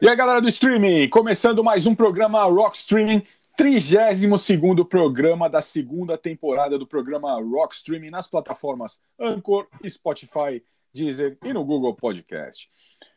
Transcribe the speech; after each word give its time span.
E 0.00 0.08
aí, 0.08 0.14
galera 0.14 0.40
do 0.40 0.48
streaming, 0.48 1.08
começando 1.08 1.64
mais 1.64 1.84
um 1.84 1.92
programa 1.92 2.44
Rock 2.44 2.76
Streaming, 2.76 3.20
32 3.56 4.46
programa 4.88 5.50
da 5.50 5.60
segunda 5.60 6.16
temporada 6.16 6.78
do 6.78 6.86
programa 6.86 7.32
Rock 7.42 7.74
Streaming 7.74 8.08
nas 8.08 8.28
plataformas 8.28 9.00
Anchor, 9.18 9.66
Spotify, 9.84 10.62
Deezer 10.94 11.36
e 11.44 11.52
no 11.52 11.64
Google 11.64 11.96
Podcast. 11.96 12.70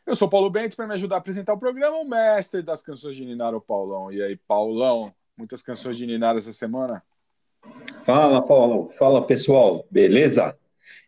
Eu 0.04 0.16
sou 0.16 0.28
Paulo 0.28 0.50
Bento, 0.50 0.74
para 0.74 0.88
me 0.88 0.94
ajudar 0.94 1.14
a 1.14 1.18
apresentar 1.20 1.52
o 1.52 1.58
programa, 1.58 1.98
o 1.98 2.04
mestre 2.04 2.62
das 2.62 2.82
canções 2.82 3.14
de 3.14 3.24
Ninar, 3.24 3.54
o 3.54 3.60
Paulão. 3.60 4.10
E 4.10 4.20
aí, 4.20 4.36
Paulão, 4.36 5.14
muitas 5.36 5.62
canções 5.62 5.96
de 5.96 6.04
Ninar 6.04 6.36
essa 6.36 6.52
semana? 6.52 7.00
Fala, 8.04 8.42
Paulo. 8.42 8.90
Fala, 8.98 9.24
pessoal. 9.24 9.86
Beleza? 9.88 10.58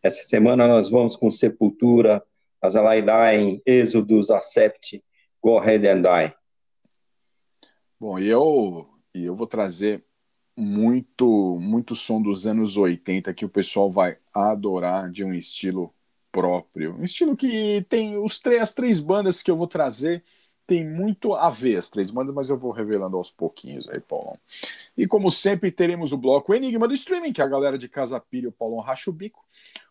Essa 0.01 0.23
semana 0.23 0.69
nós 0.69 0.89
vamos 0.89 1.17
com 1.17 1.33
Sepultura, 1.33 2.23
Azalaidai, 2.63 3.61
Êxodos, 3.67 4.31
Acept, 4.31 5.03
Go 5.45 5.59
Ahead 5.59 5.87
and 5.87 6.01
Die. 6.01 6.35
Bom, 8.01 8.19
e 8.19 8.27
eu, 8.27 8.89
eu 9.13 9.35
vou 9.35 9.47
trazer 9.47 10.03
muito, 10.57 11.59
muito 11.61 11.95
som 11.95 12.23
dos 12.23 12.47
anos 12.47 12.79
80 12.79 13.35
que 13.35 13.45
o 13.45 13.49
pessoal 13.51 13.91
vai 13.91 14.17
adorar 14.33 15.11
de 15.11 15.23
um 15.23 15.35
estilo 15.35 15.93
próprio. 16.33 16.97
Um 16.99 17.05
estilo 17.05 17.37
que 17.37 17.85
tem 17.91 18.17
os 18.17 18.41
três, 18.41 18.63
as 18.63 18.73
três 18.73 19.01
bandas 19.01 19.43
que 19.43 19.51
eu 19.51 19.57
vou 19.59 19.67
trazer 19.67 20.25
tem 20.67 20.83
muito 20.83 21.35
a 21.35 21.51
ver 21.51 21.77
as 21.77 21.91
três 21.91 22.11
bandas, 22.11 22.35
mas 22.35 22.49
eu 22.49 22.57
vou 22.57 22.73
revelando 22.73 23.19
aos 23.19 23.31
pouquinhos 23.31 23.87
aí, 23.91 24.01
Paulão. 24.01 24.39
E 24.97 25.07
como 25.07 25.31
sempre, 25.31 25.71
teremos 25.71 26.11
o 26.11 26.17
bloco 26.17 26.55
Enigma 26.55 26.89
do 26.89 26.95
Streaming, 26.95 27.35
que 27.35 27.43
a 27.43 27.47
galera 27.47 27.77
de 27.77 27.87
Casa 27.87 28.19
Pira 28.19 28.47
e 28.47 28.49
o 28.49 28.53
Paulão 28.53 28.81
racha 28.81 29.11
o 29.11 29.13
bico. 29.13 29.45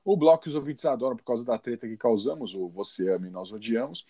O 0.04 0.18
bloco 0.18 0.46
que 0.46 0.50
os 0.50 0.56
ouvintes 0.56 0.84
adoram 0.86 1.16
por 1.16 1.26
causa 1.26 1.46
da 1.46 1.60
treta 1.60 1.88
que 1.88 1.96
causamos, 1.96 2.56
o 2.56 2.68
Você 2.70 3.08
Ama 3.12 3.28
e 3.28 3.30
Nós 3.30 3.54
Odiamos. 3.54 4.04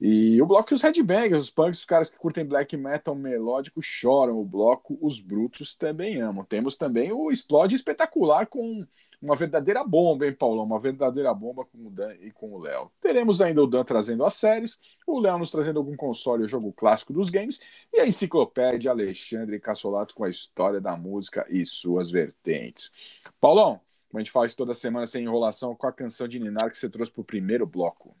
E 0.00 0.40
o 0.42 0.46
bloco 0.46 0.74
os 0.74 0.82
headbangers, 0.82 1.42
os 1.42 1.50
punks, 1.50 1.78
os 1.80 1.84
caras 1.84 2.10
que 2.10 2.18
curtem 2.18 2.44
black 2.44 2.76
metal 2.76 3.14
melódico 3.14 3.80
choram. 3.80 4.38
O 4.38 4.44
bloco 4.44 4.98
Os 5.00 5.20
Brutos 5.20 5.74
também 5.74 6.20
amam. 6.20 6.44
Temos 6.44 6.76
também 6.76 7.12
o 7.12 7.30
Explode 7.30 7.76
Espetacular 7.76 8.46
com 8.46 8.86
uma 9.20 9.34
verdadeira 9.34 9.82
bomba, 9.82 10.26
hein, 10.26 10.32
Paulão? 10.32 10.64
Uma 10.64 10.78
verdadeira 10.78 11.32
bomba 11.32 11.64
com 11.64 11.86
o 11.86 11.90
Dan 11.90 12.14
e 12.20 12.30
com 12.30 12.52
o 12.52 12.58
Léo. 12.58 12.90
Teremos 13.00 13.40
ainda 13.40 13.62
o 13.62 13.66
Dan 13.66 13.84
trazendo 13.84 14.24
as 14.24 14.34
séries, 14.34 14.78
o 15.06 15.18
Léo 15.18 15.38
nos 15.38 15.50
trazendo 15.50 15.78
algum 15.78 15.96
console 15.96 16.42
ou 16.42 16.48
jogo 16.48 16.72
clássico 16.72 17.12
dos 17.12 17.30
games, 17.30 17.58
e 17.92 18.00
a 18.00 18.06
enciclopédia 18.06 18.90
Alexandre 18.90 19.58
Cassolato 19.58 20.14
com 20.14 20.24
a 20.24 20.28
história 20.30 20.80
da 20.80 20.96
música 20.96 21.46
e 21.48 21.64
suas 21.64 22.10
vertentes. 22.10 22.92
Paulão, 23.40 23.80
a 24.14 24.18
gente 24.18 24.30
faz 24.30 24.54
toda 24.54 24.74
semana 24.74 25.06
sem 25.06 25.24
enrolação 25.24 25.74
com 25.74 25.86
a 25.86 25.92
canção 25.92 26.28
de 26.28 26.38
Ninar 26.38 26.70
que 26.70 26.78
você 26.78 26.88
trouxe 26.88 27.12
para 27.12 27.22
o 27.22 27.24
primeiro 27.24 27.66
bloco. 27.66 28.14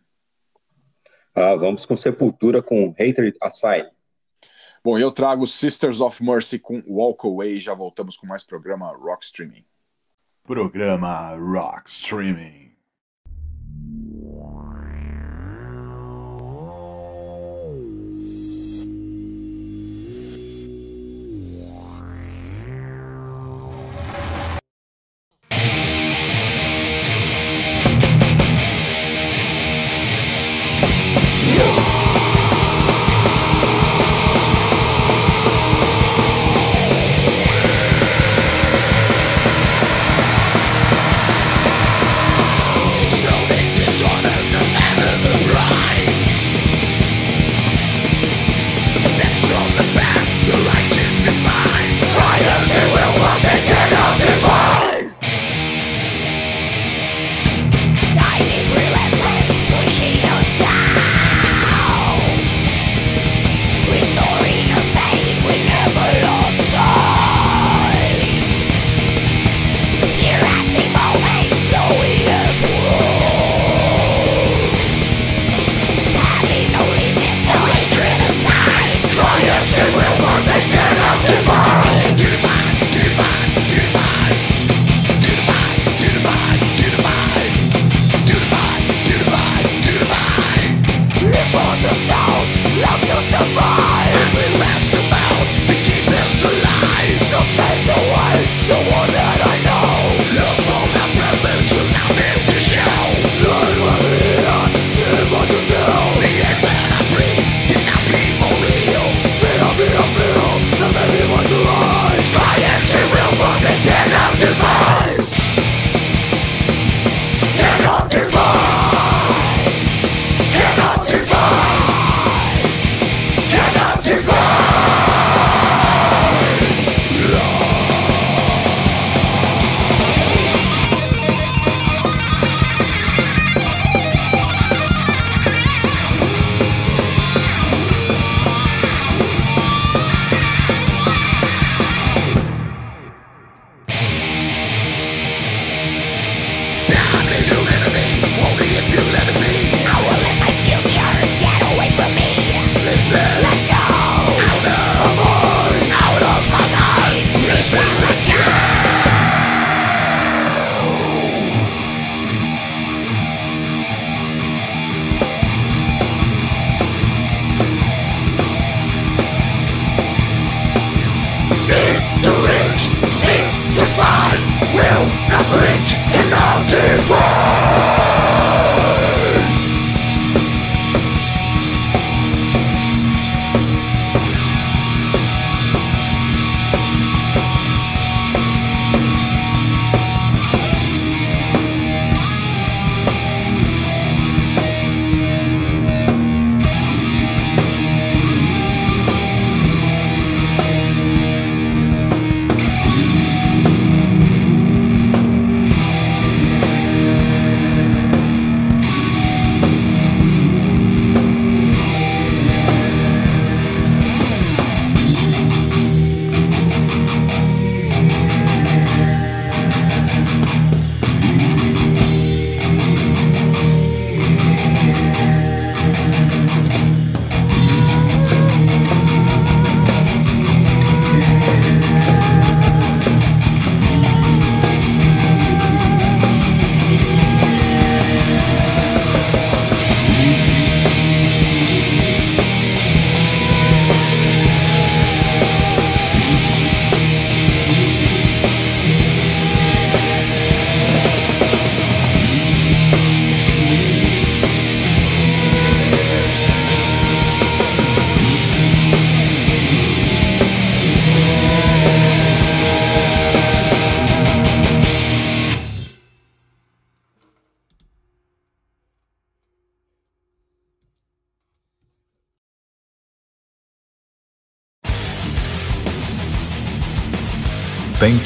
Ah, 1.36 1.54
vamos 1.54 1.84
com 1.84 1.94
Sepultura 1.94 2.62
com 2.62 2.94
Hater 2.98 3.30
Aside. 3.42 3.90
Bom, 4.82 4.98
eu 4.98 5.12
trago 5.12 5.46
Sisters 5.46 6.00
of 6.00 6.24
Mercy 6.24 6.58
com 6.58 6.82
Walk 6.86 7.26
Away. 7.26 7.60
Já 7.60 7.74
voltamos 7.74 8.16
com 8.16 8.26
mais 8.26 8.42
programa 8.42 8.90
Rock 8.96 9.22
Streaming. 9.22 9.66
Programa 10.42 11.36
Rock 11.36 11.90
Streaming. 11.90 12.65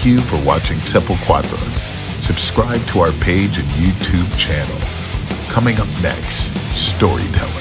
Thank 0.00 0.14
you 0.14 0.20
for 0.22 0.42
watching 0.46 0.78
Simple 0.78 1.14
Sepulquadra. 1.16 2.22
Subscribe 2.22 2.80
to 2.86 3.00
our 3.00 3.12
page 3.20 3.58
and 3.58 3.68
YouTube 3.72 4.34
channel. 4.38 4.74
Coming 5.52 5.78
up 5.78 5.88
next, 6.00 6.56
Storyteller. 6.74 7.59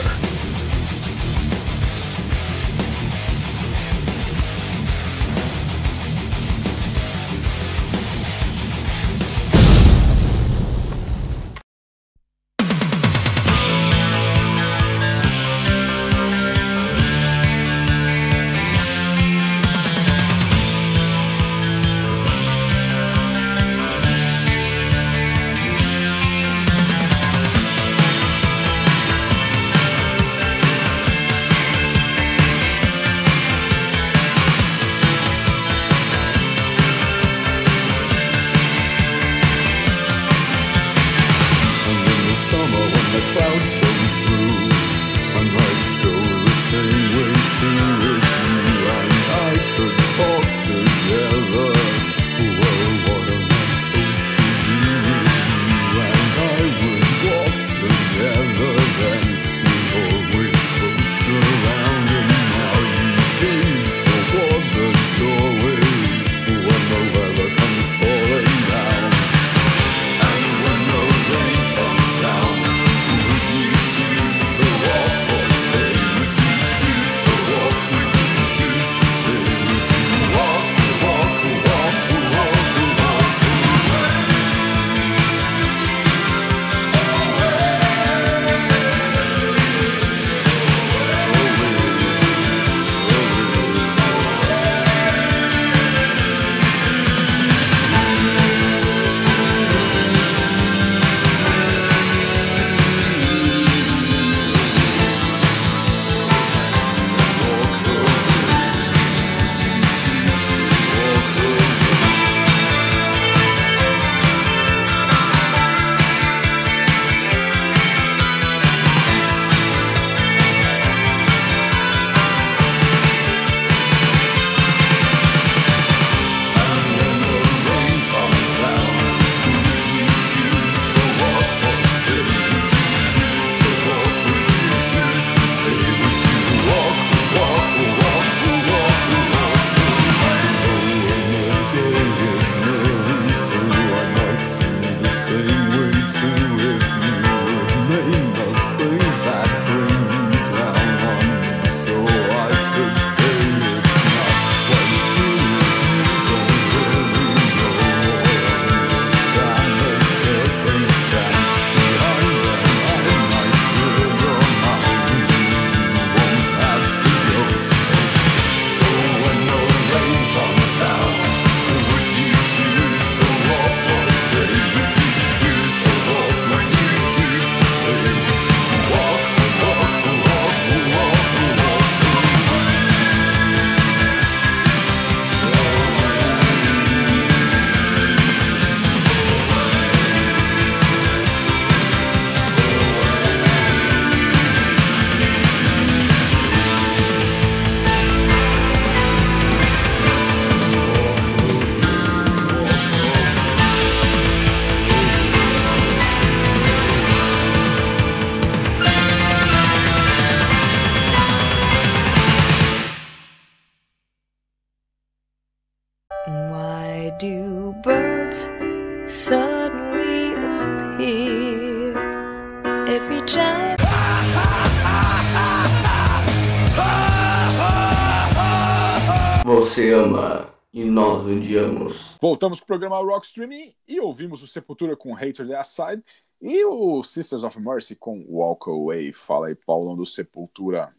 Voltamos 232.21 232.59
para 232.59 232.63
o 232.63 232.67
programa 232.67 232.97
Rock 232.97 233.25
Streaming 233.25 233.73
e 233.87 233.99
ouvimos 233.99 234.43
o 234.43 234.47
Sepultura 234.47 234.95
com 234.95 235.13
Hater 235.13 235.47
The 235.47 235.55
Aside 235.55 236.03
e 236.39 236.63
o 236.65 237.03
Sisters 237.03 237.43
of 237.43 237.59
Mercy 237.59 237.95
com 237.95 238.23
Walk 238.29 238.69
Away. 238.69 239.11
Fala 239.11 239.47
aí, 239.47 239.55
Paulão, 239.55 239.95
do 239.95 240.05
Sepultura. 240.05 240.93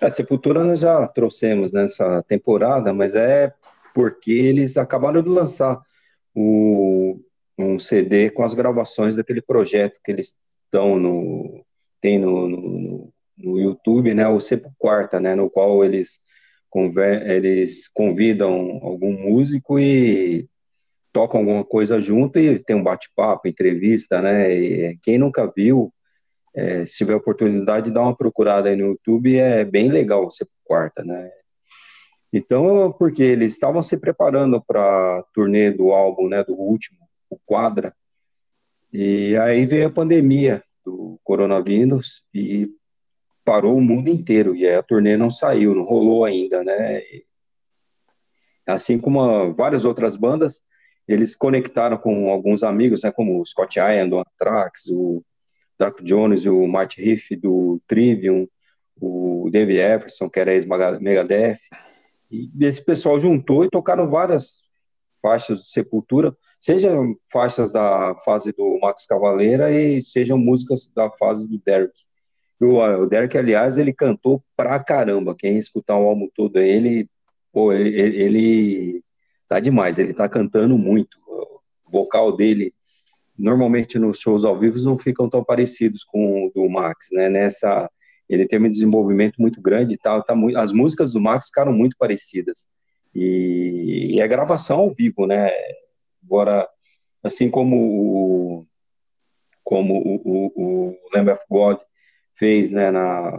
A 0.00 0.10
Sepultura 0.10 0.64
nós 0.64 0.80
já 0.80 1.06
trouxemos 1.06 1.70
nessa 1.70 2.22
temporada, 2.24 2.92
mas 2.92 3.14
é 3.14 3.54
porque 3.94 4.32
eles 4.32 4.76
acabaram 4.76 5.22
de 5.22 5.28
lançar 5.28 5.80
o, 6.34 7.20
um 7.56 7.78
CD 7.78 8.30
com 8.30 8.42
as 8.42 8.52
gravações 8.52 9.14
daquele 9.14 9.40
projeto 9.40 10.00
que 10.04 10.10
eles 10.10 10.36
estão 10.64 10.98
no 10.98 11.64
tem 12.00 12.18
no, 12.18 12.48
no, 12.48 13.12
no 13.38 13.60
YouTube, 13.60 14.12
né, 14.12 14.28
o 14.28 14.38
Sepulquarta, 14.38 15.18
né, 15.18 15.34
no 15.34 15.48
qual 15.48 15.84
eles 15.84 16.20
eles 17.26 17.88
convidam 17.88 18.78
algum 18.82 19.12
músico 19.12 19.78
e 19.78 20.48
tocam 21.12 21.40
alguma 21.40 21.64
coisa 21.64 22.00
junto 22.00 22.38
e 22.38 22.58
tem 22.58 22.76
um 22.76 22.82
bate-papo, 22.82 23.48
entrevista, 23.48 24.20
né? 24.20 24.52
E 24.52 24.98
quem 25.02 25.18
nunca 25.18 25.50
viu, 25.54 25.92
é, 26.54 26.84
se 26.86 26.96
tiver 26.96 27.14
oportunidade, 27.14 27.90
dá 27.90 28.02
uma 28.02 28.16
procurada 28.16 28.68
aí 28.68 28.76
no 28.76 28.88
YouTube, 28.88 29.36
é 29.38 29.64
bem 29.64 29.88
legal 29.90 30.24
você 30.24 30.44
quarta, 30.64 31.04
né? 31.04 31.30
Então, 32.32 32.92
porque 32.98 33.22
eles 33.22 33.54
estavam 33.54 33.82
se 33.82 33.96
preparando 33.96 34.62
para 34.62 34.80
a 35.18 35.24
turnê 35.32 35.70
do 35.70 35.92
álbum, 35.92 36.28
né, 36.28 36.44
do 36.44 36.54
último, 36.54 36.98
o 37.30 37.38
Quadra, 37.46 37.94
e 38.92 39.36
aí 39.36 39.64
veio 39.66 39.88
a 39.88 39.92
pandemia 39.92 40.62
do 40.84 41.18
coronavírus 41.24 42.22
e 42.32 42.68
parou 43.46 43.76
o 43.76 43.80
mundo 43.80 44.08
inteiro, 44.08 44.56
e 44.56 44.68
a 44.68 44.82
turnê 44.82 45.16
não 45.16 45.30
saiu, 45.30 45.74
não 45.74 45.84
rolou 45.84 46.24
ainda, 46.24 46.64
né? 46.64 47.00
assim 48.66 48.98
como 48.98 49.54
várias 49.54 49.84
outras 49.84 50.16
bandas, 50.16 50.62
eles 51.06 51.36
conectaram 51.36 51.96
com 51.96 52.30
alguns 52.30 52.64
amigos, 52.64 53.02
né, 53.04 53.12
como 53.12 53.40
o 53.40 53.46
Scott 53.46 53.78
Ian 53.78 54.08
do 54.08 54.18
Anthrax, 54.18 54.86
o 54.90 55.22
Dark 55.78 56.02
Jones 56.02 56.46
o 56.46 56.66
Marty 56.66 57.00
Riff 57.00 57.36
do 57.36 57.80
Trivium, 57.86 58.48
o 59.00 59.48
Dave 59.52 59.76
Everson, 59.76 60.28
que 60.28 60.40
era 60.40 60.52
ex-Megadeth, 60.52 61.58
e 62.30 62.50
esse 62.60 62.84
pessoal 62.84 63.20
juntou 63.20 63.64
e 63.64 63.70
tocaram 63.70 64.10
várias 64.10 64.64
faixas 65.22 65.60
de 65.60 65.70
Sepultura, 65.70 66.36
sejam 66.58 67.14
faixas 67.30 67.72
da 67.72 68.16
fase 68.24 68.52
do 68.52 68.78
Max 68.80 69.06
Cavaleira 69.06 69.70
e 69.70 70.02
sejam 70.02 70.36
músicas 70.36 70.90
da 70.94 71.08
fase 71.10 71.48
do 71.48 71.60
Derek. 71.64 72.05
O, 72.60 72.78
o 72.78 73.06
Derek, 73.06 73.36
aliás, 73.36 73.76
ele 73.76 73.92
cantou 73.92 74.42
pra 74.56 74.78
caramba. 74.82 75.36
Quem 75.36 75.58
escutar 75.58 75.96
o 75.98 76.08
álbum 76.08 76.28
todo, 76.34 76.58
ele, 76.58 77.08
pô, 77.52 77.72
ele, 77.72 78.20
ele 78.20 79.04
tá 79.48 79.60
demais. 79.60 79.98
Ele 79.98 80.14
tá 80.14 80.28
cantando 80.28 80.76
muito. 80.78 81.18
O 81.86 81.90
vocal 81.90 82.34
dele, 82.34 82.74
normalmente 83.38 83.98
nos 83.98 84.18
shows 84.18 84.44
ao 84.44 84.58
vivo, 84.58 84.78
não 84.84 84.98
ficam 84.98 85.28
tão 85.28 85.44
parecidos 85.44 86.02
com 86.04 86.46
o 86.46 86.50
do 86.54 86.68
Max, 86.68 87.08
né? 87.12 87.28
Nessa, 87.28 87.90
ele 88.28 88.46
tem 88.46 88.58
um 88.58 88.70
desenvolvimento 88.70 89.40
muito 89.40 89.60
grande 89.60 89.94
e 89.94 89.98
tal. 89.98 90.22
Tá 90.22 90.34
muito, 90.34 90.58
as 90.58 90.72
músicas 90.72 91.12
do 91.12 91.20
Max 91.20 91.46
ficaram 91.46 91.72
muito 91.72 91.96
parecidas. 91.98 92.66
E, 93.14 94.14
e 94.14 94.20
é 94.20 94.28
gravação 94.28 94.78
ao 94.80 94.94
vivo, 94.94 95.26
né? 95.26 95.50
Agora, 96.24 96.68
assim 97.22 97.50
como 97.50 97.76
o, 97.76 98.66
como 99.62 99.94
o, 99.94 100.16
o, 100.24 100.90
o 100.90 100.96
Lamb 101.14 101.30
of 101.30 101.42
God 101.50 101.78
fez, 102.36 102.72
né, 102.72 102.90
na, 102.90 103.38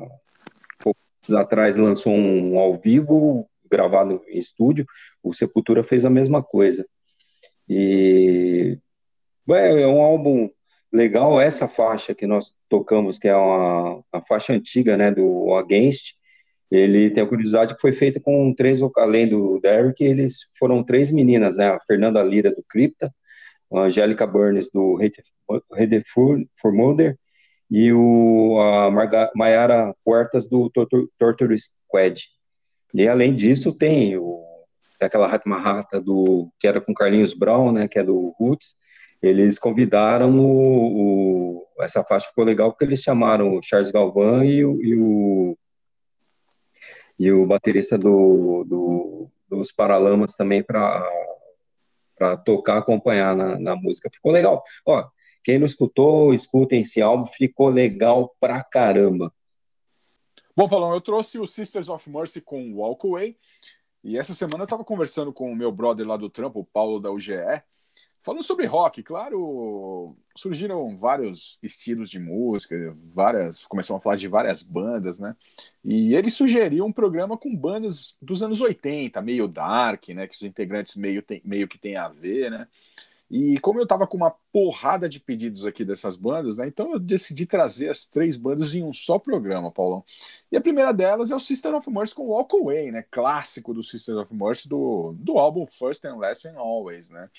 atrás 1.36 1.78
lançou 1.78 2.14
um 2.14 2.58
ao 2.58 2.78
vivo, 2.78 3.48
gravado 3.70 4.22
em 4.28 4.38
estúdio, 4.38 4.86
o 5.22 5.34
Sepultura 5.34 5.84
fez 5.84 6.06
a 6.06 6.10
mesma 6.10 6.42
coisa. 6.42 6.86
E 7.68 8.78
é, 9.50 9.82
é 9.82 9.88
um 9.88 10.02
álbum 10.02 10.50
legal, 10.92 11.40
essa 11.40 11.68
faixa 11.68 12.16
que 12.16 12.26
nós 12.26 12.56
tocamos, 12.70 13.20
que 13.20 13.28
é 13.28 13.36
uma, 13.36 14.04
uma 14.14 14.26
faixa 14.26 14.54
antiga, 14.54 14.96
né, 14.96 15.12
do 15.12 15.54
Against, 15.56 16.16
ele 16.70 17.10
tem 17.10 17.24
a 17.24 17.28
curiosidade 17.28 17.76
que 17.76 17.82
foi 17.82 17.94
feita 17.94 18.20
com 18.20 18.54
três, 18.54 18.80
além 18.98 19.28
do 19.28 19.60
Derek, 19.60 20.04
eles 20.04 20.40
foram 20.60 20.84
três 20.84 21.12
meninas, 21.12 21.56
né? 21.58 21.70
A 21.70 21.80
Fernanda 21.80 22.22
Lira, 22.22 22.54
do 22.54 22.64
Cripta, 22.68 23.14
a 23.72 23.80
Angélica 23.82 24.28
Burns, 24.28 24.70
do 24.70 24.96
Rede 24.96 25.24
for 26.06 26.74
Mother, 26.74 27.18
e 27.70 27.92
o, 27.92 28.60
a 28.60 28.90
Mayara 29.36 29.94
Puertas, 30.04 30.48
do 30.48 30.72
Torture 31.18 31.58
Squad. 31.60 32.26
E 32.94 33.08
além 33.08 33.36
disso, 33.36 33.74
tem 33.74 34.18
o, 34.18 34.44
aquela 35.02 35.28
Hatmahata 35.28 36.02
do 36.02 36.50
que 36.60 36.68
era 36.68 36.80
com 36.80 36.94
Carlinhos 36.94 37.34
Brown, 37.34 37.72
né? 37.72 37.88
Que 37.88 38.00
é 38.00 38.04
do 38.04 38.34
Roots. 38.40 38.76
Eles 39.22 39.60
convidaram 39.60 40.40
o, 40.40 41.64
o 41.64 41.68
essa 41.80 42.04
faixa 42.04 42.30
ficou 42.30 42.44
legal 42.44 42.72
porque 42.72 42.86
eles 42.86 43.02
chamaram 43.02 43.56
o 43.56 43.62
Charles 43.64 43.92
Galvan 43.92 44.46
e 44.46 44.66
o, 44.66 44.82
e 44.82 44.96
o 44.96 45.58
e 47.20 47.32
o 47.32 47.46
baterista 47.48 47.98
do, 47.98 48.64
do 48.64 49.30
dos 49.50 49.72
Paralamas 49.72 50.34
também 50.34 50.62
para 50.64 51.04
tocar, 52.46 52.78
acompanhar 52.78 53.36
na, 53.36 53.58
na, 53.58 53.76
música. 53.76 54.10
Ficou 54.12 54.32
legal. 54.32 54.62
Ó, 54.86 55.08
quem 55.48 55.58
não 55.58 55.66
escutou, 55.66 56.34
escutem 56.34 56.82
esse 56.82 57.02
álbum, 57.02 57.26
ficou 57.26 57.70
legal 57.70 58.36
pra 58.38 58.62
caramba. 58.62 59.34
Bom, 60.54 60.68
Paulão, 60.68 60.94
eu 60.94 61.00
trouxe 61.00 61.40
o 61.40 61.48
Sisters 61.48 61.88
of 61.88 62.10
Mercy 62.10 62.42
com 62.42 62.74
Walk 62.74 63.08
Away. 63.08 63.38
E 64.04 64.18
essa 64.18 64.34
semana 64.34 64.64
eu 64.64 64.66
estava 64.66 64.84
conversando 64.84 65.32
com 65.32 65.50
o 65.50 65.56
meu 65.56 65.72
brother 65.72 66.06
lá 66.06 66.18
do 66.18 66.30
trampo, 66.30 66.60
o 66.60 66.66
Paulo 66.66 67.00
da 67.00 67.10
UGE, 67.14 67.64
Falando 68.22 68.44
sobre 68.44 68.66
rock, 68.66 69.02
claro, 69.04 70.18
surgiram 70.36 70.98
vários 70.98 71.58
estilos 71.64 72.10
de 72.10 72.20
música, 72.20 72.94
várias, 73.06 73.66
começamos 73.66 74.02
a 74.02 74.04
falar 74.04 74.18
de 74.18 74.28
várias 74.28 74.62
bandas, 74.62 75.18
né? 75.18 75.34
E 75.82 76.14
ele 76.14 76.30
sugeriu 76.30 76.84
um 76.84 76.92
programa 76.92 77.38
com 77.38 77.56
bandas 77.56 78.18
dos 78.22 78.44
anos 78.44 78.60
80, 78.60 79.22
meio 79.22 79.48
dark, 79.48 80.10
né? 80.10 80.28
Que 80.28 80.36
os 80.36 80.42
integrantes 80.42 80.98
meio, 80.98 81.22
tem, 81.22 81.42
meio 81.46 81.70
que 81.70 81.78
tem 81.78 81.96
a 81.96 82.10
ver, 82.10 82.52
né? 82.52 82.68
E 83.30 83.60
como 83.60 83.80
eu 83.80 83.84
estava 83.84 84.08
com 84.08 84.16
uma 84.16 84.32
porrada 84.54 85.10
de 85.10 85.20
pedidos 85.20 85.66
aqui 85.66 85.84
dessas 85.84 86.16
bandas, 86.16 86.58
né? 86.58 86.68
Então 86.68 86.94
eu 86.94 87.00
decidi 87.00 87.46
trazer 87.46 87.90
as 87.90 88.06
três 88.06 88.38
bandas 88.38 88.74
em 88.74 88.84
um 88.84 88.94
só 88.94 89.20
programa, 89.20 89.70
Paulão. 89.70 90.04
E 90.50 90.56
a 90.56 90.62
primeira 90.62 90.94
delas 90.94 91.30
é 91.30 91.36
o 91.36 91.40
Sister 91.40 91.76
of 91.76 91.90
Mercy 91.90 92.16
com 92.16 92.28
Walk 92.28 92.56
Away, 92.56 92.92
né? 92.92 93.04
Clássico 93.12 93.74
do 93.74 93.84
Sister 93.84 94.16
of 94.18 94.34
Mercy 94.34 94.70
do, 94.70 95.14
do 95.18 95.38
álbum 95.38 95.66
First 95.66 96.06
and 96.06 96.16
Last 96.16 96.48
and 96.48 96.58
Always, 96.58 97.10
né? 97.10 97.30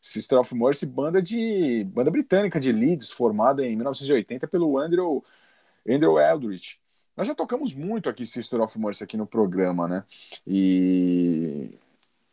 Sister 0.00 0.38
of 0.38 0.54
Mercy, 0.54 0.86
banda 0.86 1.20
de 1.20 1.84
banda 1.92 2.10
britânica 2.10 2.60
de 2.60 2.70
Leeds, 2.70 3.10
formada 3.10 3.66
em 3.66 3.74
1980 3.74 4.46
pelo 4.46 4.78
Andrew 4.78 5.24
Andrew 5.88 6.18
Eldridge. 6.20 6.78
Nós 7.16 7.26
já 7.28 7.34
tocamos 7.34 7.74
muito 7.74 8.08
aqui 8.08 8.24
Sister 8.24 8.60
of 8.60 8.78
Mercy 8.78 9.04
aqui 9.04 9.16
no 9.16 9.26
programa, 9.26 9.88
né? 9.88 10.04
E 10.46 11.78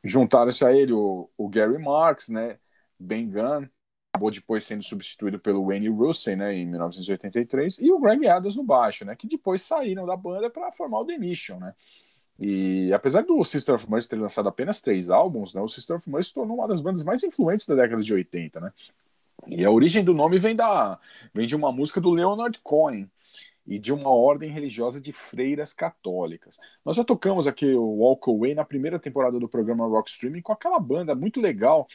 juntaram-se 0.04 0.64
a 0.64 0.72
ele 0.74 0.94
o, 0.94 1.30
o 1.38 1.50
Gary 1.50 1.78
Marks, 1.78 2.30
né? 2.30 2.58
Ben 3.00 3.30
Gunn, 3.30 3.68
acabou 4.14 4.32
depois 4.32 4.64
sendo 4.64 4.84
substituído 4.84 5.40
pelo 5.40 5.66
Wayne 5.66 5.90
Russell, 5.90 6.38
né, 6.38 6.54
em 6.54 6.66
1983, 6.66 7.80
e 7.80 7.92
o 7.92 8.00
Greg 8.00 8.28
Adams 8.28 8.56
no 8.56 8.64
baixo, 8.64 9.06
né, 9.06 9.16
que 9.16 9.28
depois 9.28 9.62
saíram 9.62 10.06
da 10.06 10.18
banda 10.18 10.50
para 10.50 10.72
formar 10.72 11.00
o 11.00 11.06
The 11.06 11.18
Mission, 11.18 11.60
né. 11.60 11.74
E 12.38 12.92
apesar 12.94 13.24
do 13.24 13.44
Sister 13.44 13.76
of 13.76 13.90
Mercy 13.90 14.10
ter 14.10 14.16
lançado 14.16 14.48
apenas 14.48 14.82
três 14.82 15.10
álbuns, 15.10 15.54
né, 15.54 15.62
o 15.62 15.68
Sister 15.68 15.98
of 15.98 16.10
Mercy 16.10 16.30
se 16.30 16.36
tornou 16.36 16.58
uma 16.58 16.68
das 16.68 16.82
bandas 16.82 17.04
mais 17.04 17.24
influentes 17.24 17.66
da 17.66 17.76
década 17.76 18.02
de 18.02 18.14
80, 18.14 18.60
né. 18.60 18.74
E 19.48 19.64
a 19.64 19.72
origem 19.72 20.04
do 20.04 20.14
nome 20.14 20.38
vem 20.38 20.56
da 20.56 21.00
vem 21.34 21.48
de 21.48 21.56
uma 21.56 21.72
música 21.72 22.02
do 22.02 22.12
Leonard 22.12 22.60
Cohen 22.62 23.10
e 23.66 23.80
de 23.80 23.94
uma 23.94 24.10
ordem 24.10 24.52
religiosa 24.52 25.00
de 25.00 25.14
freiras 25.14 25.74
católicas. 25.74 26.60
Nós 26.84 26.96
já 26.96 27.04
tocamos 27.04 27.48
aqui 27.48 27.74
o 27.74 28.00
Walk 28.00 28.30
Away 28.30 28.54
na 28.54 28.66
primeira 28.66 29.00
temporada 29.00 29.40
do 29.40 29.48
programa 29.48 29.88
Rock 29.88 30.10
Streaming 30.10 30.42
com 30.42 30.52
aquela 30.52 30.80
banda 30.80 31.16
muito 31.16 31.40
legal 31.40 31.88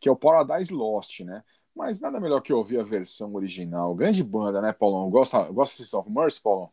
que 0.00 0.08
é 0.08 0.12
o 0.12 0.16
Paradise 0.16 0.72
Lost, 0.72 1.20
né? 1.20 1.42
Mas 1.74 2.00
nada 2.00 2.18
melhor 2.18 2.40
que 2.40 2.52
ouvir 2.52 2.80
a 2.80 2.82
versão 2.82 3.34
original. 3.34 3.94
Grande 3.94 4.22
banda, 4.24 4.60
né, 4.60 4.72
Paulão? 4.72 5.08
Gosta, 5.08 5.44
gosta 5.44 5.82
de 5.82 5.96
of 5.96 6.10
Mercy, 6.10 6.42
Paulão? 6.42 6.70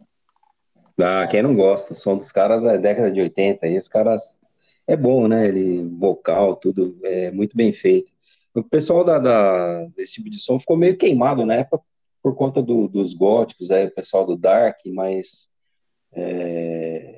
Ah, 1.00 1.28
quem 1.28 1.44
não 1.44 1.56
gosta? 1.56 1.94
O 1.94 1.96
som 1.96 2.18
dos 2.18 2.32
caras 2.32 2.64
da 2.64 2.78
década 2.78 3.12
de 3.12 3.22
80, 3.22 3.68
e 3.68 3.78
os 3.78 3.88
caras 3.88 4.40
é 4.88 4.96
bom, 4.96 5.28
né? 5.28 5.48
Ele 5.48 5.88
vocal, 6.00 6.56
tudo 6.56 6.98
é 7.04 7.32
muito 7.32 7.56
bem 7.56 7.74
feito. 7.74 8.12
O 8.54 8.64
pessoal 8.64 9.04
da, 9.04 9.20
da, 9.20 9.86
desse 9.96 10.14
tipo 10.14 10.30
de 10.30 10.40
som 10.40 10.60
ficou 10.60 10.78
meio 10.78 10.98
queimado 10.98 11.46
na 11.46 11.56
época 11.56 11.84
por 12.24 12.34
conta 12.36 12.62
do, 12.64 12.88
dos 12.88 13.14
góticos, 13.14 13.70
aí, 13.70 13.86
o 13.86 13.92
pessoal 13.92 14.26
do 14.26 14.36
Dark, 14.36 14.80
mas 14.88 15.50
é, 16.14 17.15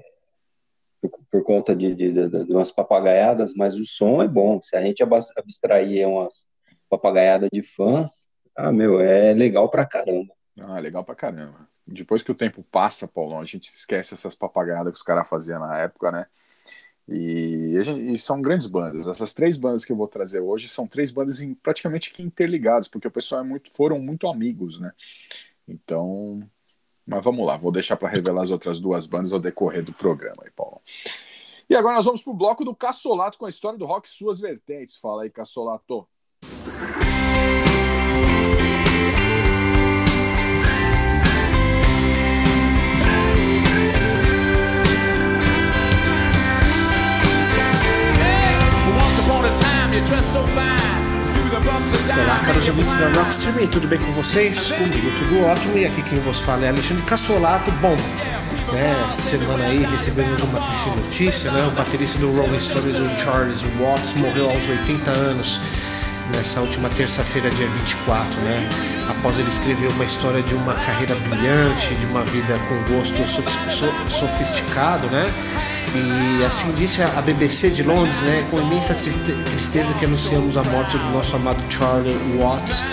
por, 1.10 1.22
por 1.32 1.44
conta 1.44 1.76
de, 1.76 1.94
de, 1.96 2.12
de, 2.12 2.46
de, 2.46 2.52
umas 2.52 2.72
papagaiadas, 2.72 3.54
mas 3.54 3.76
o 3.76 3.86
som 3.86 4.22
é 4.22 4.28
bom. 4.28 4.62
Se 4.62 4.76
a 4.76 4.82
gente 4.82 5.04
abstrair 5.04 6.08
umas 6.08 6.48
papagaiadas 6.90 7.50
de 7.52 7.62
fãs, 7.64 8.28
ah, 8.56 8.72
meu, 8.72 9.00
é 9.00 9.34
legal 9.34 9.70
pra 9.70 9.86
caramba. 9.86 10.34
Ah, 10.60 10.80
legal 10.80 11.04
pra 11.04 11.16
caramba. 11.16 11.68
Depois 11.86 12.24
que 12.24 12.32
o 12.32 12.36
tempo 12.36 12.64
passa, 12.64 13.08
Paulão, 13.08 13.40
a 13.40 13.46
gente 13.46 13.70
esquece 13.70 14.14
essas 14.14 14.36
papagaiadas 14.36 14.92
que 14.92 14.98
os 14.98 15.04
caras 15.04 15.30
faziam 15.30 15.60
na 15.60 15.78
época, 15.78 16.12
né? 16.12 16.26
E, 17.08 17.78
e, 18.12 18.18
são 18.18 18.42
grandes 18.42 18.68
bandas. 18.68 19.08
Essas 19.08 19.34
três 19.34 19.56
bandas 19.56 19.86
que 19.86 19.92
eu 19.92 19.96
vou 19.96 20.08
trazer 20.08 20.42
hoje 20.42 20.68
são 20.68 20.86
três 20.86 21.12
bandas 21.12 21.40
em, 21.40 21.54
praticamente 21.54 22.14
interligadas, 22.22 22.90
porque 22.90 23.08
o 23.08 23.12
pessoal 23.12 23.42
é 23.42 23.44
muito, 23.46 23.72
foram 23.72 24.00
muito 24.00 24.28
amigos, 24.28 24.80
né? 24.80 24.92
Então, 25.68 26.42
mas 27.08 27.24
vamos 27.24 27.48
lá, 27.48 27.56
vou 27.56 27.72
deixar 27.72 27.96
para 27.96 28.10
revelar 28.10 28.44
as 28.44 28.52
outras 28.52 28.82
duas 28.82 29.06
bandas 29.06 29.32
ao 29.32 29.40
decorrer 29.40 29.84
do 29.84 29.94
programa 29.94 30.44
aí, 30.44 30.52
Paulo. 30.52 30.82
E 31.70 31.76
agora 31.76 31.96
nós 31.96 32.06
vamos 32.06 32.22
pro 32.22 32.34
bloco 32.34 32.66
do 32.66 32.76
Cassolato 32.76 33.38
com 33.38 33.46
a 33.46 33.50
história 33.50 33.80
do 33.80 33.86
rock 33.86 34.08
e 34.08 34.12
suas 34.12 34.40
vertentes. 34.40 34.98
Fala 34.98 35.24
aí, 35.24 35.30
Cassolato. 35.30 36.06
Olá, 51.50 52.39
caros 52.46 52.68
ouvintes 52.68 52.98
da 52.98 53.08
Rockstream, 53.08 53.68
tudo 53.68 53.88
bem 53.88 53.98
com 53.98 54.12
vocês? 54.12 54.70
Comigo 54.70 55.10
tudo 55.18 55.46
ótimo 55.46 55.77
e 55.77 55.86
aqui 55.86 56.01
quem 56.01 56.20
vos 56.20 56.42
fala 56.42 56.66
é 56.66 56.70
Alexandre 56.70 57.04
Cassolato. 57.04 57.72
Bom, 57.72 57.96
né, 58.74 59.01
essa 59.06 59.22
semana 59.22 59.63
aí 59.63 59.86
recebemos 59.86 60.42
uma 60.42 60.60
triste 60.60 60.89
notícia, 60.89 61.50
né? 61.51 61.66
O 61.68 61.72
baterista 61.72 62.20
do 62.20 62.34
Rolling 62.34 62.60
Stones, 62.60 63.00
o 63.00 63.08
Charles 63.18 63.63
Watts, 63.80 64.13
morreu 64.16 64.50
aos 64.50 64.68
80 64.68 65.10
anos 65.10 65.62
nessa 66.36 66.60
última 66.60 66.89
terça-feira, 66.89 67.50
dia 67.50 67.68
24, 67.68 68.42
né? 68.42 68.70
Após 69.10 69.39
ele 69.39 69.48
escrever 69.48 69.88
uma 69.88 70.04
história 70.04 70.44
de 70.44 70.54
uma 70.54 70.74
carreira 70.74 71.16
brilhante, 71.16 71.96
de 71.96 72.06
uma 72.08 72.24
vida 72.24 72.60
com 72.68 72.94
gosto 72.94 73.24
sofisticado, 74.10 75.08
né? 75.08 75.32
E 75.96 76.46
assim 76.46 76.72
disse 76.74 77.01
a 77.01 77.22
BBC 77.22 77.70
de 77.70 77.84
Londres, 77.84 78.22
né, 78.22 78.46
com 78.51 78.60
imensa 78.60 78.94
tristeza 78.94 79.94
que 79.94 80.06
anunciamos 80.06 80.58
a 80.58 80.63
morte 80.63 80.98
do 80.98 81.06
nosso 81.12 81.36
amado 81.36 81.62
Charlie 81.70 82.17
Watts, 82.38 82.84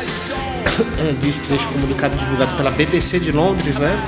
diz 1.21 1.39
trecho 1.39 1.69
comunicado 1.69 2.17
divulgado 2.17 2.57
pela 2.57 2.71
BBC 2.71 3.19
de 3.19 3.33
Londres, 3.33 3.79
né? 3.79 4.03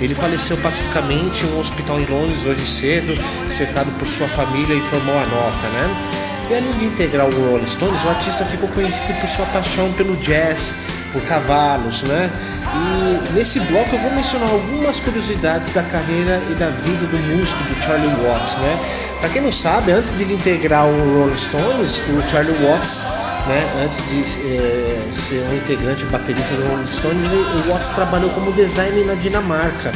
Ele 0.00 0.14
faleceu 0.14 0.56
pacificamente 0.56 1.44
em 1.44 1.52
um 1.52 1.58
hospital 1.60 2.00
em 2.00 2.06
Londres 2.06 2.46
hoje 2.46 2.66
cedo, 2.66 3.12
cercado 3.46 3.90
por 3.98 4.08
sua 4.08 4.26
família, 4.26 4.74
informou 4.74 5.14
a 5.14 5.26
nota, 5.26 5.68
né? 5.68 6.30
E 6.50 6.54
além 6.54 6.72
de 6.78 6.84
integrar 6.86 7.28
o 7.28 7.50
Rolling 7.50 7.66
Stones, 7.66 8.02
o 8.04 8.08
artista 8.08 8.44
ficou 8.44 8.68
conhecido 8.70 9.12
por 9.20 9.28
sua 9.28 9.46
paixão 9.46 9.92
pelo 9.92 10.16
jazz, 10.16 10.74
por 11.12 11.22
cavalos, 11.22 12.02
né? 12.02 12.30
E 12.74 13.34
nesse 13.34 13.60
bloco 13.60 13.94
eu 13.94 13.98
vou 13.98 14.10
mencionar 14.12 14.50
algumas 14.50 15.00
curiosidades 15.00 15.72
da 15.72 15.82
carreira 15.82 16.42
e 16.50 16.54
da 16.54 16.68
vida 16.68 17.06
do 17.06 17.18
músico 17.18 17.62
do 17.64 17.82
Charlie 17.82 18.14
Watts, 18.22 18.56
né? 18.56 18.78
Para 19.20 19.28
quem 19.28 19.42
não 19.42 19.52
sabe, 19.52 19.92
antes 19.92 20.16
de 20.16 20.22
ele 20.22 20.34
integrar 20.34 20.86
o 20.86 21.20
Rolling 21.20 21.36
Stones, 21.36 22.00
o 22.08 22.28
Charlie 22.28 22.54
Watts 22.64 23.04
né, 23.46 23.82
antes 23.82 24.04
de 24.08 24.20
é, 24.46 25.08
ser 25.10 25.42
um 25.50 25.56
integrante 25.56 26.04
baterista 26.06 26.54
do 26.54 26.68
Rolling 26.68 26.86
Stones, 26.86 27.30
o 27.32 27.70
Watts 27.70 27.90
trabalhou 27.90 28.30
como 28.30 28.52
designer 28.52 29.04
na 29.04 29.14
Dinamarca. 29.14 29.92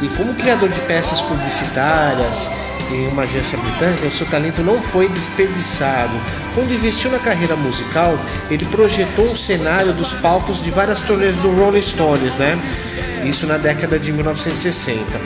E 0.00 0.08
como 0.16 0.34
criador 0.34 0.68
de 0.68 0.80
peças 0.80 1.22
publicitárias 1.22 2.50
em 2.92 3.08
uma 3.08 3.22
agência 3.22 3.58
britânica, 3.58 4.08
seu 4.10 4.26
talento 4.26 4.62
não 4.62 4.80
foi 4.80 5.08
desperdiçado. 5.08 6.14
Quando 6.54 6.72
investiu 6.72 7.10
na 7.10 7.18
carreira 7.18 7.56
musical, 7.56 8.18
ele 8.50 8.64
projetou 8.66 9.30
um 9.30 9.36
cenário 9.36 9.92
dos 9.92 10.12
palcos 10.14 10.62
de 10.62 10.70
várias 10.70 11.00
turnês 11.00 11.38
do 11.38 11.50
Rolling 11.50 11.82
Stones, 11.82 12.36
né? 12.36 12.58
Isso 13.24 13.46
na 13.46 13.56
década 13.56 13.98
de 13.98 14.12
1960. 14.12 15.20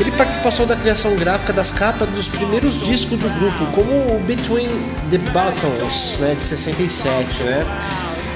Ele 0.00 0.10
participou 0.12 0.66
da 0.66 0.74
criação 0.74 1.14
gráfica 1.14 1.52
das 1.52 1.70
capas 1.70 2.08
dos 2.08 2.26
primeiros 2.28 2.80
discos 2.82 3.18
do 3.18 3.28
grupo, 3.38 3.66
como 3.72 3.92
o 3.92 4.22
Between 4.26 4.68
the 5.10 5.18
Buttons, 5.18 6.18
né, 6.18 6.34
de 6.34 6.40
67, 6.40 7.44
né? 7.44 7.64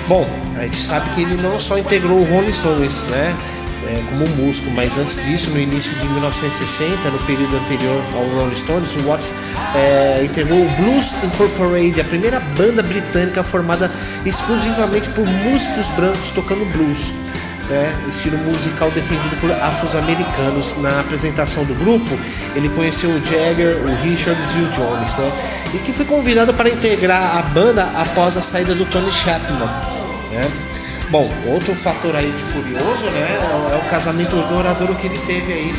Bom, 0.07 0.29
a 0.57 0.63
gente 0.63 0.77
sabe 0.77 1.11
que 1.11 1.23
ele 1.23 1.41
não 1.43 1.59
só 1.59 1.79
integrou 1.79 2.19
o 2.19 2.25
Rolling 2.25 2.53
Stones, 2.53 3.07
né? 3.07 3.35
É, 3.89 4.03
como 4.09 4.27
músico, 4.31 4.69
mas 4.73 4.99
antes 4.99 5.25
disso, 5.25 5.51
no 5.51 5.61
início 5.61 5.97
de 5.97 6.09
1960, 6.09 7.09
no 7.09 7.19
período 7.21 7.57
anterior 7.57 8.03
ao 8.15 8.25
Rolling 8.31 8.55
Stones, 8.55 8.97
Watts 9.05 9.33
é, 9.77 10.25
integrou 10.25 10.59
o 10.59 10.69
Blues 10.71 11.15
Incorporated, 11.23 12.01
a 12.01 12.05
primeira 12.05 12.41
banda 12.41 12.83
britânica 12.83 13.45
formada 13.45 13.91
exclusivamente 14.25 15.09
por 15.11 15.25
músicos 15.25 15.89
brancos 15.91 16.31
tocando 16.31 16.65
blues 16.73 17.15
né, 17.69 17.95
estilo 18.09 18.39
musical 18.39 18.91
defendido 18.91 19.37
por 19.41 19.51
afro-americanos. 19.51 20.77
Na 20.79 21.01
apresentação 21.01 21.65
do 21.65 21.75
grupo, 21.75 22.19
ele 22.55 22.69
conheceu 22.69 23.11
o 23.11 23.25
Jagger, 23.25 23.83
o 23.85 23.95
Richards 24.03 24.55
e 24.57 24.61
o 24.61 24.69
Jones, 24.71 25.17
né, 25.17 25.33
e 25.75 25.79
que 25.79 25.93
foi 25.93 26.05
convidado 26.05 26.55
para 26.55 26.69
integrar 26.69 27.39
a 27.39 27.43
banda 27.43 27.85
após 27.95 28.37
a 28.37 28.43
saída 28.43 28.75
do 28.75 28.85
Tony 28.85 29.13
Chapman. 29.13 29.69
Né. 30.31 30.51
Bom, 31.11 31.31
outro 31.47 31.73
fator 31.75 32.17
aí 32.17 32.33
de 32.33 32.43
curioso, 32.53 33.07
né, 33.07 33.39
é 33.73 33.77
o 33.77 33.89
casamento 33.89 34.35
duradouro 34.35 34.95
que 34.97 35.07
ele 35.07 35.19
teve 35.21 35.53
aí, 35.53 35.75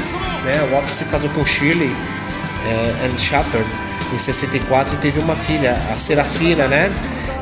né, 0.45 0.63
o 0.63 0.75
Watts 0.75 0.93
se 0.93 1.05
casou 1.05 1.29
com 1.31 1.43
Shirley 1.43 1.93
é, 2.65 3.05
and 3.05 3.17
Shepard 3.17 3.67
em 4.13 4.17
64 4.17 4.95
e 4.95 4.97
teve 4.97 5.19
uma 5.19 5.35
filha, 5.35 5.73
a 5.91 5.97
Serafina, 5.97 6.67
né, 6.69 6.89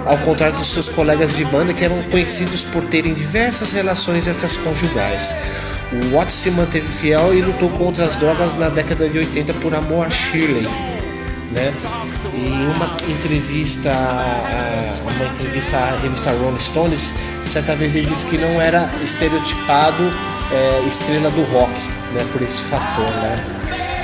ao 0.03 0.17
contrário 0.17 0.55
dos 0.55 0.67
seus 0.67 0.89
colegas 0.89 1.35
de 1.35 1.45
banda 1.45 1.73
que 1.73 1.85
eram 1.85 2.01
conhecidos 2.03 2.63
por 2.63 2.83
terem 2.85 3.13
diversas 3.13 3.71
relações 3.73 4.27
extraconjugais. 4.27 5.35
O 5.91 6.15
Watts 6.15 6.35
se 6.35 6.49
manteve 6.49 6.87
fiel 6.87 7.35
e 7.35 7.41
lutou 7.41 7.69
contra 7.69 8.05
as 8.05 8.15
drogas 8.15 8.55
na 8.55 8.69
década 8.69 9.07
de 9.07 9.19
80 9.19 9.53
por 9.55 9.75
amor 9.75 10.07
a 10.07 10.09
Shirley. 10.09 10.67
Né? 11.51 11.73
Em 12.33 12.67
uma 12.67 12.85
entrevista, 13.09 13.91
uma 15.01 15.25
entrevista 15.27 15.77
à 15.77 15.99
revista 15.99 16.31
Rolling 16.31 16.59
Stones, 16.59 17.13
certa 17.43 17.75
vez 17.75 17.95
ele 17.95 18.07
disse 18.07 18.25
que 18.25 18.37
não 18.37 18.59
era 18.59 18.89
estereotipado 19.03 20.11
é, 20.51 20.83
estrela 20.87 21.29
do 21.29 21.43
rock, 21.43 21.71
né, 22.13 22.25
por 22.31 22.41
esse 22.41 22.61
fator, 22.61 23.05
né? 23.05 23.43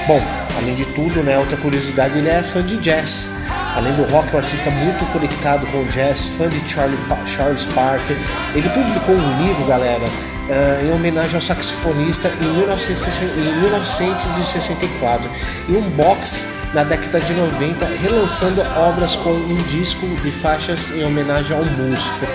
Bom, 0.08 0.22
além 0.58 0.76
de 0.76 0.86
tudo, 0.86 1.22
né, 1.24 1.38
outra 1.38 1.58
curiosidade, 1.58 2.18
ele 2.18 2.30
é 2.30 2.42
fã 2.42 2.64
de 2.64 2.78
jazz. 2.78 3.32
Além 3.76 3.94
do 3.94 4.04
rock, 4.04 4.36
um 4.36 4.40
artista 4.40 4.70
muito 4.70 5.06
conectado 5.14 5.66
com 5.68 5.82
o 5.82 5.86
jazz, 5.86 6.26
fã 6.38 6.50
de 6.50 6.70
Charlie, 6.70 6.98
Charles 7.26 7.66
Parker. 7.68 8.18
Ele 8.54 8.68
publicou 8.70 9.16
um 9.16 9.48
livro, 9.48 9.66
galera, 9.66 10.06
uh, 10.50 10.86
em 10.86 10.94
homenagem 10.94 11.36
ao 11.36 11.42
saxofonista 11.42 12.32
em, 12.42 12.54
1964, 12.54 15.30
e 15.70 15.74
um 15.74 15.90
box 15.92 16.48
na 16.74 16.84
década 16.84 17.20
de 17.20 17.34
90, 17.34 17.86
relançando 18.02 18.62
obras 18.78 19.16
com 19.16 19.32
um 19.32 19.58
disco 19.64 20.08
de 20.22 20.32
faixas 20.32 20.92
em 20.92 21.04
homenagem 21.04 21.56
ao 21.56 21.66
músico. 21.66 22.26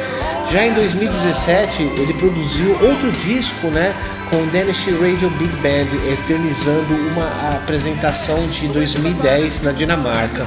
Já 0.51 0.65
em 0.65 0.73
2017, 0.75 1.83
ele 1.83 2.15
produziu 2.15 2.79
outro 2.83 3.11
disco, 3.11 3.67
né, 3.69 3.95
com 4.31 4.37
o 4.37 4.47
Danish 4.47 4.87
Radio 5.01 5.29
Big 5.31 5.55
Band, 5.57 6.13
eternizando 6.13 6.95
uma 7.13 7.57
apresentação 7.57 8.47
de 8.49 8.69
2010 8.69 9.63
na 9.63 9.73
Dinamarca 9.73 10.47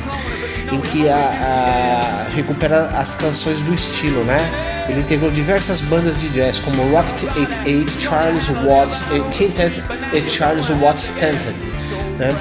em 0.71 0.79
que 0.79 1.09
a, 1.09 1.15
a, 1.15 2.35
recupera 2.35 2.91
as 2.97 3.15
canções 3.15 3.62
do 3.62 3.73
estilo, 3.73 4.23
né? 4.23 4.38
Ele 4.88 5.01
integrou 5.01 5.31
diversas 5.31 5.81
bandas 5.81 6.21
de 6.21 6.29
jazz 6.29 6.59
como 6.59 6.81
Rocket 6.91 7.23
88, 7.35 8.01
Charles 8.01 8.47
Watts 8.47 9.03
Quintet 9.35 9.83
e 10.13 10.29
Charles 10.29 10.67
Watts 10.67 11.05
Stanton, 11.05 11.53
né? 12.17 12.35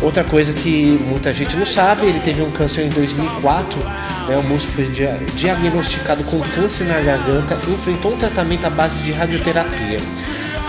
Outra 0.00 0.22
coisa 0.22 0.52
que 0.52 1.00
muita 1.08 1.32
gente 1.32 1.56
não 1.56 1.66
sabe, 1.66 2.06
ele 2.06 2.20
teve 2.20 2.40
um 2.42 2.50
câncer 2.50 2.84
em 2.84 2.88
2004, 2.88 3.80
né? 4.28 4.36
O 4.36 4.42
músico 4.42 4.72
foi 4.72 4.90
diagnosticado 5.34 6.22
com 6.24 6.38
câncer 6.40 6.84
na 6.84 7.00
garganta 7.00 7.58
e 7.66 7.72
enfrentou 7.72 8.12
um 8.12 8.16
tratamento 8.16 8.66
à 8.66 8.70
base 8.70 9.02
de 9.02 9.12
radioterapia. 9.12 9.98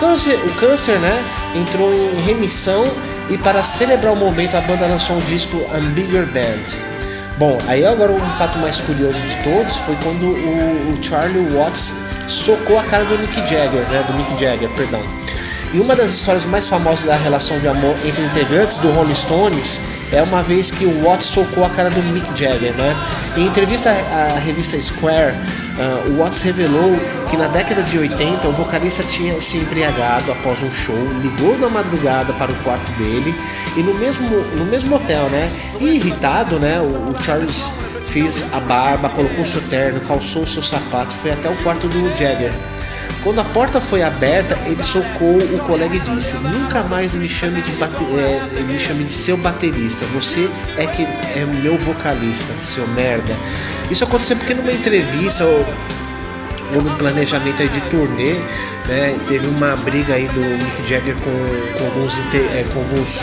Câncer, 0.00 0.40
o 0.46 0.54
câncer, 0.54 0.98
né, 0.98 1.22
entrou 1.54 1.92
em 1.92 2.20
remissão 2.22 2.84
e 3.28 3.36
para 3.36 3.62
celebrar 3.62 4.14
o 4.14 4.16
momento 4.16 4.56
a 4.56 4.60
banda 4.60 4.86
lançou 4.86 5.16
um 5.16 5.20
disco 5.20 5.62
Ambiguous 5.74 6.28
Band. 6.30 6.90
Bom, 7.38 7.58
aí 7.68 7.86
agora 7.86 8.10
um 8.10 8.30
fato 8.30 8.58
mais 8.58 8.80
curioso 8.80 9.20
de 9.20 9.36
todos 9.42 9.76
foi 9.76 9.94
quando 10.02 10.24
o, 10.24 10.92
o 10.92 11.04
Charlie 11.04 11.44
Watts 11.54 11.92
socou 12.26 12.78
a 12.78 12.82
cara 12.84 13.04
do 13.04 13.18
Mick 13.18 13.36
Jagger, 13.36 13.82
né? 13.90 14.04
Do 14.06 14.14
Mick 14.14 14.30
Jagger, 14.38 14.68
perdão. 14.70 15.02
E 15.72 15.78
uma 15.78 15.94
das 15.94 16.10
histórias 16.10 16.44
mais 16.46 16.66
famosas 16.66 17.04
da 17.04 17.16
relação 17.16 17.58
de 17.60 17.68
amor 17.68 17.94
entre 18.04 18.22
integrantes 18.24 18.76
do 18.78 18.90
Rolling 18.90 19.14
Stones 19.14 19.80
é 20.12 20.22
uma 20.22 20.42
vez 20.42 20.70
que 20.70 20.84
o 20.84 21.02
Watts 21.04 21.26
socou 21.26 21.64
a 21.64 21.70
cara 21.70 21.90
do 21.90 22.02
Mick 22.12 22.26
Jagger, 22.38 22.74
né? 22.74 22.96
Em 23.36 23.46
entrevista 23.46 23.90
à 23.90 24.38
revista 24.38 24.80
Square, 24.80 25.34
Uh, 25.80 26.10
o 26.10 26.18
Watts 26.18 26.42
revelou 26.42 26.92
que 27.30 27.38
na 27.38 27.46
década 27.46 27.82
de 27.82 27.98
80 27.98 28.46
o 28.48 28.52
vocalista 28.52 29.02
tinha 29.02 29.40
se 29.40 29.56
embriagado 29.56 30.30
após 30.30 30.62
um 30.62 30.70
show, 30.70 30.94
ligou 31.22 31.56
na 31.58 31.70
madrugada 31.70 32.34
para 32.34 32.52
o 32.52 32.54
quarto 32.56 32.92
dele 32.98 33.34
e 33.74 33.82
no 33.82 33.94
mesmo, 33.94 34.28
no 34.28 34.66
mesmo 34.66 34.96
hotel, 34.96 35.30
né? 35.30 35.50
E 35.80 35.96
irritado, 35.96 36.58
né? 36.58 36.78
O, 36.80 37.12
o 37.12 37.24
Charles 37.24 37.70
fez 38.04 38.44
a 38.52 38.60
barba, 38.60 39.08
colocou 39.08 39.42
seu 39.42 39.62
terno, 39.62 40.00
calçou 40.00 40.46
seu 40.46 40.62
sapato, 40.62 41.14
foi 41.14 41.30
até 41.30 41.48
o 41.48 41.56
quarto 41.62 41.88
do 41.88 42.08
Jagger. 42.10 42.52
Quando 43.22 43.40
a 43.40 43.44
porta 43.44 43.80
foi 43.80 44.02
aberta, 44.02 44.58
ele 44.64 44.82
socou 44.82 45.36
o 45.36 45.58
colega 45.60 45.94
e 45.94 46.00
disse: 46.00 46.36
Nunca 46.36 46.82
mais 46.82 47.14
me 47.14 47.28
chame 47.28 47.60
de, 47.60 47.70
bate 47.72 48.02
é, 48.04 48.60
me 48.62 48.78
chame 48.78 49.04
de 49.04 49.12
seu 49.12 49.36
baterista. 49.36 50.06
Você 50.14 50.48
é 50.78 50.86
que 50.86 51.02
é 51.02 51.44
meu 51.62 51.76
vocalista, 51.76 52.54
seu 52.60 52.86
merda. 52.88 53.36
Isso 53.90 54.04
aconteceu 54.04 54.36
porque 54.36 54.54
numa 54.54 54.72
entrevista 54.72 55.44
ou, 55.44 55.66
ou 56.76 56.82
num 56.82 56.94
planejamento 56.96 57.68
de 57.68 57.80
turnê, 57.82 58.34
né, 58.86 59.18
teve 59.28 59.46
uma 59.48 59.76
briga 59.76 60.14
aí 60.14 60.26
do 60.28 60.40
Mick 60.40 60.88
Jagger 60.88 61.14
com, 61.16 61.78
com 61.78 61.84
alguns, 61.84 62.18
é, 62.34 62.64
com 62.72 62.80
alguns 62.80 63.20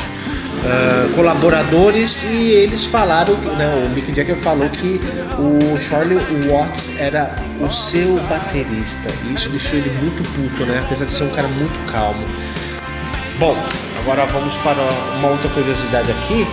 uh, 0.64 1.16
colaboradores 1.16 2.24
e 2.24 2.52
eles 2.52 2.86
falaram, 2.86 3.34
né, 3.58 3.86
o 3.86 3.90
Mick 3.90 4.14
Jagger 4.16 4.36
falou 4.36 4.70
que 4.70 5.00
o 5.38 5.78
Charlie 5.78 6.20
Watts 6.48 7.00
era 7.00 7.36
o 7.60 7.70
seu 7.70 8.20
baterista. 8.30 9.10
E 9.26 9.34
isso 9.34 9.50
deixou 9.50 9.78
ele 9.78 9.90
muito 10.02 10.24
puto, 10.34 10.66
né, 10.66 10.82
apesar 10.86 11.06
de 11.06 11.12
ser 11.12 11.24
um 11.24 11.30
cara 11.30 11.48
muito 11.48 11.80
calmo. 11.92 12.24
Bom, 13.40 13.56
agora 14.00 14.26
vamos 14.26 14.56
para 14.58 14.82
uma 15.20 15.30
outra 15.30 15.50
curiosidade 15.50 16.12
aqui. 16.12 16.48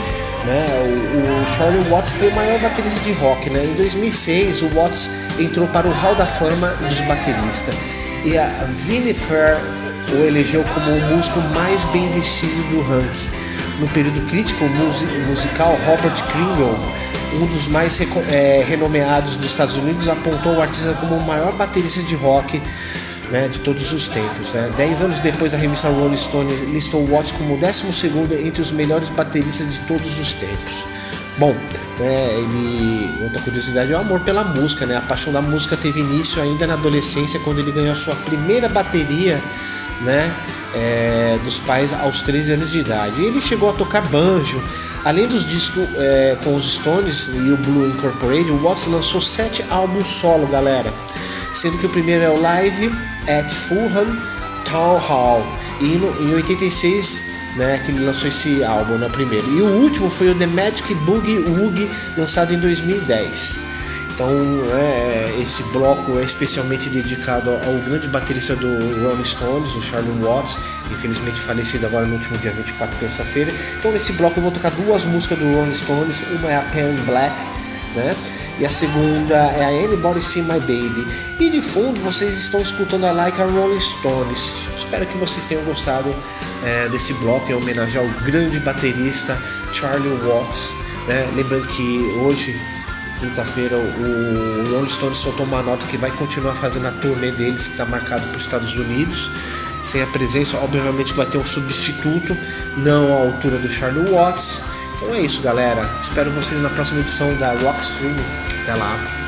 Né? 0.44 0.66
O, 0.82 1.42
o, 1.42 1.46
Charlie 1.46 1.88
Watts 1.88 2.10
foi 2.10 2.28
o 2.28 2.34
maior 2.34 2.60
baterista 2.60 3.00
de 3.00 3.12
rock. 3.12 3.48
Né? 3.48 3.64
Em 3.64 3.74
2006, 3.74 4.62
o 4.62 4.68
Watts 4.68 5.10
entrou 5.38 5.66
para 5.68 5.86
o 5.88 5.90
Hall 5.90 6.14
da 6.14 6.26
Fama 6.26 6.68
dos 6.86 7.00
bateristas 7.00 7.74
e 8.24 8.36
a 8.36 8.46
Vinnie 8.70 9.14
Fair 9.14 9.58
o 10.12 10.26
elegeu 10.26 10.62
como 10.74 10.90
o 10.90 11.00
músico 11.14 11.40
mais 11.54 11.84
bem 11.86 12.08
vestido 12.10 12.62
do 12.70 12.82
ranking. 12.82 13.43
No 13.78 13.88
período 13.88 14.20
crítico 14.28 14.64
musical, 15.28 15.76
Robert 15.84 16.22
Kringle, 16.32 16.78
um 17.40 17.46
dos 17.46 17.66
mais 17.66 18.00
é, 18.30 18.64
renomeados 18.66 19.36
dos 19.36 19.46
Estados 19.46 19.76
Unidos, 19.76 20.08
apontou 20.08 20.54
o 20.54 20.62
artista 20.62 20.94
como 20.94 21.16
o 21.16 21.26
maior 21.26 21.52
baterista 21.52 22.02
de 22.02 22.14
rock 22.14 22.62
né, 23.30 23.48
de 23.48 23.60
todos 23.60 23.92
os 23.92 24.08
tempos. 24.08 24.52
Né? 24.52 24.70
Dez 24.76 25.02
anos 25.02 25.20
depois, 25.20 25.54
a 25.54 25.56
revista 25.56 25.88
Rolling 25.88 26.16
Stone 26.16 26.52
listou 26.66 27.04
Watts 27.06 27.32
como 27.32 27.54
o 27.54 27.58
12 27.58 27.84
entre 28.46 28.62
os 28.62 28.70
melhores 28.70 29.10
bateristas 29.10 29.72
de 29.72 29.80
todos 29.80 30.18
os 30.18 30.32
tempos. 30.34 30.84
Bom, 31.36 31.54
é, 32.00 32.38
ele 32.38 33.10
outra 33.24 33.42
curiosidade 33.42 33.92
é 33.92 33.96
o 33.96 34.00
amor 34.00 34.20
pela 34.20 34.44
música, 34.44 34.86
né? 34.86 34.96
A 34.96 35.00
paixão 35.00 35.32
da 35.32 35.42
música 35.42 35.76
teve 35.76 36.00
início 36.00 36.40
ainda 36.40 36.64
na 36.66 36.74
adolescência, 36.74 37.40
quando 37.40 37.58
ele 37.58 37.72
ganhou 37.72 37.94
sua 37.96 38.14
primeira 38.14 38.68
bateria, 38.68 39.42
né? 40.00 40.34
É, 40.74 41.38
dos 41.44 41.58
pais 41.58 41.92
aos 41.92 42.22
13 42.22 42.54
anos 42.54 42.70
de 42.70 42.80
idade. 42.80 43.22
E 43.22 43.26
ele 43.26 43.40
chegou 43.40 43.70
a 43.70 43.72
tocar 43.72 44.02
banjo. 44.02 44.62
Além 45.04 45.28
dos 45.28 45.46
discos 45.46 45.86
é, 45.96 46.36
com 46.42 46.56
os 46.56 46.74
Stones 46.74 47.28
e 47.28 47.50
o 47.50 47.56
Blue 47.56 47.86
Incorporated, 47.88 48.50
o 48.50 48.58
Watts 48.58 48.86
lançou 48.86 49.20
sete 49.20 49.64
álbuns 49.70 50.08
solo, 50.08 50.46
galera. 50.46 50.92
Sendo 51.52 51.78
que 51.78 51.86
o 51.86 51.90
primeiro 51.90 52.24
é 52.24 52.30
o 52.30 52.40
Live 52.40 52.90
at 53.28 53.50
Fulham 53.50 54.18
Town 54.64 54.98
Hall. 54.98 55.46
E 55.80 55.84
no, 55.84 56.22
em 56.22 56.34
86 56.34 57.34
né, 57.56 57.80
que 57.84 57.90
ele 57.90 58.04
lançou 58.04 58.28
esse 58.28 58.64
álbum 58.64 58.98
na 58.98 59.08
primeira. 59.08 59.46
E 59.46 59.60
o 59.60 59.66
último 59.66 60.10
foi 60.10 60.30
o 60.30 60.34
The 60.34 60.46
Magic 60.46 60.92
Boogie 60.94 61.38
Woogie, 61.38 61.90
lançado 62.16 62.52
em 62.52 62.58
2010. 62.58 63.73
Então, 64.14 64.30
é, 64.72 65.40
esse 65.40 65.64
bloco 65.64 66.20
é 66.20 66.22
especialmente 66.22 66.88
dedicado 66.88 67.50
ao 67.50 67.72
grande 67.84 68.06
baterista 68.06 68.54
do 68.54 68.68
Rolling 69.02 69.24
Stones, 69.24 69.74
o 69.74 69.82
Charlie 69.82 70.22
Watts, 70.22 70.56
infelizmente 70.88 71.40
falecido 71.40 71.86
agora 71.86 72.06
no 72.06 72.14
último 72.14 72.38
dia 72.38 72.52
24, 72.52 72.96
terça-feira. 72.96 73.52
Então, 73.76 73.90
nesse 73.90 74.12
bloco 74.12 74.38
eu 74.38 74.42
vou 74.44 74.52
tocar 74.52 74.70
duas 74.70 75.04
músicas 75.04 75.38
do 75.38 75.44
Rolling 75.44 75.74
Stones, 75.74 76.22
uma 76.30 76.48
é 76.48 76.56
a 76.56 76.62
Pen 76.62 76.94
Black, 77.06 77.34
né? 77.96 78.14
E 78.60 78.64
a 78.64 78.70
segunda 78.70 79.34
é 79.34 79.64
a 79.64 79.84
Anybody 79.84 80.22
See 80.22 80.42
My 80.42 80.60
Baby. 80.60 81.04
E 81.40 81.50
de 81.50 81.60
fundo 81.60 82.00
vocês 82.00 82.36
estão 82.36 82.60
escutando 82.60 83.04
a 83.04 83.10
Like 83.10 83.42
a 83.42 83.46
Rolling 83.46 83.80
Stones. 83.80 84.70
Espero 84.76 85.04
que 85.06 85.18
vocês 85.18 85.44
tenham 85.44 85.64
gostado 85.64 86.14
é, 86.64 86.88
desse 86.88 87.14
bloco 87.14 87.50
em 87.50 87.54
homenagem 87.54 88.00
ao 88.00 88.06
grande 88.22 88.60
baterista 88.60 89.36
Charlie 89.72 90.16
Watts. 90.18 90.72
Né? 91.08 91.28
Lembrando 91.34 91.66
que 91.66 91.98
hoje, 92.20 92.56
quinta-feira, 93.24 93.76
o 93.76 94.70
Rolling 94.70 94.88
Stones 94.88 95.18
soltou 95.18 95.46
uma 95.46 95.62
nota 95.62 95.86
que 95.86 95.96
vai 95.96 96.10
continuar 96.10 96.54
fazendo 96.54 96.86
a 96.86 96.90
turnê 96.92 97.32
deles, 97.32 97.66
que 97.66 97.72
está 97.72 97.84
marcado 97.84 98.26
para 98.28 98.36
os 98.36 98.42
Estados 98.42 98.74
Unidos. 98.74 99.30
Sem 99.80 100.02
a 100.02 100.06
presença, 100.06 100.56
obviamente, 100.58 101.12
vai 101.14 101.26
ter 101.26 101.38
um 101.38 101.44
substituto, 101.44 102.36
não 102.76 103.12
à 103.12 103.26
altura 103.26 103.58
do 103.58 103.68
Charlie 103.68 104.10
Watts. 104.10 104.62
Então 104.96 105.14
é 105.14 105.20
isso, 105.20 105.40
galera. 105.42 105.88
Espero 106.00 106.30
vocês 106.30 106.60
na 106.62 106.70
próxima 106.70 107.00
edição 107.00 107.34
da 107.36 107.52
Rockstream. 107.52 108.14
Até 108.62 108.74
lá. 108.74 109.23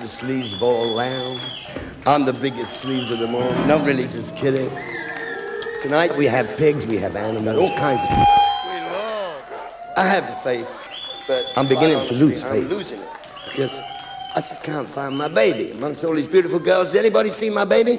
The 0.00 0.06
Sleazeball 0.06 0.96
Lounge. 0.96 1.42
I'm 2.06 2.24
the 2.24 2.32
biggest 2.32 2.82
sleaze 2.82 3.10
of 3.12 3.18
them 3.18 3.34
all. 3.34 3.52
No, 3.66 3.78
really, 3.84 4.04
just 4.04 4.34
kidding. 4.34 4.70
Tonight 5.78 6.16
we 6.16 6.24
have 6.24 6.56
pigs, 6.56 6.86
we 6.86 6.96
have 6.96 7.16
animals, 7.16 7.58
all 7.58 7.76
kinds 7.76 8.00
of. 8.02 8.08
We 8.08 8.80
love. 8.80 9.42
I 9.98 10.06
have 10.06 10.26
the 10.26 10.36
faith, 10.36 11.24
but 11.28 11.44
I'm 11.54 11.68
beginning 11.68 12.00
to 12.00 12.14
lose 12.14 12.42
faith. 12.42 12.64
I'm 12.64 12.70
losing 12.70 12.98
it 12.98 13.08
because 13.44 13.78
I 14.34 14.40
just 14.40 14.62
can't 14.62 14.88
find 14.88 15.18
my 15.18 15.28
baby 15.28 15.72
amongst 15.72 16.02
all 16.02 16.14
these 16.14 16.28
beautiful 16.28 16.60
girls. 16.60 16.92
Did 16.92 17.00
anybody 17.00 17.28
see 17.28 17.50
my 17.50 17.66
baby? 17.66 17.98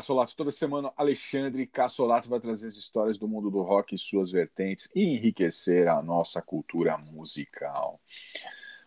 Cassolato. 0.00 0.34
Toda 0.34 0.50
semana, 0.50 0.90
Alexandre 0.96 1.66
Cassolato 1.66 2.28
vai 2.28 2.40
trazer 2.40 2.68
as 2.68 2.76
histórias 2.76 3.18
do 3.18 3.28
mundo 3.28 3.50
do 3.50 3.60
rock 3.60 3.94
e 3.94 3.98
suas 3.98 4.30
vertentes 4.30 4.88
e 4.94 5.04
enriquecer 5.14 5.88
a 5.88 6.02
nossa 6.02 6.40
cultura 6.40 6.96
musical. 6.96 8.00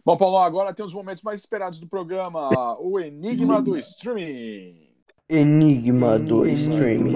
Bom, 0.04 0.18
Paulo, 0.18 0.38
agora 0.38 0.74
tem 0.74 0.84
os 0.84 0.94
momentos 0.94 1.22
mais 1.22 1.40
esperados 1.40 1.80
do 1.80 1.88
programa, 1.88 2.50
o 2.80 3.00
Enigma 3.00 3.62
do 3.62 3.78
Streaming. 3.78 4.90
Enigma 5.30 6.18
do 6.18 6.46
streaming. 6.48 7.14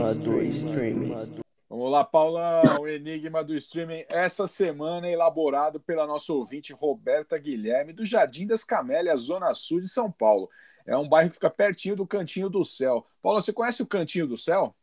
Vamos 1.67 1.91
lá, 1.91 2.03
Paulão, 2.03 2.62
o 2.79 2.88
Enigma 2.88 3.43
do 3.43 3.53
Streaming, 3.55 4.05
essa 4.07 4.47
semana 4.47 5.10
elaborado 5.10 5.79
pela 5.79 6.07
nossa 6.07 6.31
ouvinte 6.31 6.71
Roberta 6.71 7.38
Guilherme, 7.38 7.93
do 7.93 8.05
Jardim 8.05 8.45
das 8.47 8.63
Camélias, 8.63 9.21
Zona 9.21 9.53
Sul 9.53 9.81
de 9.81 9.89
São 9.89 10.12
Paulo. 10.12 10.49
É 10.88 10.97
um 10.97 11.08
bairro 11.08 11.30
que 11.30 11.36
fica 11.36 11.50
pertinho 11.50 11.95
do 11.95 12.08
Cantinho 12.08 12.50
do 12.50 12.63
Céu. 12.63 13.06
Paulo, 13.21 13.41
você 13.41 13.52
conhece 13.52 13.84
o 13.84 13.88
Cantinho 13.88 14.26
do 14.26 14.38
Céu? 14.38 14.73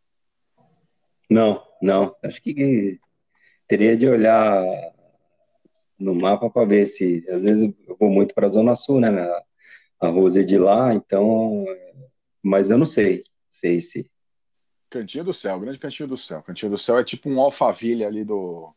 Não, 1.31 1.67
não. 1.81 2.15
Acho 2.23 2.43
que 2.43 3.01
teria 3.67 3.97
de 3.97 4.07
olhar 4.07 4.63
no 5.99 6.15
mapa 6.15 6.51
para 6.51 6.67
ver 6.67 6.87
se. 6.87 7.25
Às 7.31 7.43
vezes 7.43 7.75
eu 7.89 7.97
vou 7.99 8.11
muito 8.11 8.35
para 8.35 8.47
a 8.47 8.51
Zona 8.51 8.75
Sul, 8.75 9.01
né? 9.01 9.11
A 9.99 10.09
Rose 10.09 10.41
é 10.41 10.45
de 10.45 10.59
lá, 10.59 10.95
então. 10.95 11.65
Mas 12.43 12.71
eu 12.71 12.77
não 12.77 12.87
sei. 12.87 13.25
Sei 13.49 13.81
se 13.81 14.11
Cantinho 14.95 15.25
do 15.25 15.33
Céu, 15.33 15.59
grande 15.59 15.79
Cantinho 15.79 16.09
do 16.09 16.17
Céu. 16.17 16.41
Cantinho 16.41 16.71
do 16.71 16.79
Céu 16.79 16.99
é 16.99 17.05
tipo 17.05 17.29
um 17.29 17.41
alfaville 17.41 18.05
ali 18.05 18.25
do. 18.25 18.73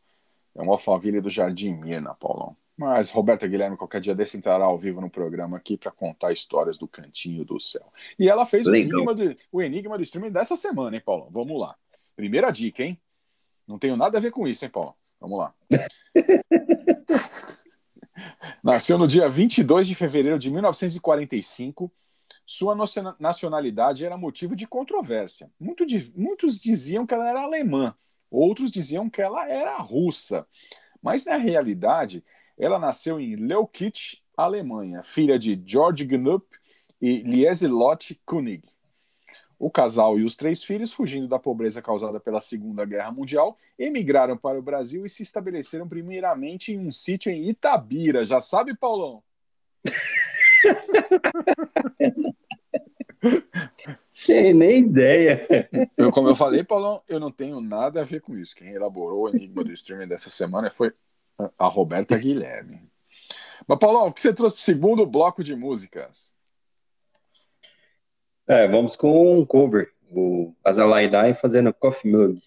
É 0.56 0.62
um 0.62 0.70
alfaville 0.72 1.20
do 1.20 1.30
Jardim 1.30 1.74
Mirna, 1.74 2.12
Paulão. 2.14 2.56
Mas 2.78 3.10
Roberta 3.10 3.48
Guilherme, 3.48 3.76
qualquer 3.76 4.00
dia 4.00 4.14
desse, 4.14 4.36
entrará 4.36 4.64
ao 4.64 4.78
vivo 4.78 5.00
no 5.00 5.10
programa 5.10 5.56
aqui 5.56 5.76
para 5.76 5.90
contar 5.90 6.32
histórias 6.32 6.78
do 6.78 6.86
Cantinho 6.86 7.44
do 7.44 7.58
Céu. 7.58 7.92
E 8.16 8.28
ela 8.28 8.46
fez 8.46 8.68
o 8.68 8.74
enigma, 8.74 9.12
do, 9.12 9.36
o 9.50 9.60
enigma 9.60 9.96
do 9.96 10.02
streaming 10.02 10.30
dessa 10.30 10.54
semana, 10.54 10.94
hein, 10.94 11.02
Paulão? 11.04 11.28
Vamos 11.30 11.60
lá. 11.60 11.74
Primeira 12.14 12.52
dica, 12.52 12.84
hein? 12.84 12.96
Não 13.66 13.80
tenho 13.80 13.96
nada 13.96 14.18
a 14.18 14.20
ver 14.20 14.30
com 14.30 14.46
isso, 14.46 14.64
hein, 14.64 14.70
Paulo? 14.70 14.94
Vamos 15.20 15.40
lá. 15.40 15.52
Nasceu 18.62 18.96
no 18.96 19.08
dia 19.08 19.28
22 19.28 19.88
de 19.88 19.96
fevereiro 19.96 20.38
de 20.38 20.48
1945 20.48 21.92
sua 22.48 22.74
nacionalidade 23.18 24.06
era 24.06 24.16
motivo 24.16 24.56
de 24.56 24.66
controvérsia. 24.66 25.50
Muito 25.60 25.84
de, 25.84 26.10
muitos 26.16 26.58
diziam 26.58 27.06
que 27.06 27.12
ela 27.12 27.28
era 27.28 27.42
alemã, 27.42 27.94
outros 28.30 28.70
diziam 28.70 29.10
que 29.10 29.20
ela 29.20 29.46
era 29.46 29.76
russa. 29.76 30.46
Mas, 31.02 31.26
na 31.26 31.36
realidade, 31.36 32.24
ela 32.58 32.78
nasceu 32.78 33.20
em 33.20 33.36
Leukitch, 33.36 34.14
Alemanha, 34.36 35.02
filha 35.02 35.38
de 35.38 35.60
George 35.64 36.04
Gnup 36.04 36.44
e 37.00 37.18
Lieselotte 37.18 38.20
König. 38.26 38.62
O 39.58 39.70
casal 39.70 40.18
e 40.18 40.24
os 40.24 40.36
três 40.36 40.62
filhos, 40.62 40.92
fugindo 40.92 41.26
da 41.26 41.38
pobreza 41.38 41.82
causada 41.82 42.20
pela 42.20 42.38
Segunda 42.38 42.84
Guerra 42.84 43.10
Mundial, 43.10 43.58
emigraram 43.76 44.36
para 44.36 44.58
o 44.58 44.62
Brasil 44.62 45.04
e 45.04 45.08
se 45.08 45.22
estabeleceram 45.22 45.88
primeiramente 45.88 46.72
em 46.72 46.78
um 46.78 46.92
sítio 46.92 47.32
em 47.32 47.48
Itabira. 47.48 48.24
Já 48.24 48.40
sabe, 48.40 48.76
Paulão? 48.76 49.22
Tem 54.26 54.54
nem 54.54 54.78
ideia. 54.78 55.46
Eu, 55.96 56.12
como 56.12 56.28
eu 56.28 56.34
falei, 56.34 56.62
Paulão, 56.62 57.02
eu 57.08 57.18
não 57.18 57.30
tenho 57.30 57.60
nada 57.60 58.00
a 58.00 58.04
ver 58.04 58.20
com 58.20 58.36
isso. 58.36 58.54
Quem 58.54 58.68
elaborou 58.68 59.22
o 59.22 59.28
enigma 59.28 59.64
do 59.64 59.72
streaming 59.72 60.08
dessa 60.08 60.30
semana 60.30 60.70
foi 60.70 60.92
a 61.58 61.66
Roberta 61.66 62.16
Guilherme. 62.16 62.88
Mas, 63.66 63.78
Paulão, 63.78 64.06
o 64.06 64.12
que 64.12 64.20
você 64.20 64.32
trouxe 64.32 64.56
para 64.56 64.60
o 64.60 64.64
segundo 64.64 65.06
bloco 65.06 65.44
de 65.44 65.54
músicas? 65.54 66.32
É, 68.46 68.66
vamos 68.66 68.96
com 68.96 69.38
um 69.38 69.44
cover, 69.44 69.92
o 70.10 70.54
Azalaidai 70.64 71.34
fazendo 71.34 71.72
Coffee 71.72 72.10
Mug. 72.10 72.42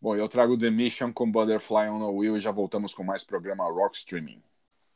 Bom, 0.00 0.16
eu 0.16 0.28
trago 0.28 0.58
The 0.58 0.70
Mission 0.70 1.12
com 1.12 1.30
Butterfly 1.30 1.88
on 1.88 2.02
a 2.02 2.10
Wheel 2.10 2.36
e 2.36 2.40
já 2.40 2.50
voltamos 2.50 2.94
com 2.94 3.04
mais 3.04 3.22
programa 3.22 3.64
Rock 3.64 3.96
Streaming. 3.96 4.42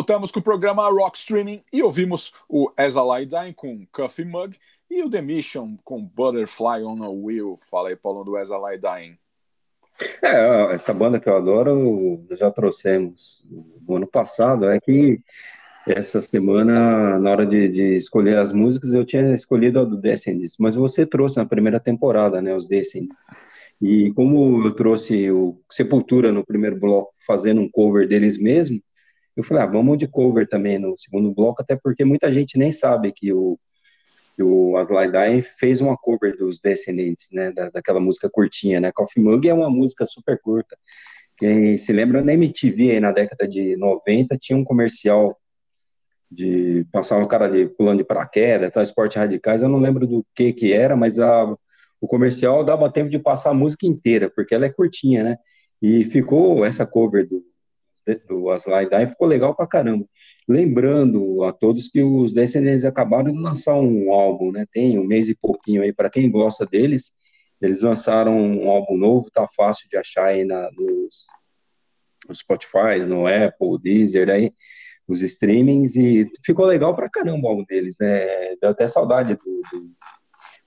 Voltamos 0.00 0.32
com 0.32 0.40
o 0.40 0.42
programa 0.42 0.88
Rock 0.88 1.18
Streaming 1.18 1.62
e 1.70 1.82
ouvimos 1.82 2.32
o 2.48 2.72
As 2.74 2.96
I 2.96 3.00
Lie 3.00 3.26
Dying 3.26 3.52
com 3.52 3.86
Coffee 3.92 4.24
Mug 4.24 4.56
e 4.90 5.02
o 5.02 5.10
The 5.10 5.20
Mission 5.20 5.76
com 5.84 6.02
Butterfly 6.02 6.82
on 6.84 7.04
a 7.04 7.10
Wheel. 7.10 7.54
Fala 7.70 7.90
aí, 7.90 7.96
Paulo, 7.96 8.24
do 8.24 8.34
As 8.34 8.48
I 8.48 8.54
Lie 8.54 8.78
Dying. 8.78 9.18
É, 10.22 10.74
essa 10.74 10.94
banda 10.94 11.20
que 11.20 11.28
eu 11.28 11.36
adoro, 11.36 12.24
já 12.30 12.50
trouxemos 12.50 13.44
no 13.86 13.96
ano 13.96 14.06
passado, 14.06 14.70
é 14.70 14.80
que 14.80 15.20
essa 15.86 16.22
semana, 16.22 17.18
na 17.18 17.30
hora 17.30 17.44
de, 17.44 17.68
de, 17.68 17.94
escolher 17.94 18.38
as 18.38 18.52
músicas, 18.52 18.94
eu 18.94 19.04
tinha 19.04 19.34
escolhido 19.34 19.80
a 19.80 19.84
do 19.84 19.98
Descendants, 19.98 20.56
mas 20.58 20.76
você 20.76 21.04
trouxe 21.04 21.36
na 21.36 21.44
primeira 21.44 21.78
temporada, 21.78 22.40
né, 22.40 22.56
os 22.56 22.66
Descendants. 22.66 23.36
E 23.82 24.10
como 24.14 24.66
eu 24.66 24.74
trouxe 24.74 25.30
o 25.30 25.60
Sepultura 25.68 26.32
no 26.32 26.42
primeiro 26.42 26.76
bloco, 26.76 27.12
fazendo 27.26 27.60
um 27.60 27.68
cover 27.68 28.08
deles 28.08 28.38
mesmo, 28.38 28.80
eu 29.36 29.44
falei, 29.44 29.62
ah, 29.62 29.66
vamos 29.66 29.98
de 29.98 30.06
cover 30.06 30.48
também 30.48 30.78
no 30.78 30.96
segundo 30.98 31.32
bloco, 31.32 31.62
até 31.62 31.76
porque 31.76 32.04
muita 32.04 32.30
gente 32.32 32.58
nem 32.58 32.72
sabe 32.72 33.12
que 33.12 33.32
o, 33.32 33.58
que 34.36 34.42
o 34.42 34.76
Aslai 34.76 35.10
Dying 35.10 35.42
fez 35.58 35.80
uma 35.80 35.96
cover 35.96 36.36
dos 36.36 36.60
Descendants, 36.60 37.28
né, 37.32 37.52
da, 37.52 37.70
daquela 37.70 38.00
música 38.00 38.28
curtinha, 38.30 38.80
né, 38.80 38.90
Coffee 38.92 39.22
Mug 39.22 39.48
é 39.48 39.54
uma 39.54 39.70
música 39.70 40.06
super 40.06 40.38
curta. 40.40 40.76
Quem 41.36 41.78
se 41.78 41.92
lembra 41.92 42.22
na 42.22 42.34
MTV 42.34 42.92
aí 42.92 43.00
na 43.00 43.12
década 43.12 43.48
de 43.48 43.76
90 43.76 44.36
tinha 44.38 44.58
um 44.58 44.64
comercial 44.64 45.38
de 46.30 46.86
passar 46.92 47.18
um 47.18 47.26
cara 47.26 47.48
de 47.48 47.66
pulando 47.66 47.98
de 47.98 48.04
paraquedas, 48.04 48.70
tal, 48.70 48.82
esporte 48.82 49.18
radicais, 49.18 49.62
eu 49.62 49.68
não 49.68 49.80
lembro 49.80 50.06
do 50.06 50.24
que 50.34 50.52
que 50.52 50.72
era, 50.72 50.94
mas 50.94 51.18
a, 51.18 51.44
o 52.00 52.06
comercial 52.06 52.64
dava 52.64 52.92
tempo 52.92 53.10
de 53.10 53.18
passar 53.18 53.50
a 53.50 53.54
música 53.54 53.86
inteira, 53.86 54.30
porque 54.30 54.54
ela 54.54 54.66
é 54.66 54.70
curtinha, 54.70 55.24
né? 55.24 55.36
E 55.82 56.04
ficou 56.04 56.64
essa 56.64 56.86
cover 56.86 57.26
do, 57.28 57.42
do 58.28 58.50
Aslai 58.50 58.88
Dai, 58.88 59.06
ficou 59.06 59.26
legal 59.26 59.54
pra 59.54 59.66
caramba. 59.66 60.04
Lembrando 60.48 61.44
a 61.44 61.52
todos 61.52 61.88
que 61.88 62.02
os 62.02 62.32
Descendentes 62.32 62.84
acabaram 62.84 63.32
de 63.32 63.38
lançar 63.38 63.74
um 63.74 64.12
álbum, 64.12 64.50
né? 64.50 64.66
Tem 64.70 64.98
um 64.98 65.04
mês 65.04 65.28
e 65.28 65.34
pouquinho 65.34 65.82
aí, 65.82 65.92
para 65.92 66.10
quem 66.10 66.30
gosta 66.30 66.66
deles, 66.66 67.12
eles 67.60 67.82
lançaram 67.82 68.36
um 68.36 68.68
álbum 68.70 68.96
novo, 68.96 69.30
tá 69.30 69.46
fácil 69.54 69.88
de 69.88 69.96
achar 69.96 70.26
aí 70.26 70.44
na, 70.44 70.70
nos, 70.72 71.26
nos 72.28 72.38
Spotify, 72.38 73.06
no 73.08 73.26
Apple, 73.26 73.78
Deezer, 73.82 74.30
aí 74.30 74.52
os 75.06 75.20
streamings 75.22 75.96
e 75.96 76.26
ficou 76.44 76.64
legal 76.64 76.94
pra 76.94 77.10
caramba 77.10 77.46
o 77.46 77.50
álbum 77.50 77.64
deles, 77.64 77.96
né? 78.00 78.54
Deu 78.60 78.70
até 78.70 78.86
saudade 78.86 79.34
do, 79.34 79.62
do 79.72 79.90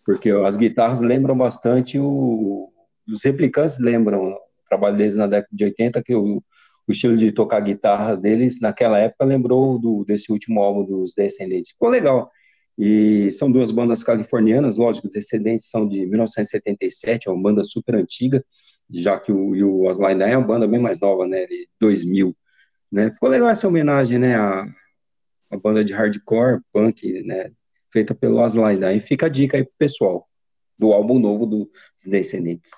porque 0.06 0.30
as 0.30 0.58
guitarras 0.58 1.00
lembram 1.00 1.38
bastante 1.38 1.98
o 1.98 2.70
os 3.08 3.24
replicantes 3.24 3.78
lembram 3.80 4.32
o 4.32 4.40
trabalho 4.70 4.98
deles 4.98 5.16
na 5.16 5.28
década 5.28 5.50
de 5.52 5.64
80 5.66 6.04
que 6.04 6.16
o, 6.16 6.44
o 6.88 6.92
estilo 6.92 7.18
de 7.18 7.32
tocar 7.32 7.60
guitarra 7.62 8.16
deles 8.16 8.60
naquela 8.60 9.00
época 9.00 9.26
lembrou 9.26 9.80
do 9.80 10.04
desse 10.06 10.32
último 10.32 10.62
álbum 10.62 10.84
dos 10.84 11.14
Descendentes. 11.14 11.72
Ficou 11.72 11.90
legal. 11.90 12.30
E 12.78 13.32
são 13.32 13.52
duas 13.52 13.72
bandas 13.72 14.04
californianas, 14.04 14.78
lógico, 14.78 15.08
os 15.08 15.14
Descendentes 15.14 15.70
são 15.70 15.88
de 15.88 16.06
1977, 16.06 17.28
é 17.28 17.32
uma 17.32 17.42
banda 17.42 17.64
super 17.64 17.96
antiga, 17.96 18.44
já 18.90 19.20
que 19.20 19.32
o, 19.32 19.56
e 19.56 19.64
o 19.64 19.88
Asline 19.88 20.24
é 20.24 20.38
uma 20.38 20.48
banda 20.48 20.68
bem 20.68 20.80
mais 20.80 21.00
nova, 21.00 21.28
né, 21.28 21.46
de 21.46 21.70
2000. 21.80 22.36
Né? 22.92 23.12
Ficou 23.12 23.30
legal 23.30 23.50
essa 23.50 23.68
homenagem, 23.68 24.18
né, 24.18 24.36
à, 24.36 24.66
à 25.52 25.58
banda 25.58 25.84
de 25.86 25.94
hardcore, 25.94 26.62
punk, 26.72 27.22
né, 27.24 27.52
feita 27.92 28.16
pelo 28.16 28.42
Aslai. 28.42 28.78
Daí 28.78 29.00
fica 29.00 29.28
a 29.28 29.30
dica 29.30 29.58
aí 29.58 29.64
pro 29.64 29.74
pessoal 29.78 30.28
do 30.78 30.92
álbum 30.92 31.20
novo 31.20 31.46
dos 31.46 31.68
Descendentes. 32.08 32.72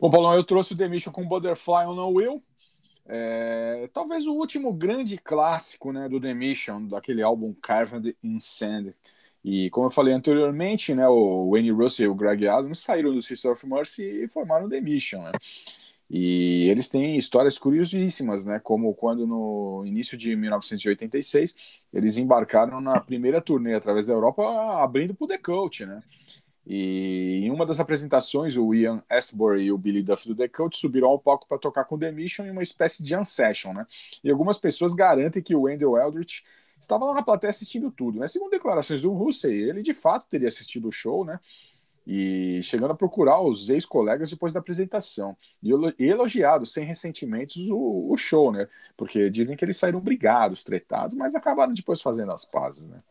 Bom, 0.00 0.10
Paulão, 0.10 0.34
eu 0.34 0.44
trouxe 0.44 0.74
o 0.74 0.76
The 0.76 0.88
Mission 0.88 1.10
com 1.10 1.26
Butterfly 1.26 1.86
on 1.86 2.00
a 2.00 2.06
Will. 2.06 2.42
É, 3.06 3.88
talvez 3.92 4.26
o 4.26 4.32
último 4.32 4.72
grande 4.72 5.18
clássico 5.18 5.92
né, 5.92 6.08
do 6.08 6.20
The 6.20 6.34
Mission, 6.34 6.86
daquele 6.86 7.20
álbum 7.20 7.52
Carved 7.60 8.16
in 8.22 8.38
Sand. 8.38 8.94
E 9.44 9.68
como 9.70 9.86
eu 9.86 9.90
falei 9.90 10.14
anteriormente, 10.14 10.94
né, 10.94 11.08
o 11.08 11.50
Wayne 11.50 11.72
Russell 11.72 12.06
e 12.06 12.08
o 12.08 12.14
Greg 12.14 12.46
Adams 12.46 12.80
saíram 12.80 13.12
do 13.12 13.22
Sister 13.22 13.50
of 13.50 13.66
Mercy 13.66 14.02
e 14.02 14.28
formaram 14.28 14.66
o 14.66 14.68
The 14.68 14.80
Mission. 14.80 15.22
Né? 15.22 15.32
E 16.10 16.68
eles 16.70 16.88
têm 16.88 17.16
histórias 17.16 17.58
curiosíssimas, 17.58 18.46
né? 18.46 18.58
Como 18.58 18.94
quando 18.94 19.26
no 19.26 19.84
início 19.84 20.16
de 20.16 20.34
1986 20.34 21.82
eles 21.92 22.16
embarcaram 22.16 22.80
na 22.80 22.98
primeira 22.98 23.42
turnê 23.42 23.74
através 23.74 24.06
da 24.06 24.14
Europa, 24.14 24.42
abrindo 24.82 25.14
para 25.14 25.24
o 25.24 25.28
The 25.28 25.38
Coach, 25.38 25.84
né? 25.84 26.00
E 26.70 27.46
em 27.46 27.50
uma 27.50 27.64
das 27.64 27.80
apresentações, 27.80 28.54
o 28.58 28.74
Ian 28.74 29.02
Astbury 29.08 29.62
e 29.62 29.72
o 29.72 29.78
Billy 29.78 30.02
Duff 30.02 30.28
do 30.28 30.34
The 30.34 30.48
Coach 30.48 30.76
subiram 30.76 31.08
ao 31.08 31.18
palco 31.18 31.48
para 31.48 31.56
tocar 31.56 31.86
com 31.86 31.98
The 31.98 32.12
Mission 32.12 32.44
em 32.44 32.50
uma 32.50 32.62
espécie 32.62 33.02
de 33.02 33.08
jam 33.08 33.24
session, 33.24 33.72
né? 33.72 33.86
E 34.22 34.30
algumas 34.30 34.58
pessoas 34.58 34.92
garantem 34.92 35.42
que 35.42 35.54
o 35.54 35.62
Wendell 35.62 35.96
Eldritch 35.96 36.42
estava 36.78 37.06
lá 37.06 37.14
na 37.14 37.22
plateia 37.22 37.48
assistindo 37.48 37.90
tudo, 37.90 38.18
né? 38.18 38.26
Segundo 38.26 38.50
declarações 38.50 39.00
do 39.00 39.14
Russell, 39.14 39.50
ele 39.50 39.82
de 39.82 39.94
fato 39.94 40.28
teria 40.28 40.46
assistido 40.46 40.88
o 40.88 40.92
show, 40.92 41.24
né? 41.24 41.40
e 42.10 42.62
chegando 42.62 42.92
a 42.92 42.96
procurar 42.96 43.38
os 43.42 43.68
ex-colegas 43.68 44.30
depois 44.30 44.54
da 44.54 44.60
apresentação 44.60 45.36
e 45.62 45.70
elogiado 45.98 46.64
sem 46.64 46.82
ressentimentos 46.82 47.68
o, 47.68 48.10
o, 48.10 48.16
show, 48.16 48.50
né? 48.50 48.66
Porque 48.96 49.28
dizem 49.28 49.54
que 49.54 49.62
eles 49.62 49.76
saíram 49.76 50.00
brigados, 50.00 50.64
tretados, 50.64 51.14
mas 51.14 51.34
acabaram 51.34 51.74
depois 51.74 52.00
fazendo 52.00 52.32
as 52.32 52.46
pazes, 52.46 52.88
né? 52.88 53.02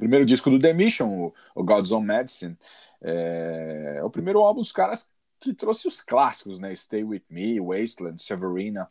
Primeiro 0.00 0.24
disco 0.24 0.48
do 0.48 0.58
The 0.58 0.72
Mission, 0.72 1.08
o, 1.08 1.34
o 1.54 1.62
God's 1.62 1.92
Own 1.92 2.00
Medicine, 2.00 2.56
é, 3.02 3.96
é 3.98 4.02
o 4.02 4.08
primeiro 4.08 4.40
álbum 4.40 4.62
dos 4.62 4.72
caras 4.72 5.06
que 5.38 5.52
trouxe 5.52 5.86
os 5.86 6.00
clássicos, 6.00 6.58
né? 6.58 6.74
Stay 6.74 7.04
With 7.04 7.24
Me, 7.28 7.60
Wasteland, 7.60 8.22
Severina. 8.22 8.88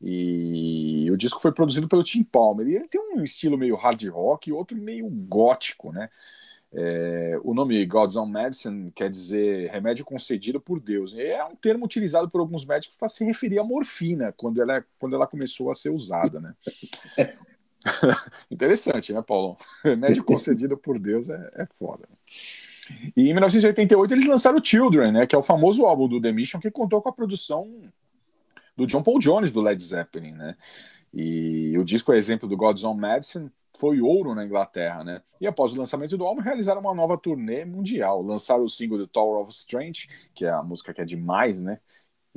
E 0.00 1.08
o 1.10 1.16
disco 1.16 1.40
foi 1.40 1.50
produzido 1.50 1.88
pelo 1.88 2.04
Tim 2.04 2.22
Palmer. 2.22 2.68
E 2.68 2.76
ele 2.76 2.86
tem 2.86 3.00
um 3.00 3.24
estilo 3.24 3.58
meio 3.58 3.74
hard 3.74 4.04
rock 4.08 4.50
e 4.50 4.52
outro 4.52 4.76
meio 4.76 5.08
gótico, 5.08 5.92
né? 5.92 6.08
É, 6.72 7.38
o 7.42 7.52
nome 7.52 7.84
God's 7.84 8.16
Own 8.16 8.26
Medicine 8.26 8.90
quer 8.92 9.10
dizer 9.10 9.68
remédio 9.70 10.04
concedido 10.04 10.60
por 10.60 10.78
Deus. 10.78 11.12
É 11.16 11.44
um 11.44 11.56
termo 11.56 11.84
utilizado 11.84 12.30
por 12.30 12.40
alguns 12.40 12.64
médicos 12.64 12.96
para 12.96 13.08
se 13.08 13.24
referir 13.24 13.58
à 13.58 13.64
morfina, 13.64 14.32
quando 14.36 14.62
ela, 14.62 14.84
quando 14.98 15.16
ela 15.16 15.26
começou 15.26 15.72
a 15.72 15.74
ser 15.74 15.90
usada. 15.90 16.40
Né? 16.40 16.54
Interessante, 18.50 19.12
né, 19.12 19.22
Paulo? 19.22 19.56
Remédio 19.84 20.24
concedido 20.24 20.76
por 20.76 20.98
Deus 20.98 21.28
é, 21.28 21.50
é 21.54 21.66
foda. 21.78 22.08
E 23.16 23.28
em 23.28 23.32
1988 23.32 24.14
eles 24.14 24.26
lançaram 24.26 24.58
o 24.58 24.64
Children, 24.64 25.12
né, 25.12 25.26
que 25.26 25.34
é 25.34 25.38
o 25.38 25.42
famoso 25.42 25.84
álbum 25.84 26.08
do 26.08 26.20
The 26.20 26.32
Mission 26.32 26.60
que 26.60 26.70
contou 26.70 27.00
com 27.00 27.08
a 27.08 27.12
produção 27.12 27.70
do 28.76 28.86
John 28.86 29.02
Paul 29.02 29.18
Jones 29.18 29.52
do 29.52 29.60
Led 29.60 29.82
Zeppelin. 29.82 30.32
Né? 30.32 30.56
E 31.12 31.76
o 31.78 31.84
disco 31.84 32.12
é 32.12 32.16
exemplo 32.16 32.48
do 32.48 32.56
God's 32.56 32.84
Own 32.84 32.94
Medicine 32.94 33.50
foi 33.74 34.00
ouro 34.00 34.34
na 34.34 34.44
Inglaterra, 34.44 35.02
né? 35.02 35.22
E 35.40 35.46
após 35.46 35.72
o 35.72 35.78
lançamento 35.78 36.16
do 36.16 36.24
álbum, 36.24 36.42
realizaram 36.42 36.80
uma 36.80 36.94
nova 36.94 37.16
turnê 37.16 37.64
mundial. 37.64 38.22
Lançaram 38.22 38.64
o 38.64 38.68
single 38.68 38.98
do 38.98 39.06
Tower 39.06 39.40
of 39.40 39.50
Strength, 39.50 40.08
que 40.34 40.44
é 40.44 40.50
a 40.50 40.62
música 40.62 40.92
que 40.92 41.00
é 41.00 41.04
demais, 41.04 41.62
né? 41.62 41.80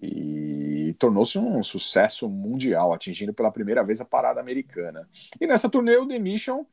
E 0.01 0.95
tornou-se 0.99 1.37
um 1.37 1.61
sucesso 1.63 2.29
mundial, 2.29 2.93
atingindo 2.93 3.33
pela 3.33 3.51
primeira 3.51 3.83
vez 3.83 4.01
a 4.01 4.05
parada 4.05 4.39
americana. 4.39 5.07
E 5.39 5.47
nessa 5.47 5.69
turnê, 5.69 5.97
o 5.97 6.07
The 6.07 6.19
Mission 6.19 6.65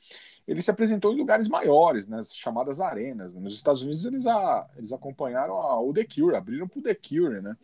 ele 0.47 0.61
se 0.61 0.71
apresentou 0.71 1.13
em 1.13 1.17
lugares 1.17 1.49
maiores, 1.49 2.09
nas 2.09 2.35
chamadas 2.35 2.81
arenas. 2.81 3.35
Nos 3.35 3.55
Estados 3.55 3.83
Unidos, 3.83 4.05
eles, 4.05 4.27
a, 4.27 4.69
eles 4.77 4.93
acompanharam 4.93 5.55
a, 5.55 5.81
o 5.81 5.93
The 5.93 6.05
Cure, 6.05 6.35
abriram 6.35 6.67
para 6.67 6.81
o 6.81 6.83
The 6.83 6.95
Cure, 6.95 7.41
né? 7.41 7.57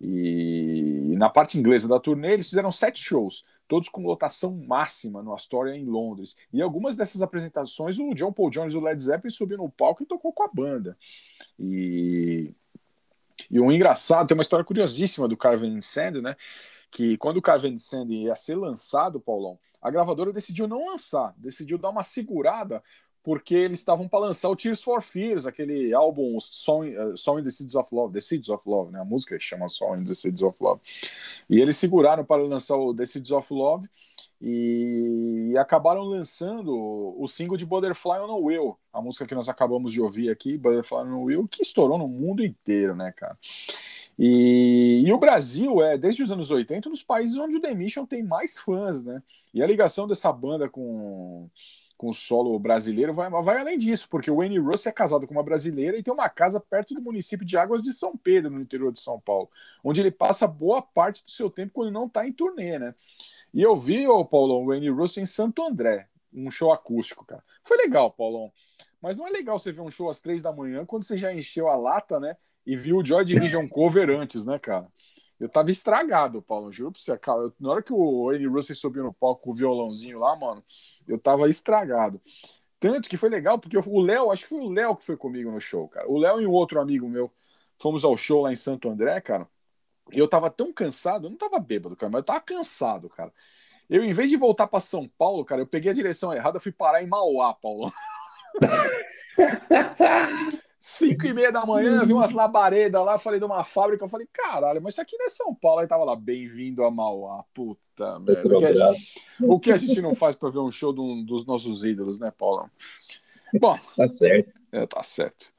E, 0.00 1.10
e 1.12 1.16
na 1.16 1.30
parte 1.30 1.58
inglesa 1.58 1.88
da 1.88 1.98
turnê, 1.98 2.34
eles 2.34 2.48
fizeram 2.48 2.72
sete 2.72 3.00
shows 3.00 3.44
todos 3.68 3.88
com 3.88 4.02
lotação 4.02 4.54
máxima 4.54 5.22
no 5.22 5.32
Astoria 5.32 5.74
em 5.74 5.86
Londres. 5.86 6.36
E 6.52 6.60
algumas 6.60 6.94
dessas 6.94 7.22
apresentações, 7.22 7.98
o 7.98 8.12
John 8.12 8.30
Paul 8.30 8.50
Jones 8.50 8.74
do 8.74 8.80
Led 8.80 9.02
Zeppelin 9.02 9.32
subiu 9.32 9.56
no 9.56 9.70
palco 9.70 10.02
e 10.02 10.06
tocou 10.06 10.30
com 10.30 10.42
a 10.42 10.48
banda. 10.48 10.94
E, 11.58 12.54
e 13.50 13.60
um 13.60 13.70
engraçado, 13.70 14.26
tem 14.26 14.36
uma 14.36 14.42
história 14.42 14.64
curiosíssima 14.64 15.28
do 15.28 15.36
Carven 15.36 15.80
Sand, 15.80 16.20
né? 16.20 16.36
Que 16.90 17.16
quando 17.16 17.38
o 17.38 17.42
Carven 17.42 17.76
Sand 17.78 18.06
ia 18.10 18.34
ser 18.34 18.56
lançado, 18.56 19.20
Paulão, 19.20 19.58
a 19.80 19.90
gravadora 19.90 20.32
decidiu 20.32 20.68
não 20.68 20.86
lançar, 20.86 21.34
decidiu 21.38 21.78
dar 21.78 21.90
uma 21.90 22.02
segurada 22.02 22.82
porque 23.22 23.54
eles 23.54 23.78
estavam 23.78 24.08
para 24.08 24.18
lançar 24.18 24.48
o 24.48 24.56
Tears 24.56 24.82
for 24.82 25.00
Fears, 25.00 25.46
aquele 25.46 25.94
álbum 25.94 26.38
Song, 26.40 26.88
uh, 26.96 27.16
Song 27.16 27.40
in 27.40 27.44
the 27.44 27.50
Seeds 27.50 27.74
of 27.76 27.94
Love, 27.94 28.12
The 28.12 28.20
Seeds 28.20 28.48
of 28.48 28.68
Love, 28.68 28.92
né? 28.92 29.00
A 29.00 29.04
música 29.04 29.38
chama 29.38 29.68
Song 29.68 30.00
in 30.00 30.04
the 30.04 30.14
Seeds 30.14 30.42
of 30.42 30.56
Love. 30.60 30.80
E 31.48 31.60
eles 31.60 31.76
seguraram 31.76 32.24
para 32.24 32.42
lançar 32.42 32.76
o 32.76 32.92
The 32.92 33.04
Seeds 33.04 33.30
of 33.30 33.54
Love 33.54 33.88
e, 34.42 35.54
acabaram 35.56 36.02
lançando 36.02 36.74
o 37.16 37.26
single 37.28 37.56
de 37.56 37.64
Butterfly 37.64 38.20
on 38.20 38.32
a 38.32 38.36
Wheel, 38.36 38.78
a 38.92 39.00
música 39.00 39.26
que 39.26 39.34
nós 39.34 39.48
acabamos 39.48 39.92
de 39.92 40.00
ouvir 40.00 40.30
aqui, 40.30 40.58
Butterfly 40.58 40.98
on 40.98 41.14
a 41.14 41.18
Wheel, 41.18 41.48
que 41.48 41.62
estourou 41.62 41.96
no 41.96 42.08
mundo 42.08 42.44
inteiro, 42.44 42.96
né, 42.96 43.12
cara? 43.12 43.38
E, 44.18 45.04
e, 45.06 45.12
o 45.12 45.18
Brasil 45.18 45.80
é, 45.82 45.96
desde 45.96 46.22
os 46.22 46.32
anos 46.32 46.50
80, 46.50 46.88
um 46.88 46.92
dos 46.92 47.02
países 47.02 47.36
onde 47.38 47.56
o 47.56 47.60
The 47.60 47.74
Mission 47.74 48.04
tem 48.04 48.22
mais 48.22 48.58
fãs, 48.58 49.04
né? 49.04 49.22
E 49.54 49.62
a 49.62 49.66
ligação 49.66 50.08
dessa 50.08 50.32
banda 50.32 50.68
com 50.68 51.48
com 52.02 52.08
o 52.08 52.12
solo 52.12 52.58
brasileiro 52.58 53.14
vai, 53.14 53.30
vai 53.30 53.60
além 53.60 53.78
disso, 53.78 54.08
porque 54.10 54.28
o 54.28 54.38
Wayne 54.38 54.58
Russell 54.58 54.90
é 54.90 54.92
casado 54.92 55.24
com 55.24 55.34
uma 55.34 55.42
brasileira 55.44 55.96
e 55.96 56.02
tem 56.02 56.12
uma 56.12 56.28
casa 56.28 56.58
perto 56.58 56.94
do 56.94 57.00
município 57.00 57.46
de 57.46 57.56
Águas 57.56 57.80
de 57.80 57.92
São 57.92 58.16
Pedro, 58.16 58.50
no 58.50 58.60
interior 58.60 58.90
de 58.90 58.98
São 58.98 59.20
Paulo, 59.20 59.48
onde 59.84 60.00
ele 60.00 60.10
passa 60.10 60.48
boa 60.48 60.82
parte 60.82 61.22
do 61.22 61.30
seu 61.30 61.48
tempo 61.48 61.70
quando 61.72 61.92
não 61.92 62.06
está 62.06 62.26
em 62.26 62.32
turnê, 62.32 62.76
né? 62.76 62.92
E 63.52 63.62
eu 63.62 63.76
vi, 63.76 64.06
o 64.06 64.24
Paulão, 64.24 64.62
o 64.62 64.66
Wayne 64.66 64.88
Russell 64.88 65.22
em 65.22 65.26
Santo 65.26 65.62
André, 65.62 66.08
um 66.32 66.50
show 66.50 66.72
acústico, 66.72 67.24
cara. 67.24 67.44
Foi 67.62 67.76
legal, 67.76 68.10
Paulão. 68.10 68.52
Mas 69.00 69.16
não 69.16 69.26
é 69.26 69.30
legal 69.30 69.58
você 69.58 69.72
ver 69.72 69.80
um 69.80 69.90
show 69.90 70.08
às 70.08 70.20
três 70.20 70.42
da 70.42 70.52
manhã 70.52 70.86
quando 70.86 71.02
você 71.02 71.18
já 71.18 71.32
encheu 71.34 71.68
a 71.68 71.76
lata, 71.76 72.18
né? 72.18 72.36
E 72.64 72.76
viu 72.76 72.98
o 72.98 73.04
Joy 73.04 73.24
Division 73.24 73.66
cover 73.68 74.08
antes, 74.10 74.46
né, 74.46 74.58
cara? 74.58 74.86
Eu 75.38 75.48
tava 75.48 75.72
estragado, 75.72 76.40
Paulo, 76.40 76.70
juro 76.70 76.92
pra 76.92 77.00
você. 77.00 77.18
Cara, 77.18 77.52
na 77.58 77.70
hora 77.70 77.82
que 77.82 77.92
o 77.92 78.26
Wayne 78.26 78.46
Russell 78.46 78.76
subiu 78.76 79.02
no 79.02 79.12
palco 79.12 79.42
com 79.42 79.50
o 79.50 79.54
violãozinho 79.54 80.20
lá, 80.20 80.36
mano, 80.36 80.62
eu 81.06 81.18
tava 81.18 81.48
estragado. 81.48 82.20
Tanto 82.78 83.08
que 83.08 83.16
foi 83.16 83.28
legal, 83.28 83.58
porque 83.58 83.76
o 83.76 84.00
Léo, 84.00 84.30
acho 84.30 84.44
que 84.44 84.48
foi 84.50 84.60
o 84.60 84.70
Léo 84.70 84.96
que 84.96 85.04
foi 85.04 85.16
comigo 85.16 85.50
no 85.50 85.60
show, 85.60 85.88
cara. 85.88 86.08
O 86.08 86.16
Léo 86.18 86.40
e 86.40 86.46
um 86.46 86.52
outro 86.52 86.80
amigo 86.80 87.08
meu 87.08 87.30
fomos 87.80 88.04
ao 88.04 88.16
show 88.16 88.42
lá 88.42 88.52
em 88.52 88.56
Santo 88.56 88.88
André, 88.88 89.20
cara. 89.20 89.48
Eu 90.12 90.28
tava 90.28 90.50
tão 90.50 90.72
cansado, 90.72 91.26
eu 91.26 91.30
não 91.30 91.36
tava 91.36 91.58
bêbado, 91.58 91.96
cara, 91.96 92.10
mas 92.10 92.20
eu 92.20 92.26
tava 92.26 92.40
cansado, 92.40 93.08
cara. 93.08 93.32
Eu, 93.88 94.04
em 94.04 94.12
vez 94.12 94.30
de 94.30 94.36
voltar 94.36 94.66
para 94.66 94.80
São 94.80 95.08
Paulo, 95.18 95.44
cara, 95.44 95.62
eu 95.62 95.66
peguei 95.66 95.90
a 95.90 95.94
direção 95.94 96.32
errada, 96.32 96.60
fui 96.60 96.72
parar 96.72 97.02
em 97.02 97.06
Mauá, 97.06 97.54
Paulo. 97.54 97.92
Cinco 100.84 101.26
e 101.26 101.32
meia 101.32 101.52
da 101.52 101.64
manhã, 101.64 102.04
vi 102.04 102.12
umas 102.12 102.32
labaredas 102.32 103.04
lá, 103.04 103.16
falei 103.16 103.38
de 103.38 103.44
uma 103.44 103.62
fábrica, 103.62 104.04
eu 104.04 104.08
falei, 104.08 104.26
caralho, 104.32 104.82
mas 104.82 104.94
isso 104.94 105.00
aqui 105.00 105.16
não 105.16 105.26
é 105.26 105.28
São 105.28 105.54
Paulo. 105.54 105.80
Aí 105.80 105.86
tava 105.86 106.02
lá, 106.02 106.16
bem-vindo 106.16 106.82
a 106.82 106.90
Mauá, 106.90 107.44
puta 107.54 108.18
merda. 108.18 108.56
O 108.56 108.58
que, 108.58 108.74
gente, 108.74 109.20
o 109.40 109.60
que, 109.60 109.72
a 109.72 109.76
gente 109.76 110.02
não 110.02 110.12
faz 110.12 110.34
para 110.34 110.50
ver 110.50 110.58
um 110.58 110.72
show 110.72 110.92
de 110.92 111.00
um 111.00 111.24
dos 111.24 111.46
nossos 111.46 111.84
ídolos, 111.84 112.18
né, 112.18 112.32
Paulo? 112.36 112.68
Bom. 113.60 113.78
Tá 113.96 114.08
certo. 114.08 114.52
É, 114.72 114.86
tá 114.86 115.02
certo. 115.02 115.52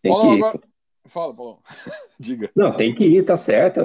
Tem 0.00 0.12
que 0.12 0.26
agora. 0.26 0.60
Fala, 1.06 1.34
Paulo. 1.34 1.62
Diga. 2.18 2.50
Não, 2.54 2.76
tem 2.76 2.94
que 2.94 3.04
ir, 3.04 3.24
tá 3.24 3.36
certo. 3.36 3.80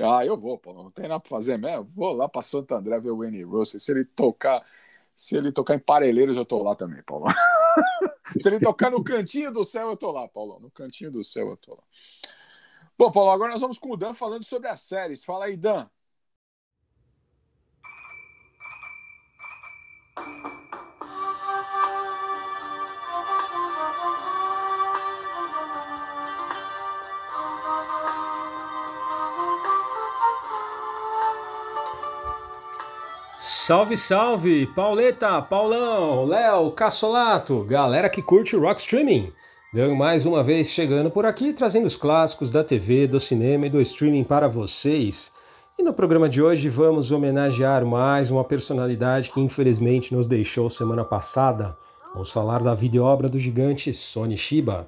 Ah, 0.00 0.24
eu 0.24 0.36
vou, 0.36 0.58
Paulo. 0.58 0.84
Não 0.84 0.90
tem 0.90 1.08
nada 1.08 1.20
pra 1.20 1.28
fazer 1.28 1.58
mesmo. 1.58 1.84
Vou 1.94 2.12
lá 2.12 2.28
pra 2.28 2.42
Santo 2.42 2.74
André 2.74 3.00
ver 3.00 3.10
o 3.10 3.18
Wayne 3.18 3.42
Russell. 3.42 3.78
Se 3.78 3.92
ele 3.92 4.04
tocar. 4.04 4.64
Se 5.14 5.36
ele 5.36 5.52
tocar 5.52 5.74
em 5.76 5.78
Parelheiros, 5.78 6.36
eu 6.36 6.44
tô 6.44 6.60
lá 6.62 6.74
também, 6.74 7.00
Paulo. 7.04 7.26
Se 8.40 8.48
ele 8.48 8.58
tocar 8.58 8.90
no 8.90 9.04
cantinho 9.04 9.52
do 9.52 9.64
céu, 9.64 9.90
eu 9.90 9.96
tô 9.96 10.10
lá, 10.10 10.26
Paulo. 10.26 10.58
No 10.58 10.70
cantinho 10.70 11.10
do 11.12 11.22
céu, 11.22 11.50
eu 11.50 11.56
tô 11.56 11.74
lá. 11.74 11.82
Bom, 12.98 13.10
Paulo, 13.12 13.30
agora 13.30 13.52
nós 13.52 13.60
vamos 13.60 13.78
com 13.78 13.92
o 13.92 13.96
Dan 13.96 14.14
falando 14.14 14.44
sobre 14.44 14.68
as 14.68 14.80
séries. 14.80 15.22
Fala 15.22 15.44
aí, 15.44 15.56
Dan. 15.56 15.86
Salve, 33.66 33.96
salve! 33.96 34.66
Pauleta, 34.76 35.40
Paulão, 35.40 36.26
Léo, 36.26 36.70
Cassolato, 36.72 37.64
galera 37.64 38.10
que 38.10 38.20
curte 38.20 38.54
rock 38.56 38.78
streaming. 38.78 39.32
Deu 39.72 39.96
mais 39.96 40.26
uma 40.26 40.42
vez 40.42 40.66
chegando 40.66 41.10
por 41.10 41.24
aqui, 41.24 41.50
trazendo 41.50 41.86
os 41.86 41.96
clássicos 41.96 42.50
da 42.50 42.62
TV, 42.62 43.06
do 43.06 43.18
cinema 43.18 43.64
e 43.64 43.70
do 43.70 43.80
streaming 43.80 44.22
para 44.22 44.48
vocês. 44.48 45.32
E 45.78 45.82
no 45.82 45.94
programa 45.94 46.28
de 46.28 46.42
hoje 46.42 46.68
vamos 46.68 47.10
homenagear 47.10 47.86
mais 47.86 48.30
uma 48.30 48.44
personalidade 48.44 49.30
que 49.30 49.40
infelizmente 49.40 50.12
nos 50.12 50.26
deixou 50.26 50.68
semana 50.68 51.02
passada. 51.02 51.74
Vamos 52.12 52.30
falar 52.30 52.62
da 52.62 52.74
videoobra 52.74 53.30
do 53.30 53.38
gigante 53.38 53.94
Sony 53.94 54.36
Shiba. 54.36 54.86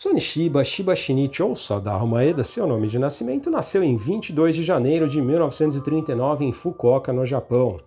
Sony 0.00 0.20
Shiba 0.20 0.62
Shiba 0.62 0.94
Shinichi 0.94 1.42
ou 1.42 1.56
Sadaru 1.56 2.06
Maeda, 2.06 2.44
seu 2.44 2.68
nome 2.68 2.86
de 2.86 3.00
nascimento, 3.00 3.50
nasceu 3.50 3.82
em 3.82 3.96
22 3.96 4.54
de 4.54 4.62
janeiro 4.62 5.08
de 5.08 5.20
1939 5.20 6.44
em 6.44 6.52
Fukuoka, 6.52 7.12
no 7.12 7.26
Japão. 7.26 7.80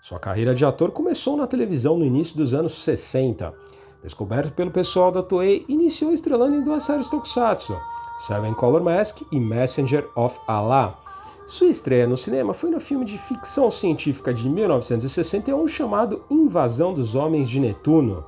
Sua 0.00 0.18
carreira 0.18 0.56
de 0.56 0.64
ator 0.64 0.90
começou 0.90 1.36
na 1.36 1.46
televisão 1.46 1.96
no 1.96 2.04
início 2.04 2.36
dos 2.36 2.52
anos 2.52 2.74
60. 2.82 3.54
Descoberto 4.02 4.52
pelo 4.54 4.72
pessoal 4.72 5.12
da 5.12 5.22
Toei, 5.22 5.64
iniciou 5.68 6.12
estrelando 6.12 6.56
em 6.56 6.64
duas 6.64 6.82
séries 6.82 7.08
tokusatsu, 7.08 7.78
Seven 8.16 8.54
Color 8.54 8.82
Mask 8.82 9.20
e 9.30 9.38
Messenger 9.38 10.10
of 10.16 10.40
Allah. 10.48 10.98
Sua 11.46 11.68
estreia 11.68 12.08
no 12.08 12.16
cinema 12.16 12.52
foi 12.52 12.70
no 12.70 12.80
filme 12.80 13.04
de 13.04 13.16
ficção 13.16 13.70
científica 13.70 14.34
de 14.34 14.50
1961 14.50 15.68
chamado 15.68 16.24
Invasão 16.28 16.92
dos 16.92 17.14
Homens 17.14 17.48
de 17.48 17.60
Netuno. 17.60 18.24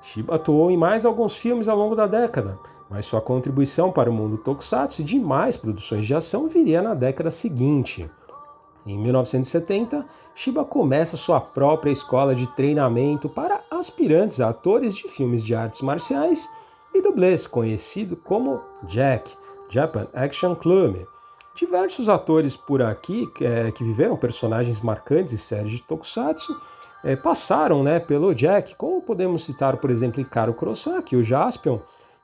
Shiba 0.00 0.36
atuou 0.36 0.70
em 0.70 0.76
mais 0.76 1.04
alguns 1.04 1.36
filmes 1.36 1.68
ao 1.68 1.76
longo 1.76 1.94
da 1.94 2.06
década, 2.06 2.58
mas 2.88 3.06
sua 3.06 3.20
contribuição 3.20 3.90
para 3.90 4.10
o 4.10 4.12
mundo 4.12 4.38
tokusatsu 4.38 5.02
e 5.02 5.04
demais 5.04 5.56
produções 5.56 6.06
de 6.06 6.14
ação 6.14 6.48
viria 6.48 6.80
na 6.80 6.94
década 6.94 7.30
seguinte. 7.30 8.08
Em 8.86 8.96
1970, 8.96 10.06
Shiba 10.34 10.64
começa 10.64 11.16
sua 11.16 11.40
própria 11.40 11.90
escola 11.90 12.34
de 12.34 12.46
treinamento 12.54 13.28
para 13.28 13.60
aspirantes 13.70 14.40
a 14.40 14.48
atores 14.48 14.94
de 14.94 15.06
filmes 15.08 15.44
de 15.44 15.54
artes 15.54 15.82
marciais 15.82 16.48
e 16.94 17.02
dublês, 17.02 17.46
conhecido 17.46 18.16
como 18.16 18.62
Jack, 18.84 19.36
Japan 19.68 20.06
Action 20.14 20.54
Club. 20.54 20.96
Diversos 21.54 22.08
atores 22.08 22.56
por 22.56 22.80
aqui 22.80 23.28
é, 23.42 23.70
que 23.72 23.84
viveram 23.84 24.16
personagens 24.16 24.80
marcantes 24.80 25.34
em 25.34 25.36
séries 25.36 25.70
de 25.70 25.82
tokusatsu 25.82 26.58
é, 27.04 27.16
passaram 27.16 27.82
né, 27.82 28.00
pelo 28.00 28.34
Jack, 28.34 28.76
como 28.76 29.00
podemos 29.00 29.44
citar, 29.44 29.76
por 29.76 29.90
exemplo, 29.90 30.20
Ikaro 30.20 30.54
Kurosaki, 30.54 31.16
o 31.16 31.22
Jaspion, 31.22 31.78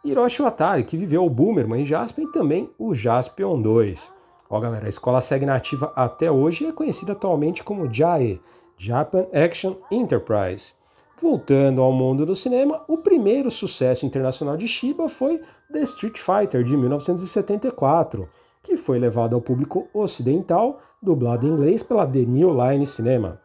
Hiroshi 0.04 0.42
Watari, 0.42 0.84
que 0.84 0.96
viveu 0.96 1.24
o 1.24 1.30
Boomerman 1.30 1.82
em 1.82 1.84
Jaspion, 1.84 2.24
e 2.24 2.32
também 2.32 2.70
o 2.78 2.94
Jaspion 2.94 3.60
2. 3.60 4.12
Ó 4.50 4.60
galera, 4.60 4.86
a 4.86 4.88
escola 4.88 5.20
segue 5.20 5.46
nativa 5.46 5.92
até 5.96 6.30
hoje 6.30 6.64
e 6.64 6.68
é 6.68 6.72
conhecida 6.72 7.12
atualmente 7.12 7.64
como 7.64 7.92
JAE, 7.92 8.40
Japan 8.76 9.26
Action 9.32 9.76
Enterprise. 9.90 10.74
Voltando 11.20 11.80
ao 11.80 11.92
mundo 11.92 12.26
do 12.26 12.34
cinema, 12.34 12.82
o 12.88 12.98
primeiro 12.98 13.50
sucesso 13.50 14.04
internacional 14.04 14.56
de 14.56 14.66
Shiba 14.66 15.08
foi 15.08 15.40
The 15.72 15.80
Street 15.82 16.18
Fighter 16.18 16.62
de 16.64 16.76
1974, 16.76 18.28
que 18.62 18.76
foi 18.76 18.98
levado 18.98 19.34
ao 19.34 19.40
público 19.40 19.88
ocidental, 19.94 20.80
dublado 21.00 21.46
em 21.46 21.50
inglês 21.50 21.82
pela 21.82 22.06
The 22.06 22.26
New 22.26 22.50
Line 22.50 22.84
Cinema. 22.84 23.40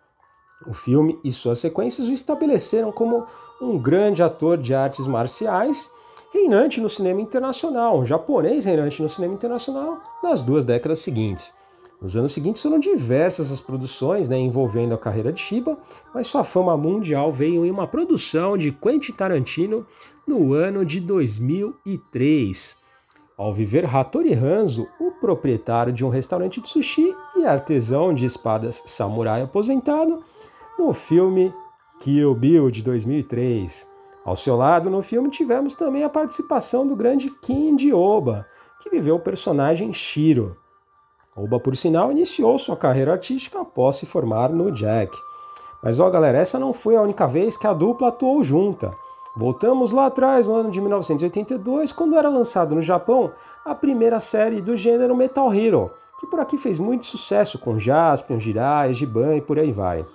O 0.68 0.74
filme 0.74 1.18
e 1.24 1.32
suas 1.32 1.60
sequências 1.60 2.08
o 2.08 2.12
estabeleceram 2.12 2.92
como 2.92 3.26
um 3.62 3.78
grande 3.78 4.22
ator 4.22 4.58
de 4.58 4.76
artes 4.76 5.08
marciais, 5.08 5.90
reinante 6.34 6.82
no 6.82 6.90
cinema 6.90 7.22
internacional, 7.22 8.00
um 8.00 8.06
japonês 8.06 8.66
reinante 8.66 9.02
no 9.02 9.08
cinema 9.08 9.34
internacional 9.34 10.02
nas 10.22 10.44
duas 10.44 10.66
décadas 10.66 11.00
seguintes. 11.00 11.54
Nos 12.02 12.16
anos 12.16 12.32
seguintes 12.32 12.62
foram 12.62 12.80
diversas 12.80 13.52
as 13.52 13.60
produções 13.60 14.30
né, 14.30 14.38
envolvendo 14.38 14.94
a 14.94 14.98
carreira 14.98 15.34
de 15.34 15.40
Shiba, 15.40 15.78
mas 16.14 16.28
sua 16.28 16.44
fama 16.46 16.78
mundial 16.78 17.32
veio 17.32 17.66
em 17.66 17.72
uma 17.72 17.88
produção 17.88 18.58
de 18.58 18.72
Quentin 18.72 19.12
Tarantino 19.12 19.86
no 20.26 20.54
ano 20.54 20.86
de 20.86 21.02
2003. 21.02 22.78
Ao 23.38 23.54
viver 23.54 23.86
Hattori 23.86 24.34
Hanzo, 24.34 24.88
o 25.00 25.12
proprietário 25.12 25.92
de 25.92 26.06
um 26.06 26.10
restaurante 26.10 26.62
de 26.62 26.70
sushi 26.70 27.14
e 27.38 27.46
artesão 27.46 28.14
de 28.14 28.26
espadas 28.26 28.82
samurai 28.86 29.42
aposentado, 29.42 30.24
no 30.80 30.94
filme 30.94 31.54
Kill 32.00 32.34
Bill 32.34 32.72
de 32.72 32.82
2003. 32.82 33.86
Ao 34.24 34.34
seu 34.34 34.56
lado, 34.56 34.90
no 34.90 35.02
filme, 35.02 35.30
tivemos 35.30 35.76
também 35.76 36.06
a 36.06 36.10
participação 36.10 36.88
do 36.88 36.96
grande 36.96 37.30
King 37.42 37.92
Oba, 37.92 38.46
que 38.82 38.90
viveu 38.90 39.18
o 39.18 39.20
personagem 39.20 39.92
Shiro. 39.92 40.56
Oba, 41.36 41.60
por 41.60 41.76
sinal, 41.76 42.12
iniciou 42.12 42.58
sua 42.58 42.78
carreira 42.78 43.12
artística 43.12 43.60
após 43.60 43.98
se 43.98 44.06
formar 44.06 44.52
no 44.52 44.72
Jack. 44.72 45.18
Mas 45.84 46.00
ó, 46.00 46.10
galera, 46.10 46.38
essa 46.38 46.58
não 46.58 46.72
foi 46.72 46.96
a 46.96 47.02
única 47.02 47.28
vez 47.28 47.58
que 47.58 47.68
a 47.68 47.74
dupla 47.74 48.08
atuou 48.08 48.42
junta. 48.42 48.94
Voltamos 49.36 49.92
lá 49.92 50.06
atrás, 50.06 50.48
no 50.48 50.56
ano 50.56 50.72
de 50.72 50.80
1982, 50.80 51.92
quando 51.92 52.16
era 52.16 52.30
lançado 52.30 52.74
no 52.74 52.82
Japão 52.82 53.34
a 53.66 53.76
primeira 53.76 54.20
série 54.20 54.62
do 54.62 54.78
gênero 54.78 55.14
Metal 55.14 55.54
Hero, 55.54 55.92
que 56.22 56.28
por 56.28 56.40
aqui 56.40 56.58
fez 56.58 56.80
muito 56.80 57.06
sucesso 57.06 57.60
com 57.60 57.78
Jaspion, 57.78 58.40
Jirai, 58.40 58.94
Giban 58.94 59.36
e 59.36 59.42
por 59.42 59.60
aí 59.60 59.74
vai. 59.74 60.06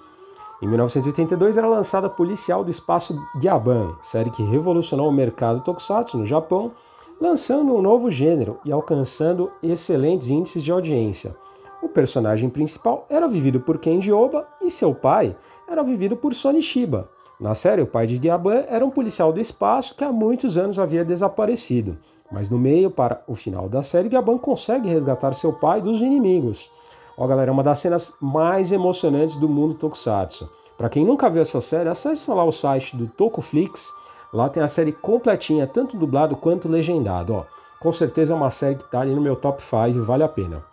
Em 0.63 0.69
1982 0.69 1.57
era 1.57 1.67
lançada 1.67 2.09
Policial 2.09 2.63
do 2.63 2.71
Espaço 2.71 3.21
Gyaban, 3.41 3.97
série 4.01 4.31
que 4.31 4.43
revolucionou 4.43 5.09
o 5.09 5.13
mercado 5.13 5.61
tokusatsu 5.61 6.17
no 6.17 6.25
Japão, 6.25 6.73
lançando 7.21 7.75
um 7.75 7.83
novo 7.83 8.11
gênero 8.11 8.59
e 8.65 8.73
alcançando 8.73 9.51
excelentes 9.63 10.31
índices 10.31 10.63
de 10.63 10.71
audiência. 10.71 11.37
O 11.83 11.89
personagem 11.89 12.49
principal 12.49 13.05
era 13.11 13.29
vivido 13.29 13.61
por 13.61 13.79
Kenji 13.79 14.13
Oba 14.13 14.47
e 14.63 14.71
seu 14.71 14.95
pai 14.95 15.37
era 15.69 15.83
vivido 15.83 16.17
por 16.17 16.33
Sony 16.33 16.63
Shiba. 16.63 17.09
Na 17.39 17.55
série, 17.55 17.83
o 17.83 17.87
pai 17.87 18.07
de 18.07 18.17
Gyaban 18.17 18.65
era 18.69 18.87
um 18.87 18.91
policial 18.91 19.33
do 19.33 19.41
espaço 19.41 19.95
que 19.95 20.05
há 20.05 20.13
muitos 20.13 20.57
anos 20.57 20.79
havia 20.79 21.05
desaparecido. 21.05 21.99
Mas 22.31 22.49
no 22.49 22.59
meio, 22.59 22.91
para 22.91 23.23
o 23.27 23.35
final 23.35 23.69
da 23.69 23.83
série, 23.83 24.09
Gyaban 24.09 24.39
consegue 24.39 24.89
resgatar 24.89 25.35
seu 25.35 25.53
pai 25.53 25.83
dos 25.83 25.99
inimigos. 25.99 26.71
Ó, 27.17 27.27
galera, 27.27 27.51
é 27.51 27.53
uma 27.53 27.63
das 27.63 27.79
cenas 27.79 28.13
mais 28.21 28.73
emocionantes 28.73 29.37
do 29.37 29.49
mundo 29.49 29.75
tokusatsu. 29.75 30.49
Para 30.77 30.89
quem 30.89 31.05
nunca 31.05 31.31
viu 31.31 31.43
essa 31.43 31.61
série, 31.61 31.89
acesse 31.89 32.29
lá 32.31 32.45
o 32.45 32.51
site 32.51 32.97
do 32.97 33.07
Tocoflix. 33.07 33.93
Lá 34.33 34.49
tem 34.49 34.63
a 34.63 34.69
série 34.69 34.93
completinha, 34.93 35.67
tanto 35.67 35.97
dublado 35.97 36.35
quanto 36.35 36.69
legendado. 36.69 37.35
Ó. 37.35 37.45
Com 37.79 37.93
certeza 37.93 38.33
é 38.33 38.37
uma 38.37 38.51
série 38.51 38.75
que 38.75 38.83
está 38.83 39.01
ali 39.01 39.15
no 39.15 39.21
meu 39.21 39.37
top 39.37 39.63
5, 39.63 40.05
vale 40.05 40.25
a 40.25 40.29
pena. 40.29 40.65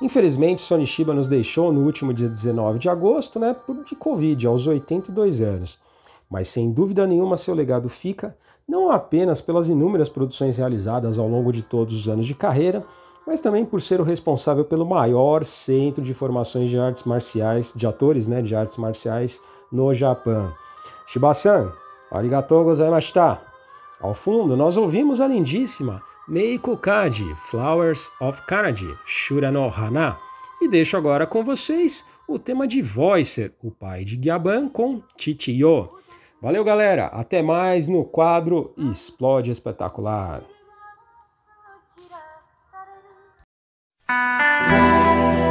Infelizmente, 0.00 0.62
Sony 0.62 0.86
Shiba 0.86 1.12
nos 1.12 1.28
deixou 1.28 1.70
no 1.70 1.84
último 1.84 2.14
dia 2.14 2.28
19 2.28 2.78
de 2.78 2.88
agosto, 2.88 3.38
né, 3.38 3.54
de 3.84 3.94
Covid, 3.94 4.46
aos 4.46 4.66
82 4.66 5.42
anos. 5.42 5.78
Mas 6.30 6.48
sem 6.48 6.70
dúvida 6.70 7.06
nenhuma, 7.06 7.36
seu 7.36 7.54
legado 7.54 7.88
fica 7.88 8.34
não 8.66 8.90
apenas 8.90 9.40
pelas 9.40 9.68
inúmeras 9.68 10.08
produções 10.08 10.56
realizadas 10.56 11.18
ao 11.18 11.28
longo 11.28 11.52
de 11.52 11.60
todos 11.60 11.92
os 11.92 12.08
anos 12.08 12.24
de 12.24 12.34
carreira, 12.34 12.84
mas 13.30 13.38
também 13.38 13.64
por 13.64 13.80
ser 13.80 14.00
o 14.00 14.04
responsável 14.04 14.64
pelo 14.64 14.84
maior 14.84 15.44
centro 15.44 16.02
de 16.02 16.12
formações 16.12 16.68
de 16.68 16.76
artes 16.76 17.04
marciais, 17.04 17.72
de 17.76 17.86
atores 17.86 18.26
né, 18.26 18.42
de 18.42 18.56
artes 18.56 18.76
marciais 18.76 19.40
no 19.70 19.94
Japão. 19.94 20.52
Shiba-san, 21.06 21.72
arigatou 22.10 22.64
gozaimashita. 22.64 23.40
Ao 24.00 24.12
fundo, 24.12 24.56
nós 24.56 24.76
ouvimos 24.76 25.20
a 25.20 25.28
lindíssima 25.28 26.02
Meiko 26.26 26.76
Kaji, 26.76 27.32
Flowers 27.36 28.10
of 28.20 28.42
Kanadi, 28.48 28.92
Shura 29.06 29.52
no 29.52 29.68
Hana. 29.68 30.16
E 30.60 30.66
deixo 30.66 30.96
agora 30.96 31.24
com 31.24 31.44
vocês 31.44 32.04
o 32.26 32.36
tema 32.36 32.66
de 32.66 32.82
Voicer, 32.82 33.54
o 33.62 33.70
pai 33.70 34.04
de 34.04 34.16
Gyaban 34.16 34.68
com 34.68 35.00
Chichiyo. 35.16 35.88
Valeu, 36.42 36.64
galera. 36.64 37.06
Até 37.06 37.42
mais 37.42 37.86
no 37.86 38.04
quadro 38.04 38.74
Explode 38.76 39.52
Espetacular. 39.52 40.42
Toda 44.10 45.49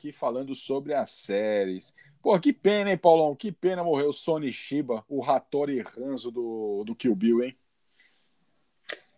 aqui 0.00 0.12
falando 0.12 0.54
sobre 0.54 0.94
as 0.94 1.10
séries. 1.10 1.94
Pô, 2.22 2.38
que 2.40 2.54
pena, 2.54 2.90
hein, 2.90 2.96
Paulão? 2.96 3.36
Que 3.36 3.52
pena 3.52 3.84
morrer 3.84 4.04
o 4.04 4.12
Sony 4.12 4.50
Shiba, 4.50 5.04
o 5.06 5.22
Hattori 5.22 5.80
Ranzo 5.80 6.30
do, 6.30 6.82
do 6.84 6.94
Kill 6.94 7.14
Bill, 7.14 7.44
hein? 7.44 7.56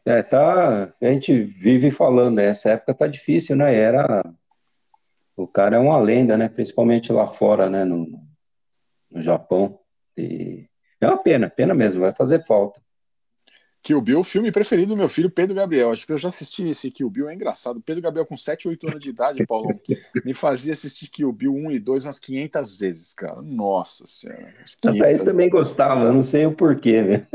É, 0.04 0.22
tá. 0.22 0.92
A 1.00 1.06
gente 1.06 1.40
vive 1.40 1.92
falando, 1.92 2.36
né? 2.36 2.46
Essa 2.46 2.70
época 2.70 2.94
tá 2.94 3.06
difícil, 3.06 3.54
né? 3.54 3.72
Era 3.72 4.24
O 5.36 5.46
cara 5.46 5.76
é 5.76 5.78
uma 5.78 5.98
lenda, 5.98 6.36
né? 6.36 6.48
Principalmente 6.48 7.12
lá 7.12 7.28
fora, 7.28 7.70
né? 7.70 7.84
No, 7.84 8.20
no 9.08 9.22
Japão. 9.22 9.78
E 10.16 10.66
é 11.00 11.06
uma 11.06 11.22
pena, 11.22 11.48
pena 11.48 11.74
mesmo, 11.74 12.00
vai 12.00 12.12
fazer 12.12 12.44
falta. 12.44 12.82
Kill 13.82 14.00
Bill, 14.00 14.20
o 14.20 14.24
filme 14.24 14.52
preferido 14.52 14.90
do 14.90 14.96
meu 14.96 15.08
filho 15.08 15.28
Pedro 15.28 15.56
Gabriel. 15.56 15.90
Acho 15.90 16.06
que 16.06 16.12
eu 16.12 16.18
já 16.18 16.28
assisti 16.28 16.68
esse 16.68 16.90
Kill 16.90 17.10
Bill, 17.10 17.28
é 17.28 17.34
engraçado. 17.34 17.80
Pedro 17.80 18.00
Gabriel 18.00 18.24
com 18.24 18.36
7, 18.36 18.68
8 18.68 18.88
anos 18.88 19.02
de 19.02 19.10
idade, 19.10 19.44
Paulo, 19.46 19.68
me 20.24 20.32
fazia 20.32 20.72
assistir 20.72 21.08
Kill 21.08 21.32
Bill 21.32 21.52
1 21.52 21.72
e 21.72 21.78
2 21.80 22.04
umas 22.04 22.20
500 22.20 22.78
vezes, 22.78 23.12
cara. 23.12 23.42
Nossa 23.42 24.06
senhora. 24.06 24.54
Rapaz, 24.84 25.20
também 25.22 25.50
gostava, 25.50 26.04
eu 26.04 26.12
não 26.12 26.22
sei 26.22 26.46
o 26.46 26.52
porquê, 26.52 27.02
velho. 27.02 27.26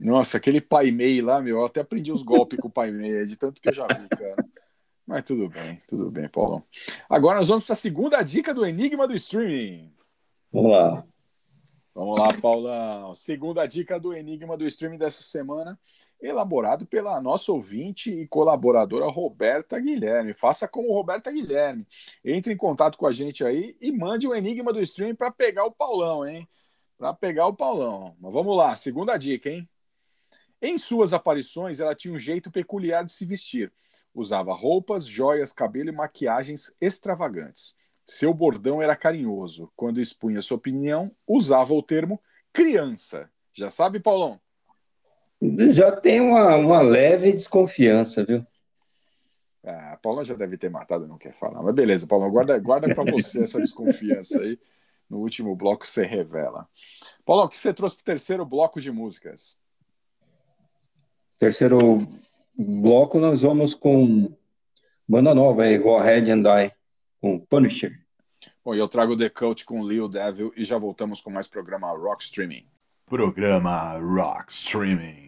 Nossa, 0.00 0.36
aquele 0.38 0.60
Pai 0.60 0.90
Mei 0.90 1.22
lá, 1.22 1.40
meu, 1.40 1.58
eu 1.58 1.64
até 1.64 1.80
aprendi 1.80 2.10
os 2.10 2.22
golpes 2.22 2.58
com 2.58 2.66
o 2.66 2.70
Pai 2.70 2.90
Mei, 2.90 3.24
de 3.24 3.36
tanto 3.36 3.60
que 3.60 3.68
eu 3.68 3.74
já 3.74 3.86
vi, 3.86 4.08
cara. 4.08 4.44
Mas 5.06 5.22
tudo 5.22 5.48
bem, 5.48 5.80
tudo 5.86 6.10
bem, 6.10 6.28
Paulão. 6.28 6.64
Agora 7.08 7.38
nós 7.38 7.46
vamos 7.46 7.64
para 7.64 7.74
a 7.74 7.76
segunda 7.76 8.22
dica 8.22 8.52
do 8.52 8.66
Enigma 8.66 9.06
do 9.06 9.14
Streaming. 9.14 9.92
Vamos 10.52 10.72
lá. 10.72 11.06
Vamos 11.96 12.20
lá, 12.20 12.30
Paulão. 12.42 13.14
Segunda 13.14 13.64
dica 13.64 13.98
do 13.98 14.12
Enigma 14.12 14.54
do 14.54 14.66
Streaming 14.66 14.98
dessa 14.98 15.22
semana, 15.22 15.80
elaborado 16.20 16.84
pela 16.84 17.18
nossa 17.22 17.50
ouvinte 17.50 18.12
e 18.12 18.28
colaboradora 18.28 19.06
Roberta 19.06 19.80
Guilherme. 19.80 20.34
Faça 20.34 20.68
como 20.68 20.92
Roberta 20.92 21.32
Guilherme. 21.32 21.86
Entre 22.22 22.52
em 22.52 22.56
contato 22.56 22.98
com 22.98 23.06
a 23.06 23.12
gente 23.12 23.42
aí 23.46 23.74
e 23.80 23.90
mande 23.90 24.28
o 24.28 24.34
Enigma 24.34 24.74
do 24.74 24.82
Streaming 24.82 25.14
para 25.14 25.30
pegar 25.30 25.64
o 25.64 25.72
Paulão, 25.72 26.28
hein? 26.28 26.46
Para 26.98 27.14
pegar 27.14 27.46
o 27.46 27.56
Paulão. 27.56 28.14
Mas 28.20 28.30
vamos 28.30 28.54
lá, 28.54 28.76
segunda 28.76 29.16
dica, 29.16 29.48
hein? 29.48 29.66
Em 30.60 30.76
suas 30.76 31.14
aparições, 31.14 31.80
ela 31.80 31.94
tinha 31.94 32.12
um 32.12 32.18
jeito 32.18 32.50
peculiar 32.50 33.06
de 33.06 33.12
se 33.12 33.24
vestir. 33.24 33.72
Usava 34.14 34.52
roupas, 34.52 35.06
joias, 35.06 35.50
cabelo 35.50 35.88
e 35.88 35.92
maquiagens 35.92 36.76
extravagantes. 36.78 37.74
Seu 38.06 38.32
bordão 38.32 38.80
era 38.80 38.94
carinhoso. 38.94 39.72
Quando 39.74 40.00
expunha 40.00 40.40
sua 40.40 40.56
opinião, 40.56 41.10
usava 41.26 41.74
o 41.74 41.82
termo 41.82 42.22
criança. 42.52 43.28
Já 43.52 43.68
sabe, 43.68 43.98
Paulão? 43.98 44.40
Já 45.70 45.90
tem 45.90 46.20
uma, 46.20 46.56
uma 46.56 46.80
leve 46.80 47.32
desconfiança, 47.32 48.24
viu? 48.24 48.46
Ah, 49.64 49.98
Paulão 50.00 50.24
já 50.24 50.34
deve 50.34 50.56
ter 50.56 50.70
matado, 50.70 51.08
não 51.08 51.18
quer 51.18 51.34
falar. 51.34 51.60
Mas 51.62 51.74
beleza, 51.74 52.06
Paulão, 52.06 52.30
guarda, 52.30 52.56
guarda 52.60 52.94
para 52.94 53.10
você 53.10 53.42
essa 53.42 53.58
desconfiança 53.58 54.40
aí. 54.40 54.56
No 55.10 55.18
último 55.18 55.54
bloco 55.56 55.86
você 55.86 56.06
revela. 56.06 56.68
Paulão, 57.24 57.46
o 57.46 57.48
que 57.48 57.58
você 57.58 57.74
trouxe 57.74 57.96
para 57.96 58.02
o 58.02 58.04
terceiro 58.04 58.46
bloco 58.46 58.80
de 58.80 58.92
músicas? 58.92 59.58
Terceiro 61.38 62.06
bloco, 62.56 63.18
nós 63.18 63.40
vamos 63.40 63.74
com 63.74 64.32
banda 65.08 65.34
nova 65.34 65.64
aí, 65.64 65.76
Go 65.76 65.96
Ahead 65.96 66.30
and 66.30 66.42
Die 66.42 66.76
com 67.20 67.38
Punisher. 67.38 68.00
Bom, 68.64 68.74
eu 68.74 68.88
trago 68.88 69.16
The 69.16 69.28
Cult 69.28 69.64
com 69.64 69.82
Leo 69.82 70.08
Devil 70.08 70.52
e 70.56 70.64
já 70.64 70.78
voltamos 70.78 71.20
com 71.20 71.30
mais 71.30 71.46
programa 71.46 71.90
Rock 71.90 72.22
Streaming. 72.24 72.66
Programa 73.06 73.98
Rock 73.98 74.50
Streaming. 74.50 75.25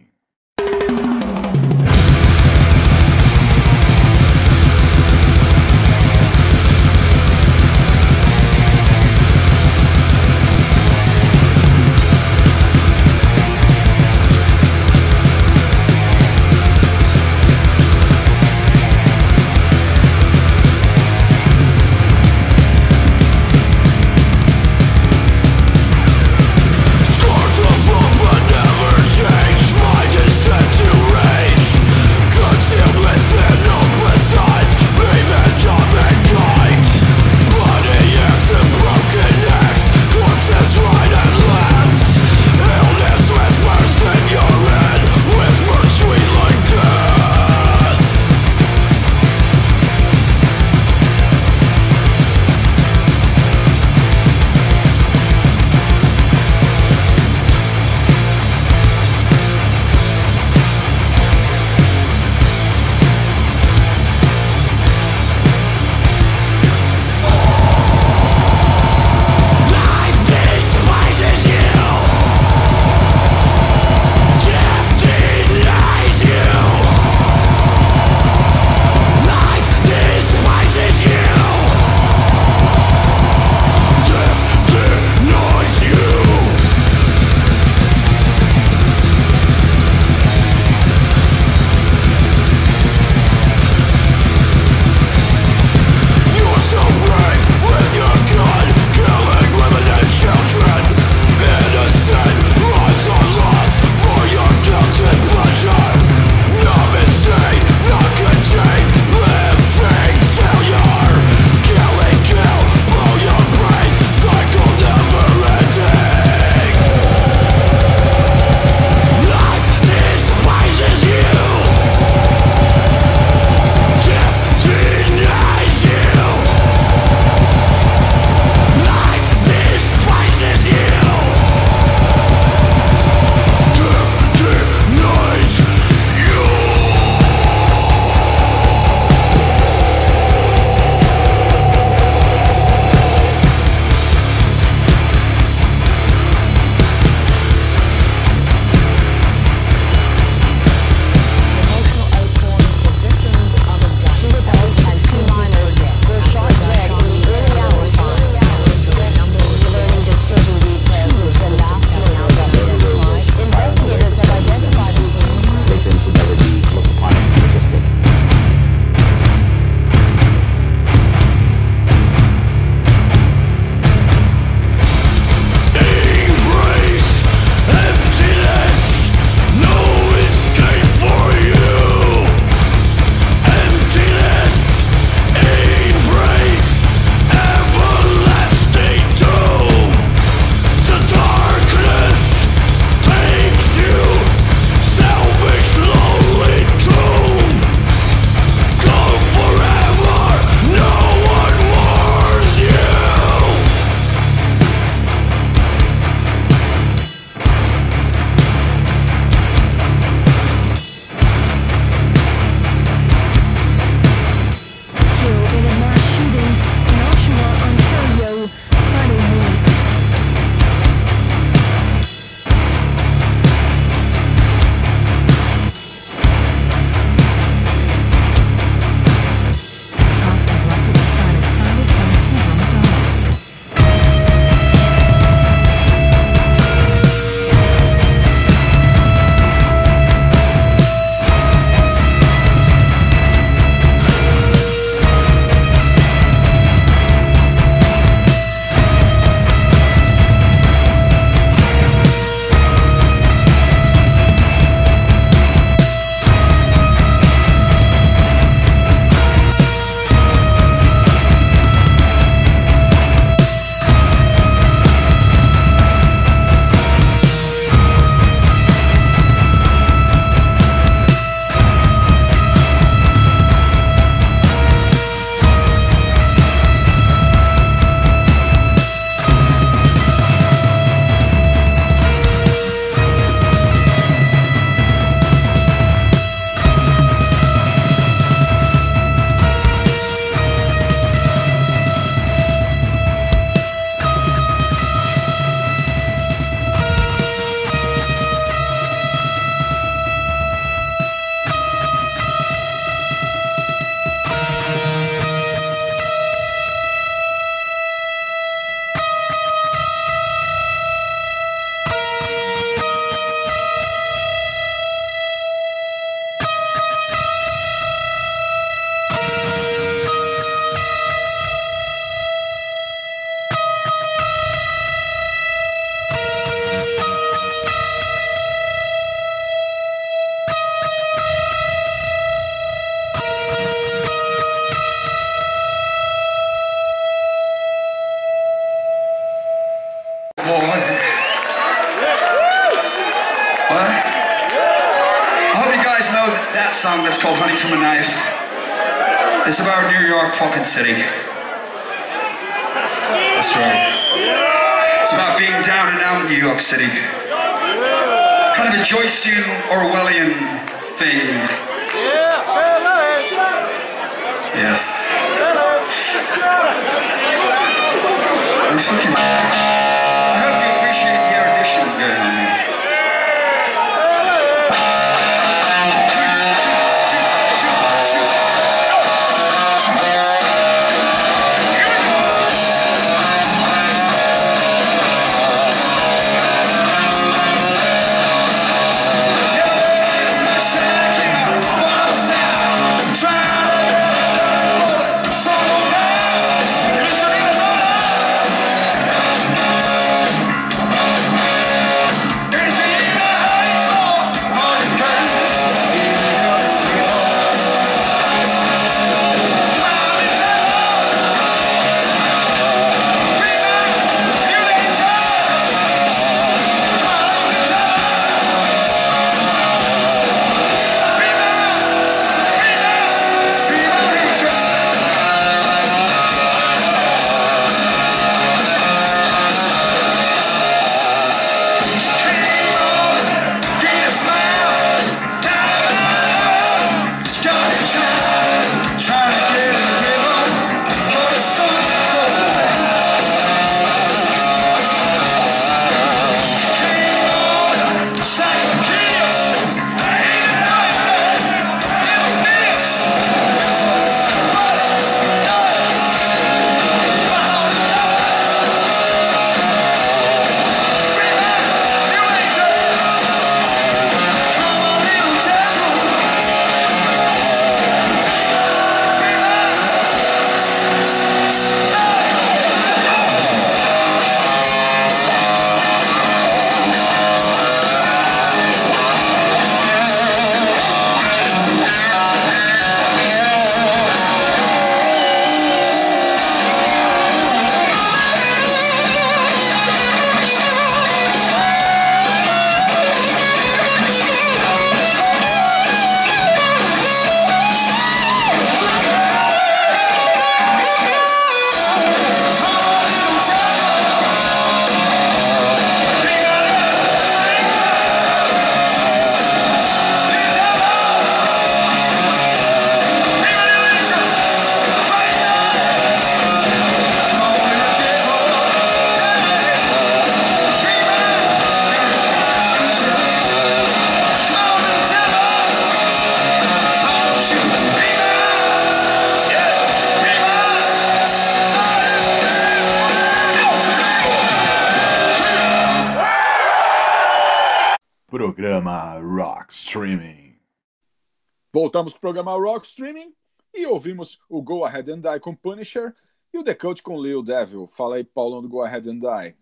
Voltamos 541.89 542.13
pro 542.13 542.21
programa 542.21 542.51
Rock 542.51 542.85
Streaming 542.85 543.33
e 543.73 543.83
ouvimos 543.87 544.39
o 544.47 544.61
Go 544.61 544.85
Ahead 544.85 545.11
and 545.11 545.21
Die 545.21 545.39
com 545.39 545.55
Punisher 545.55 546.13
e 546.53 546.59
o 546.59 546.63
The 546.63 546.75
Cult 546.75 547.01
com 547.01 547.19
Lil 547.19 547.41
Devil. 547.41 547.87
Fala 547.87 548.17
aí, 548.17 548.23
Paulão, 548.23 548.61
do 548.61 548.69
Go 548.69 548.83
Ahead 548.83 549.09
and 549.09 549.17
Die. 549.17 549.55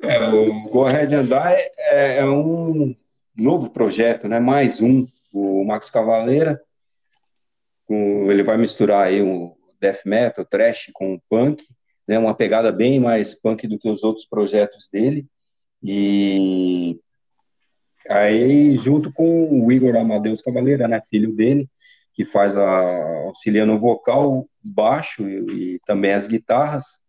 É, 0.00 0.28
o 0.28 0.68
Go 0.68 0.86
Ahead 0.86 1.12
and 1.16 1.24
Die 1.24 1.72
é, 1.78 2.18
é 2.18 2.24
um 2.24 2.94
novo 3.34 3.70
projeto, 3.70 4.28
né? 4.28 4.38
Mais 4.38 4.80
um, 4.80 5.04
o 5.32 5.64
Max 5.64 5.90
Cavaleira. 5.90 6.62
Ele 7.88 8.44
vai 8.44 8.56
misturar 8.56 9.08
aí 9.08 9.20
o 9.20 9.56
death 9.80 10.02
metal, 10.04 10.44
trash 10.44 10.92
com 10.94 11.20
punk, 11.28 11.66
né? 12.06 12.20
Uma 12.20 12.36
pegada 12.36 12.70
bem 12.70 13.00
mais 13.00 13.34
punk 13.34 13.66
do 13.66 13.80
que 13.80 13.90
os 13.90 14.04
outros 14.04 14.24
projetos 14.26 14.88
dele. 14.92 15.26
E 15.82 17.00
aí, 18.10 18.76
junto 18.76 19.12
com 19.12 19.64
o 19.64 19.70
Igor 19.72 19.96
Amadeus 19.96 20.42
Cavaleira, 20.42 20.88
né? 20.88 21.00
Filho 21.08 21.32
dele, 21.32 21.68
que 22.12 22.24
faz 22.24 22.56
a 22.56 23.20
auxiliando 23.26 23.78
vocal, 23.78 24.48
baixo 24.62 25.28
e, 25.28 25.74
e 25.74 25.80
também 25.86 26.12
as 26.12 26.26
guitarras 26.26 27.00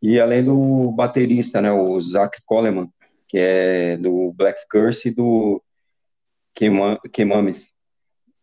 e 0.00 0.20
além 0.20 0.44
do 0.44 0.92
baterista, 0.92 1.60
né, 1.60 1.72
o 1.72 2.00
Zach 2.00 2.40
Coleman, 2.46 2.88
que 3.26 3.38
é 3.38 3.96
do 3.96 4.32
Black 4.32 4.60
Curse 4.70 5.08
e 5.08 5.10
do 5.10 5.62
Queimames. 7.12 7.70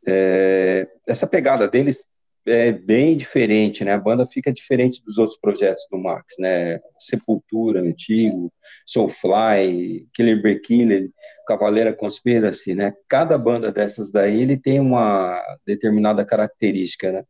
É, 0.06 0.88
essa 1.08 1.26
pegada 1.26 1.68
deles 1.68 2.04
é 2.46 2.72
bem 2.72 3.18
diferente, 3.18 3.84
né? 3.84 3.94
A 3.94 4.00
banda 4.00 4.26
fica 4.28 4.54
diferente 4.54 5.04
dos 5.04 5.18
outros 5.18 5.40
projetos 5.40 5.86
do 5.92 5.98
Max, 5.98 6.36
né? 6.38 6.80
Sepultura, 7.00 7.82
Antigo, 7.82 8.52
Soulfly, 8.86 10.08
Killer 10.14 10.42
Be 10.42 10.60
Killer, 10.60 11.10
Cavaleira 11.48 11.94
Conspiracy, 11.94 12.76
né? 12.76 12.94
Cada 13.10 13.38
banda 13.38 13.72
dessas 13.72 14.12
daí, 14.12 14.42
ele 14.42 14.58
tem 14.58 14.80
uma 14.80 15.42
determinada 15.66 16.24
característica, 16.26 17.12
né? 17.12 17.24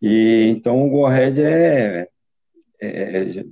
E 0.00 0.48
então 0.50 0.86
o 0.86 0.90
Go 0.90 1.06
Ahead 1.06 1.42
é, 1.42 2.08
é, 2.80 3.44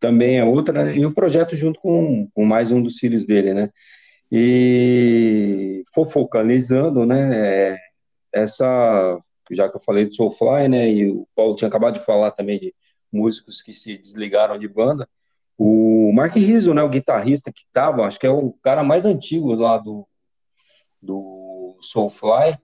também 0.00 0.38
é 0.38 0.44
outra, 0.44 0.94
e 0.94 1.04
o 1.04 1.14
projeto 1.14 1.56
junto 1.56 1.80
com, 1.80 2.28
com 2.32 2.44
mais 2.44 2.72
um 2.72 2.82
dos 2.82 2.98
filhos 2.98 3.26
dele, 3.26 3.54
né? 3.54 3.70
E 4.30 5.84
focalizando, 6.12 7.06
né? 7.06 7.74
É, 7.74 7.78
essa, 8.32 9.18
já 9.54 9.68
que 9.68 9.76
eu 9.76 9.80
falei 9.80 10.06
de 10.06 10.14
Soulfly, 10.14 10.68
né? 10.68 10.90
E 10.90 11.10
o 11.10 11.26
Paulo 11.34 11.56
tinha 11.56 11.68
acabado 11.68 11.94
de 11.94 12.04
falar 12.04 12.30
também 12.32 12.58
de 12.58 12.74
músicos 13.12 13.62
que 13.62 13.72
se 13.74 13.96
desligaram 13.96 14.58
de 14.58 14.68
banda. 14.68 15.08
O 15.56 16.12
Mark 16.12 16.34
Rizzo, 16.34 16.74
né? 16.74 16.82
O 16.82 16.88
guitarrista 16.88 17.52
que 17.52 17.62
tava, 17.72 18.06
acho 18.06 18.18
que 18.18 18.26
é 18.26 18.30
o 18.30 18.52
cara 18.62 18.82
mais 18.82 19.04
antigo 19.06 19.54
lá 19.54 19.78
do, 19.78 20.06
do 21.00 21.76
Soulfly. 21.80 22.58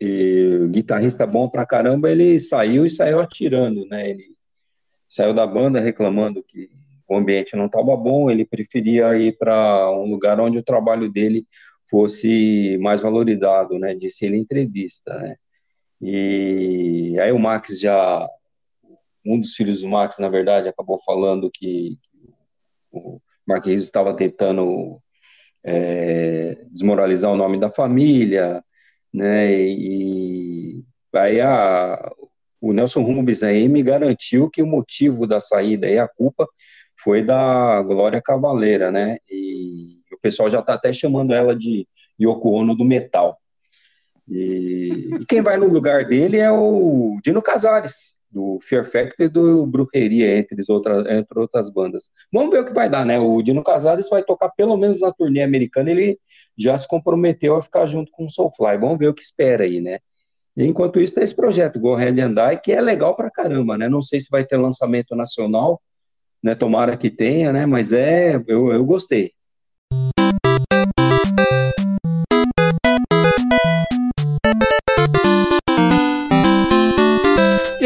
E, 0.00 0.68
guitarrista 0.70 1.26
bom 1.26 1.48
pra 1.48 1.66
caramba, 1.66 2.10
ele 2.10 2.38
saiu 2.38 2.86
e 2.86 2.90
saiu 2.90 3.20
atirando, 3.20 3.86
né? 3.86 4.10
Ele 4.10 4.36
saiu 5.08 5.34
da 5.34 5.46
banda 5.46 5.80
reclamando 5.80 6.42
que 6.42 6.70
o 7.08 7.16
ambiente 7.16 7.56
não 7.56 7.66
estava 7.66 7.96
bom, 7.96 8.30
ele 8.30 8.44
preferia 8.44 9.16
ir 9.16 9.36
para 9.38 9.90
um 9.92 10.10
lugar 10.10 10.38
onde 10.38 10.58
o 10.58 10.62
trabalho 10.62 11.10
dele 11.10 11.46
fosse 11.88 12.76
mais 12.80 13.00
valorizado, 13.00 13.78
né? 13.78 13.94
Disse 13.94 14.26
ele 14.26 14.36
em 14.36 14.40
entrevista, 14.40 15.14
né? 15.14 15.36
E 16.00 17.16
aí 17.20 17.32
o 17.32 17.38
Max 17.38 17.80
já, 17.80 18.28
um 19.24 19.40
dos 19.40 19.54
filhos 19.54 19.82
do 19.82 19.88
Max, 19.88 20.18
na 20.18 20.28
verdade, 20.28 20.68
acabou 20.68 20.98
falando 21.04 21.50
que 21.52 21.98
o 22.92 23.20
Marquinhos 23.46 23.82
estava 23.84 24.14
tentando 24.14 25.00
é, 25.64 26.56
desmoralizar 26.70 27.32
o 27.32 27.36
nome 27.36 27.58
da 27.58 27.70
família, 27.70 28.62
né? 29.12 29.52
E 29.60 30.84
aí 31.14 31.40
a, 31.40 32.12
o 32.60 32.72
Nelson 32.72 33.02
Rubens 33.02 33.42
aí 33.42 33.68
me 33.68 33.82
garantiu 33.82 34.50
que 34.50 34.62
o 34.62 34.66
motivo 34.66 35.26
da 35.26 35.40
saída 35.40 35.88
e 35.88 35.98
a 35.98 36.08
culpa 36.08 36.46
foi 37.02 37.22
da 37.22 37.82
Glória 37.82 38.20
Cavaleira, 38.22 38.90
né? 38.90 39.18
E 39.30 40.00
o 40.12 40.18
pessoal 40.20 40.50
já 40.50 40.60
está 40.60 40.74
até 40.74 40.92
chamando 40.92 41.32
ela 41.32 41.54
de 41.56 41.86
Yoko 42.20 42.50
Ono 42.50 42.74
do 42.74 42.84
metal. 42.84 43.37
E, 44.28 45.08
e, 45.20 45.26
quem 45.26 45.40
vai 45.40 45.56
no 45.56 45.66
lugar 45.66 46.04
dele 46.04 46.38
é 46.38 46.50
o 46.50 47.18
Dino 47.24 47.40
Casares, 47.40 48.16
do 48.30 48.58
Fear 48.60 48.84
Factor 48.84 49.26
e 49.26 49.28
do 49.28 49.66
Brujeria, 49.66 50.38
entre, 50.38 50.60
outras, 50.68 51.06
entre 51.06 51.38
outras 51.38 51.70
bandas. 51.70 52.10
Vamos 52.32 52.50
ver 52.50 52.60
o 52.60 52.66
que 52.66 52.74
vai 52.74 52.90
dar, 52.90 53.06
né? 53.06 53.18
O 53.18 53.42
Dino 53.42 53.64
Casares 53.64 54.08
vai 54.08 54.22
tocar 54.22 54.50
pelo 54.50 54.76
menos 54.76 55.00
na 55.00 55.12
turnê 55.12 55.42
americana, 55.42 55.90
ele 55.90 56.18
já 56.56 56.76
se 56.76 56.86
comprometeu 56.86 57.56
a 57.56 57.62
ficar 57.62 57.86
junto 57.86 58.12
com 58.12 58.26
o 58.26 58.30
Soulfly. 58.30 58.76
Vamos 58.78 58.98
ver 58.98 59.08
o 59.08 59.14
que 59.14 59.22
espera 59.22 59.64
aí, 59.64 59.80
né? 59.80 59.98
Enquanto 60.56 61.00
isso, 61.00 61.14
tem 61.14 61.22
esse 61.22 61.34
projeto, 61.34 61.78
Go 61.78 61.94
Ahead 61.94 62.20
and 62.20 62.34
Die, 62.34 62.60
que 62.62 62.72
é 62.72 62.80
legal 62.80 63.14
pra 63.14 63.30
caramba, 63.30 63.78
né? 63.78 63.88
Não 63.88 64.02
sei 64.02 64.18
se 64.18 64.28
vai 64.28 64.44
ter 64.44 64.56
lançamento 64.56 65.14
nacional, 65.14 65.80
né? 66.42 66.54
Tomara 66.54 66.96
que 66.96 67.10
tenha, 67.10 67.52
né? 67.52 67.64
Mas 67.64 67.92
é, 67.92 68.34
eu, 68.46 68.72
eu 68.72 68.84
gostei. 68.84 69.32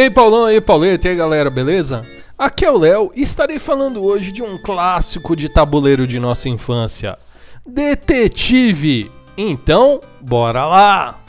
Aí, 0.02 0.10
Paulão, 0.10 0.50
e 0.50 0.54
aí, 0.54 0.60
Pauleta, 0.60 1.06
e 1.06 1.10
aí, 1.12 1.16
galera, 1.16 1.48
beleza? 1.48 2.04
Aqui 2.36 2.64
é 2.64 2.70
o 2.70 2.78
Léo 2.78 3.12
e 3.14 3.22
estarei 3.22 3.58
falando 3.58 4.02
hoje 4.02 4.32
de 4.32 4.42
um 4.42 4.58
clássico 4.58 5.36
de 5.36 5.48
tabuleiro 5.48 6.06
de 6.08 6.18
nossa 6.18 6.48
infância: 6.48 7.16
Detetive. 7.64 9.10
Então, 9.36 10.00
bora 10.20 10.66
lá! 10.66 11.20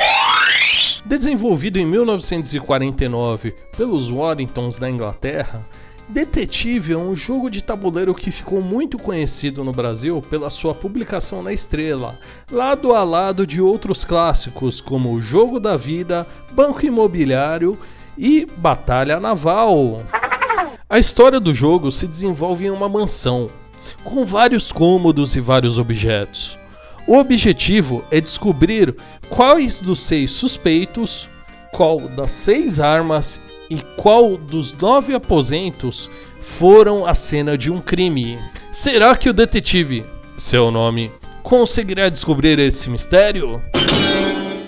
Desenvolvido 1.06 1.78
em 1.78 1.86
1949 1.86 3.54
pelos 3.78 4.10
Warringtons 4.10 4.80
da 4.80 4.90
Inglaterra, 4.90 5.62
Detetive 6.10 6.94
é 6.94 6.98
um 6.98 7.16
jogo 7.16 7.52
de 7.52 7.64
tabuleiro 7.64 8.16
que 8.16 8.32
ficou 8.32 8.62
muito 8.62 8.98
conhecido 8.98 9.64
no 9.64 9.72
Brasil 9.72 10.22
pela 10.30 10.50
sua 10.50 10.74
publicação 10.74 11.44
na 11.44 11.54
Estrela, 11.54 12.20
lado 12.52 12.96
a 12.96 13.04
lado 13.04 13.46
de 13.46 13.62
outros 13.62 14.04
clássicos 14.04 14.82
como 14.82 15.14
O 15.14 15.22
Jogo 15.22 15.60
da 15.60 15.78
Vida, 15.78 16.26
Banco 16.54 16.86
Imobiliário 16.86 17.78
e 18.18 18.48
Batalha 18.58 19.20
Naval. 19.20 20.02
A 20.90 21.00
história 21.00 21.40
do 21.40 21.54
jogo 21.54 21.92
se 21.92 22.08
desenvolve 22.08 22.66
em 22.66 22.70
uma 22.70 22.88
mansão, 22.88 23.50
com 24.04 24.26
vários 24.26 24.72
cômodos 24.72 25.36
e 25.36 25.40
vários 25.40 25.78
objetos. 25.78 26.58
O 27.08 27.18
objetivo 27.18 28.04
é 28.12 28.22
descobrir 28.22 28.96
quais 29.30 29.82
dos 29.82 30.00
seis 30.00 30.32
suspeitos, 30.32 31.28
qual 31.72 32.00
das 32.00 32.32
seis 32.32 32.80
armas 32.80 33.42
e 33.70 33.78
qual 33.98 34.38
dos 34.38 34.74
nove 34.74 35.14
aposentos 35.14 36.10
foram 36.40 37.06
a 37.06 37.14
cena 37.14 37.58
de 37.58 37.72
um 37.72 37.82
crime. 37.82 38.38
Será 38.72 39.16
que 39.16 39.30
o 39.30 39.34
detetive, 39.34 40.06
seu 40.38 40.70
nome, 40.70 41.12
conseguirá 41.42 42.10
descobrir 42.10 42.60
esse 42.60 42.90
mistério? 42.90 43.62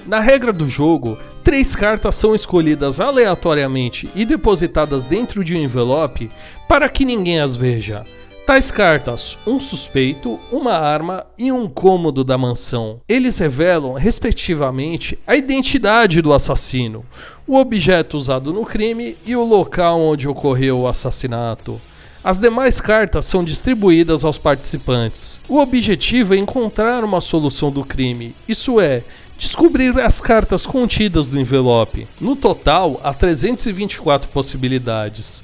Na 0.06 0.20
regra 0.20 0.54
do 0.54 0.70
jogo, 0.70 1.18
três 1.44 1.76
cartas 1.76 2.14
são 2.14 2.36
escolhidas 2.36 3.00
aleatoriamente 3.00 4.08
e 4.14 4.24
depositadas 4.24 5.06
dentro 5.06 5.44
de 5.44 5.56
um 5.56 5.58
envelope 5.58 6.30
para 6.70 6.88
que 6.88 7.04
ninguém 7.04 7.40
as 7.40 7.56
veja. 7.56 8.06
Tais 8.46 8.70
cartas, 8.70 9.40
um 9.48 9.60
suspeito, 9.60 10.40
uma 10.52 10.74
arma 10.74 11.26
e 11.36 11.52
um 11.52 11.68
cômodo 11.68 12.24
da 12.24 12.38
mansão. 12.38 13.02
Eles 13.10 13.40
revelam, 13.40 13.94
respectivamente, 13.94 15.18
a 15.26 15.36
identidade 15.36 16.22
do 16.22 16.32
assassino, 16.32 17.04
o 17.48 17.58
objeto 17.58 18.16
usado 18.16 18.54
no 18.54 18.64
crime 18.64 19.18
e 19.26 19.36
o 19.36 19.44
local 19.44 20.00
onde 20.00 20.30
ocorreu 20.30 20.82
o 20.82 20.88
assassinato. 20.88 21.82
As 22.24 22.40
demais 22.40 22.82
cartas 22.82 23.26
são 23.26 23.44
distribuídas 23.44 24.26
aos 24.26 24.38
participantes. 24.38 25.40
O 25.48 25.60
objetivo 25.60 26.34
é 26.34 26.38
encontrar 26.38 27.04
uma 27.04 27.22
solução 27.22 27.72
do 27.72 27.86
crime, 27.86 28.36
isso 28.48 28.80
é, 28.80 29.04
descobrir 29.38 30.00
as 30.00 30.22
cartas 30.22 30.66
contidas 30.66 31.28
no 31.28 31.40
envelope. 31.40 32.08
No 32.20 32.36
total, 32.36 33.00
há 33.04 33.14
324 33.14 34.30
possibilidades. 34.30 35.44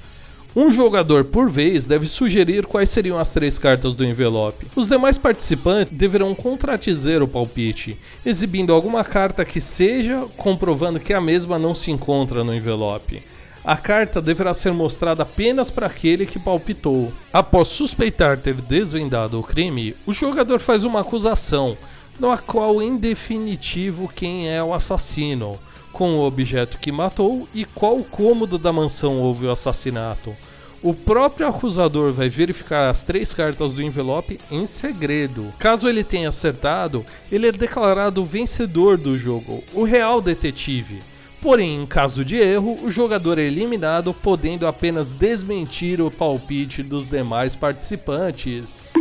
Um 0.54 0.70
jogador 0.70 1.24
por 1.26 1.50
vez 1.50 1.86
deve 1.86 2.06
sugerir 2.06 2.66
quais 2.66 2.90
seriam 2.90 3.18
as 3.18 3.32
três 3.32 3.58
cartas 3.58 3.94
do 3.94 4.04
envelope. 4.04 4.68
Os 4.76 4.90
demais 4.90 5.18
participantes 5.18 5.94
deverão 5.94 6.36
contradizer 6.36 7.24
o 7.24 7.28
palpite, 7.28 7.98
exibindo 8.26 8.74
alguma 8.74 9.02
carta 9.04 9.46
que 9.46 9.62
seja, 9.62 10.26
comprovando 10.36 11.00
que 11.00 11.14
a 11.14 11.22
mesma 11.22 11.58
não 11.58 11.74
se 11.74 11.90
encontra 11.90 12.44
no 12.44 12.54
envelope. 12.54 13.24
A 13.64 13.78
carta 13.78 14.22
deverá 14.22 14.54
ser 14.54 14.74
mostrada 14.74 15.24
apenas 15.24 15.72
para 15.72 15.86
aquele 15.86 16.26
que 16.26 16.40
palpitou. 16.40 17.14
Após 17.32 17.70
suspeitar 17.70 18.38
ter 18.38 18.56
desvendado 18.56 19.40
o 19.40 19.44
crime, 19.44 19.96
o 20.06 20.12
jogador 20.12 20.60
faz 20.60 20.84
uma 20.84 21.00
acusação, 21.00 21.78
no 22.20 22.38
qual 22.38 22.82
em 22.82 22.98
definitivo 22.98 24.12
quem 24.14 24.50
é 24.50 24.64
o 24.64 24.74
assassino 24.74 25.60
com 25.92 26.16
o 26.16 26.26
objeto 26.26 26.78
que 26.78 26.92
matou 26.92 27.48
e 27.54 27.66
qual 27.66 28.00
cômodo 28.04 28.58
da 28.58 28.72
mansão 28.72 29.20
houve 29.20 29.46
o 29.46 29.52
assassinato. 29.52 30.36
O 30.82 30.96
próprio 30.96 31.48
acusador 31.48 32.12
vai 32.12 32.28
verificar 32.28 32.90
as 32.90 33.04
três 33.04 33.36
cartas 33.36 33.72
do 33.72 33.84
envelope 33.84 34.40
em 34.50 34.66
segredo. 34.66 35.54
Caso 35.60 35.88
ele 35.88 36.04
tenha 36.04 36.30
acertado, 36.30 37.06
ele 37.32 37.48
é 37.48 37.52
declarado 37.52 38.26
vencedor 38.26 38.98
do 38.98 39.16
jogo, 39.16 39.64
o 39.74 39.84
real 39.84 40.22
detetive. 40.22 41.00
Porém, 41.40 41.84
em 41.84 41.86
caso 41.86 42.26
de 42.26 42.36
erro, 42.38 42.80
o 42.84 42.90
jogador 42.90 43.38
é 43.38 43.44
eliminado, 43.44 44.14
podendo 44.14 44.66
apenas 44.66 45.14
desmentir 45.14 46.02
o 46.02 46.10
palpite 46.10 46.82
dos 46.82 47.08
demais 47.08 47.56
participantes. 47.56 48.92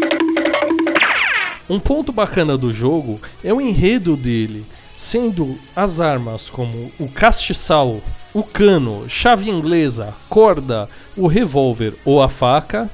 Um 1.71 1.79
ponto 1.79 2.13
bacana 2.13 2.59
do 2.59 2.73
jogo 2.73 3.21
é 3.45 3.55
o 3.55 3.61
enredo 3.61 4.17
dele 4.17 4.67
sendo 4.97 5.57
as 5.75 6.01
armas 6.01 6.51
como 6.51 6.91
o 6.99 7.09
castiçal, 7.09 8.01
o 8.35 8.43
cano, 8.43 9.09
chave 9.09 9.49
inglesa, 9.49 10.13
corda, 10.29 10.89
o 11.17 11.29
revólver 11.29 11.95
ou 12.05 12.21
a 12.21 12.29
faca, 12.29 12.91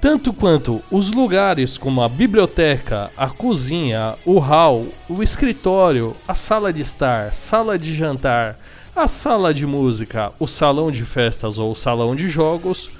tanto 0.00 0.32
quanto 0.32 0.82
os 0.90 1.10
lugares 1.10 1.76
como 1.76 2.00
a 2.00 2.08
biblioteca, 2.08 3.10
a 3.14 3.28
cozinha, 3.28 4.14
o 4.24 4.38
hall, 4.38 4.86
o 5.06 5.22
escritório, 5.22 6.16
a 6.26 6.34
sala 6.34 6.72
de 6.72 6.80
estar, 6.80 7.34
sala 7.34 7.78
de 7.78 7.94
jantar, 7.94 8.58
a 8.96 9.06
sala 9.06 9.52
de 9.52 9.66
música, 9.66 10.32
o 10.40 10.46
salão 10.46 10.90
de 10.90 11.04
festas 11.04 11.58
ou 11.58 11.74
salão 11.74 12.16
de 12.16 12.26
jogos, 12.26 12.90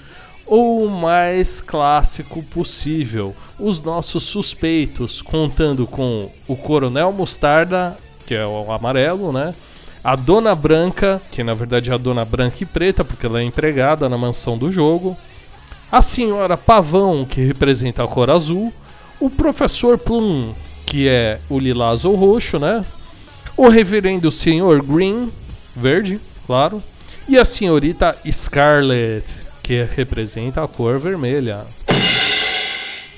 ou 0.49 0.85
o 0.85 0.91
mais 0.91 1.61
clássico 1.61 2.43
possível, 2.43 3.37
os 3.59 3.83
nossos 3.83 4.25
suspeitos, 4.25 5.20
contando 5.20 5.87
com 5.87 6.31
o 6.49 6.57
Coronel 6.57 7.12
Mostarda, 7.12 7.97
que 8.27 8.35
é 8.35 8.47
o 8.47 8.73
amarelo, 8.73 9.31
né? 9.31 9.55
A 10.03 10.16
Dona 10.16 10.55
Branca, 10.55 11.20
que 11.31 11.45
na 11.45 11.53
verdade 11.53 11.91
é 11.91 11.95
a 11.95 11.99
Dona 11.99 12.25
Branca 12.25 12.57
e 12.61 12.66
Preta, 12.66 13.05
porque 13.05 13.27
ela 13.27 13.41
é 13.41 13.45
empregada 13.45 14.09
na 14.09 14.16
mansão 14.16 14.57
do 14.57 14.73
jogo. 14.73 15.16
A 15.93 16.01
Senhora 16.01 16.57
Pavão, 16.57 17.27
que 17.27 17.43
representa 17.43 18.03
a 18.03 18.09
cor 18.09 18.31
azul. 18.31 18.73
O 19.20 19.29
Professor 19.29 19.99
Plum, 19.99 20.55
que 20.87 21.09
é 21.09 21.41
o 21.51 21.59
lilás 21.59 22.05
ou 22.05 22.15
roxo, 22.15 22.59
né? 22.59 22.85
O 23.57 23.69
Reverendo 23.69 24.31
Senhor 24.31 24.83
Green, 24.83 25.31
verde, 25.75 26.20
claro. 26.47 26.83
E 27.29 27.37
a 27.37 27.45
Senhorita 27.45 28.16
Scarlet, 28.31 29.48
que 29.69 29.82
representa 29.82 30.65
a 30.65 30.66
cor 30.66 30.99
vermelha. 30.99 31.66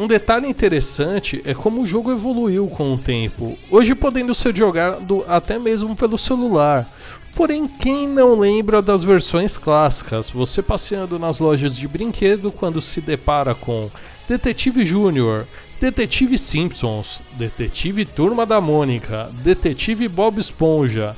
Um 0.00 0.08
detalhe 0.08 0.48
interessante 0.48 1.40
é 1.44 1.54
como 1.54 1.80
o 1.80 1.86
jogo 1.86 2.10
evoluiu 2.10 2.66
com 2.66 2.92
o 2.92 2.98
tempo, 2.98 3.56
hoje 3.70 3.94
podendo 3.94 4.34
ser 4.34 4.56
jogado 4.56 5.24
até 5.28 5.60
mesmo 5.60 5.94
pelo 5.94 6.18
celular. 6.18 6.90
Porém, 7.36 7.68
quem 7.68 8.08
não 8.08 8.36
lembra 8.36 8.82
das 8.82 9.04
versões 9.04 9.56
clássicas? 9.56 10.28
Você 10.30 10.60
passeando 10.60 11.20
nas 11.20 11.38
lojas 11.38 11.76
de 11.76 11.86
brinquedo 11.86 12.50
quando 12.50 12.80
se 12.80 13.00
depara 13.00 13.54
com 13.54 13.88
Detetive 14.28 14.84
Júnior, 14.84 15.46
Detetive 15.80 16.36
Simpsons, 16.36 17.22
Detetive 17.34 18.04
Turma 18.04 18.44
da 18.44 18.60
Mônica, 18.60 19.30
Detetive 19.44 20.08
Bob 20.08 20.40
Esponja, 20.40 21.14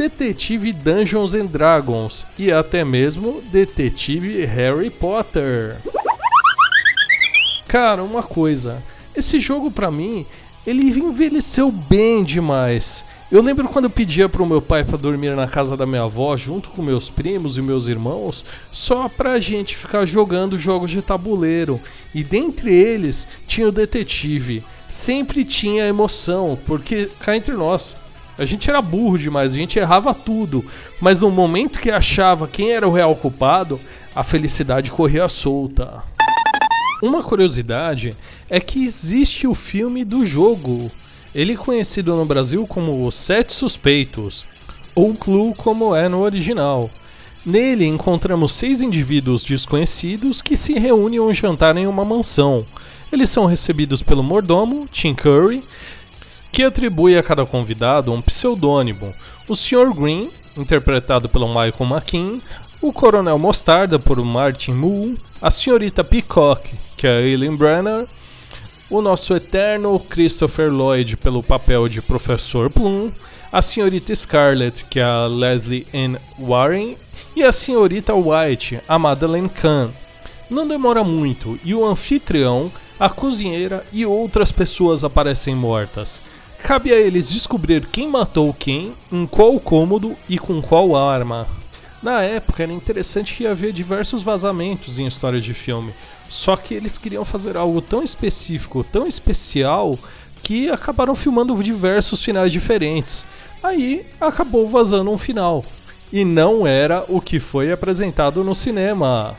Detetive 0.00 0.72
Dungeons 0.72 1.34
and 1.34 1.44
Dragons 1.44 2.26
e 2.38 2.50
até 2.50 2.82
mesmo 2.82 3.42
Detetive 3.52 4.46
Harry 4.46 4.88
Potter. 4.88 5.76
Cara, 7.68 8.02
uma 8.02 8.22
coisa. 8.22 8.82
Esse 9.14 9.38
jogo 9.38 9.70
para 9.70 9.90
mim, 9.90 10.24
ele 10.66 10.84
envelheceu 10.84 11.70
bem 11.70 12.22
demais. 12.22 13.04
Eu 13.30 13.42
lembro 13.42 13.68
quando 13.68 13.84
eu 13.84 13.90
pedia 13.90 14.26
pro 14.26 14.46
meu 14.46 14.62
pai 14.62 14.84
para 14.84 14.96
dormir 14.96 15.36
na 15.36 15.46
casa 15.46 15.76
da 15.76 15.84
minha 15.84 16.04
avó, 16.04 16.34
junto 16.34 16.70
com 16.70 16.80
meus 16.80 17.10
primos 17.10 17.58
e 17.58 17.60
meus 17.60 17.86
irmãos, 17.86 18.42
só 18.72 19.06
pra 19.06 19.38
gente 19.38 19.76
ficar 19.76 20.06
jogando 20.06 20.58
jogos 20.58 20.90
de 20.90 21.02
tabuleiro. 21.02 21.78
E 22.14 22.24
dentre 22.24 22.72
eles 22.72 23.28
tinha 23.46 23.68
o 23.68 23.72
detetive. 23.72 24.64
Sempre 24.88 25.44
tinha 25.44 25.86
emoção, 25.86 26.58
porque 26.66 27.10
cá 27.20 27.36
entre 27.36 27.52
nós, 27.52 27.94
a 28.40 28.46
gente 28.46 28.70
era 28.70 28.80
burro 28.80 29.18
demais, 29.18 29.52
a 29.52 29.58
gente 29.58 29.78
errava 29.78 30.14
tudo. 30.14 30.64
Mas 30.98 31.20
no 31.20 31.30
momento 31.30 31.78
que 31.78 31.90
achava 31.90 32.48
quem 32.48 32.70
era 32.70 32.88
o 32.88 32.92
real 32.92 33.14
culpado, 33.14 33.78
a 34.14 34.24
felicidade 34.24 34.90
corria 34.90 35.28
solta. 35.28 36.02
Uma 37.02 37.22
curiosidade 37.22 38.16
é 38.48 38.58
que 38.58 38.82
existe 38.82 39.46
o 39.46 39.54
filme 39.54 40.06
do 40.06 40.24
jogo. 40.24 40.90
Ele 41.34 41.52
é 41.52 41.56
conhecido 41.56 42.16
no 42.16 42.24
Brasil 42.24 42.66
como 42.66 43.06
Os 43.06 43.14
Sete 43.14 43.52
Suspeitos, 43.52 44.46
ou 44.94 45.14
Clue 45.14 45.54
como 45.54 45.94
é 45.94 46.08
no 46.08 46.20
original. 46.20 46.90
Nele 47.44 47.84
encontramos 47.84 48.52
seis 48.52 48.80
indivíduos 48.80 49.44
desconhecidos 49.44 50.40
que 50.40 50.56
se 50.56 50.78
reúnem 50.78 51.20
um 51.20 51.34
jantar 51.34 51.76
em 51.76 51.86
uma 51.86 52.06
mansão. 52.06 52.64
Eles 53.12 53.28
são 53.28 53.44
recebidos 53.44 54.02
pelo 54.02 54.22
mordomo, 54.22 54.88
Tim 54.90 55.14
Curry, 55.14 55.62
que 56.52 56.62
atribui 56.62 57.16
a 57.16 57.22
cada 57.22 57.46
convidado 57.46 58.12
um 58.12 58.20
pseudônimo. 58.20 59.14
O 59.48 59.54
Sr. 59.54 59.92
Green, 59.94 60.30
interpretado 60.56 61.28
pelo 61.28 61.48
Michael 61.48 61.90
McKean, 61.90 62.40
o 62.80 62.92
Coronel 62.92 63.38
Mostarda, 63.38 63.98
por 63.98 64.22
Martin 64.24 64.72
Mull, 64.72 65.16
a 65.40 65.50
Senhorita 65.50 66.02
Peacock, 66.02 66.74
que 66.96 67.06
é 67.06 67.20
Eileen 67.20 67.56
Brenner, 67.56 68.06
o 68.90 69.00
nosso 69.00 69.34
eterno 69.34 69.98
Christopher 70.00 70.70
Lloyd 70.70 71.16
pelo 71.16 71.42
papel 71.42 71.88
de 71.88 72.02
Professor 72.02 72.68
Plum, 72.68 73.12
a 73.52 73.62
senhorita 73.62 74.14
Scarlett, 74.14 74.84
que 74.84 74.98
é 74.98 75.04
a 75.04 75.26
Leslie 75.26 75.86
Ann 75.94 76.16
Warren, 76.38 76.96
e 77.36 77.42
a 77.42 77.52
senhorita 77.52 78.14
White, 78.14 78.80
a 78.88 78.98
Madeleine 78.98 79.48
Kahn. 79.48 79.90
Não 80.48 80.66
demora 80.66 81.04
muito 81.04 81.58
e 81.64 81.72
o 81.72 81.86
anfitrião, 81.86 82.72
a 82.98 83.08
cozinheira 83.08 83.84
e 83.92 84.04
outras 84.04 84.50
pessoas 84.50 85.04
aparecem 85.04 85.54
mortas. 85.54 86.20
Cabe 86.62 86.92
a 86.92 86.96
eles 86.96 87.30
descobrir 87.30 87.86
quem 87.86 88.08
matou 88.08 88.54
quem, 88.54 88.94
em 89.10 89.26
qual 89.26 89.58
cômodo 89.58 90.16
e 90.28 90.38
com 90.38 90.62
qual 90.62 90.94
arma. 90.94 91.48
Na 92.02 92.22
época 92.22 92.62
era 92.62 92.72
interessante 92.72 93.34
que 93.34 93.46
havia 93.46 93.72
diversos 93.72 94.22
vazamentos 94.22 94.98
em 94.98 95.06
histórias 95.06 95.44
de 95.44 95.52
filme, 95.52 95.92
só 96.28 96.56
que 96.56 96.72
eles 96.72 96.96
queriam 96.96 97.24
fazer 97.24 97.56
algo 97.56 97.80
tão 97.80 98.02
específico, 98.02 98.84
tão 98.84 99.06
especial, 99.06 99.98
que 100.42 100.70
acabaram 100.70 101.14
filmando 101.14 101.60
diversos 101.62 102.22
finais 102.22 102.52
diferentes. 102.52 103.26
Aí 103.62 104.06
acabou 104.20 104.66
vazando 104.66 105.10
um 105.10 105.18
final. 105.18 105.64
E 106.12 106.24
não 106.24 106.66
era 106.66 107.04
o 107.08 107.20
que 107.20 107.38
foi 107.38 107.70
apresentado 107.70 108.42
no 108.42 108.54
cinema. 108.54 109.36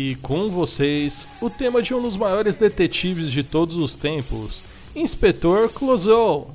E 0.00 0.14
com 0.14 0.48
vocês, 0.48 1.26
o 1.40 1.50
tema 1.50 1.82
de 1.82 1.92
um 1.92 2.00
dos 2.00 2.16
maiores 2.16 2.54
detetives 2.54 3.32
de 3.32 3.42
todos 3.42 3.76
os 3.76 3.96
tempos, 3.96 4.62
Inspetor 4.94 5.68
Clouseau. 5.72 6.54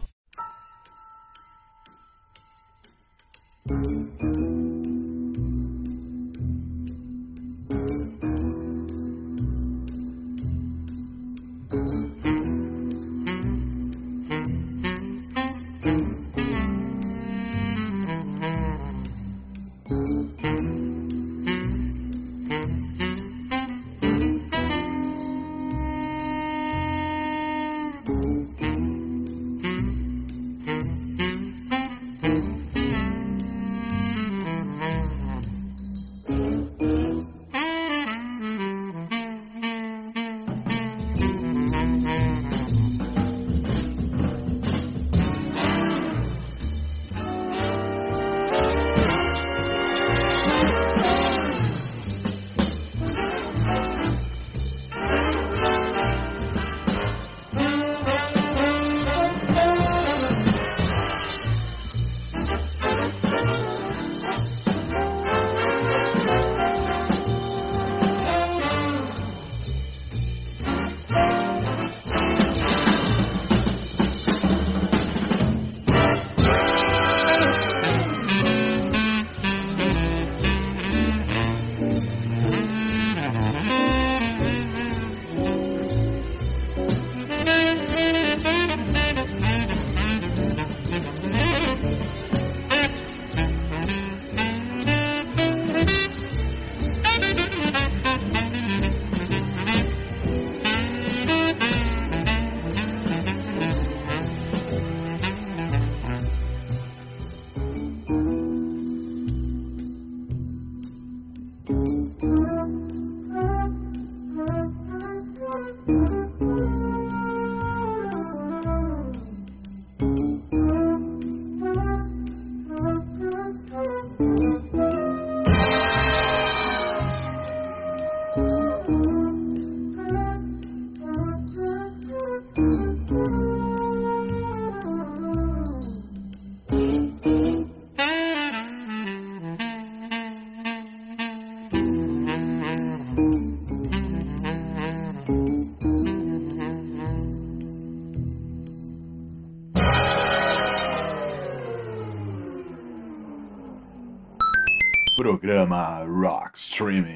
Programa 155.64 156.04
Rock 156.04 156.58
Streaming. 156.58 157.16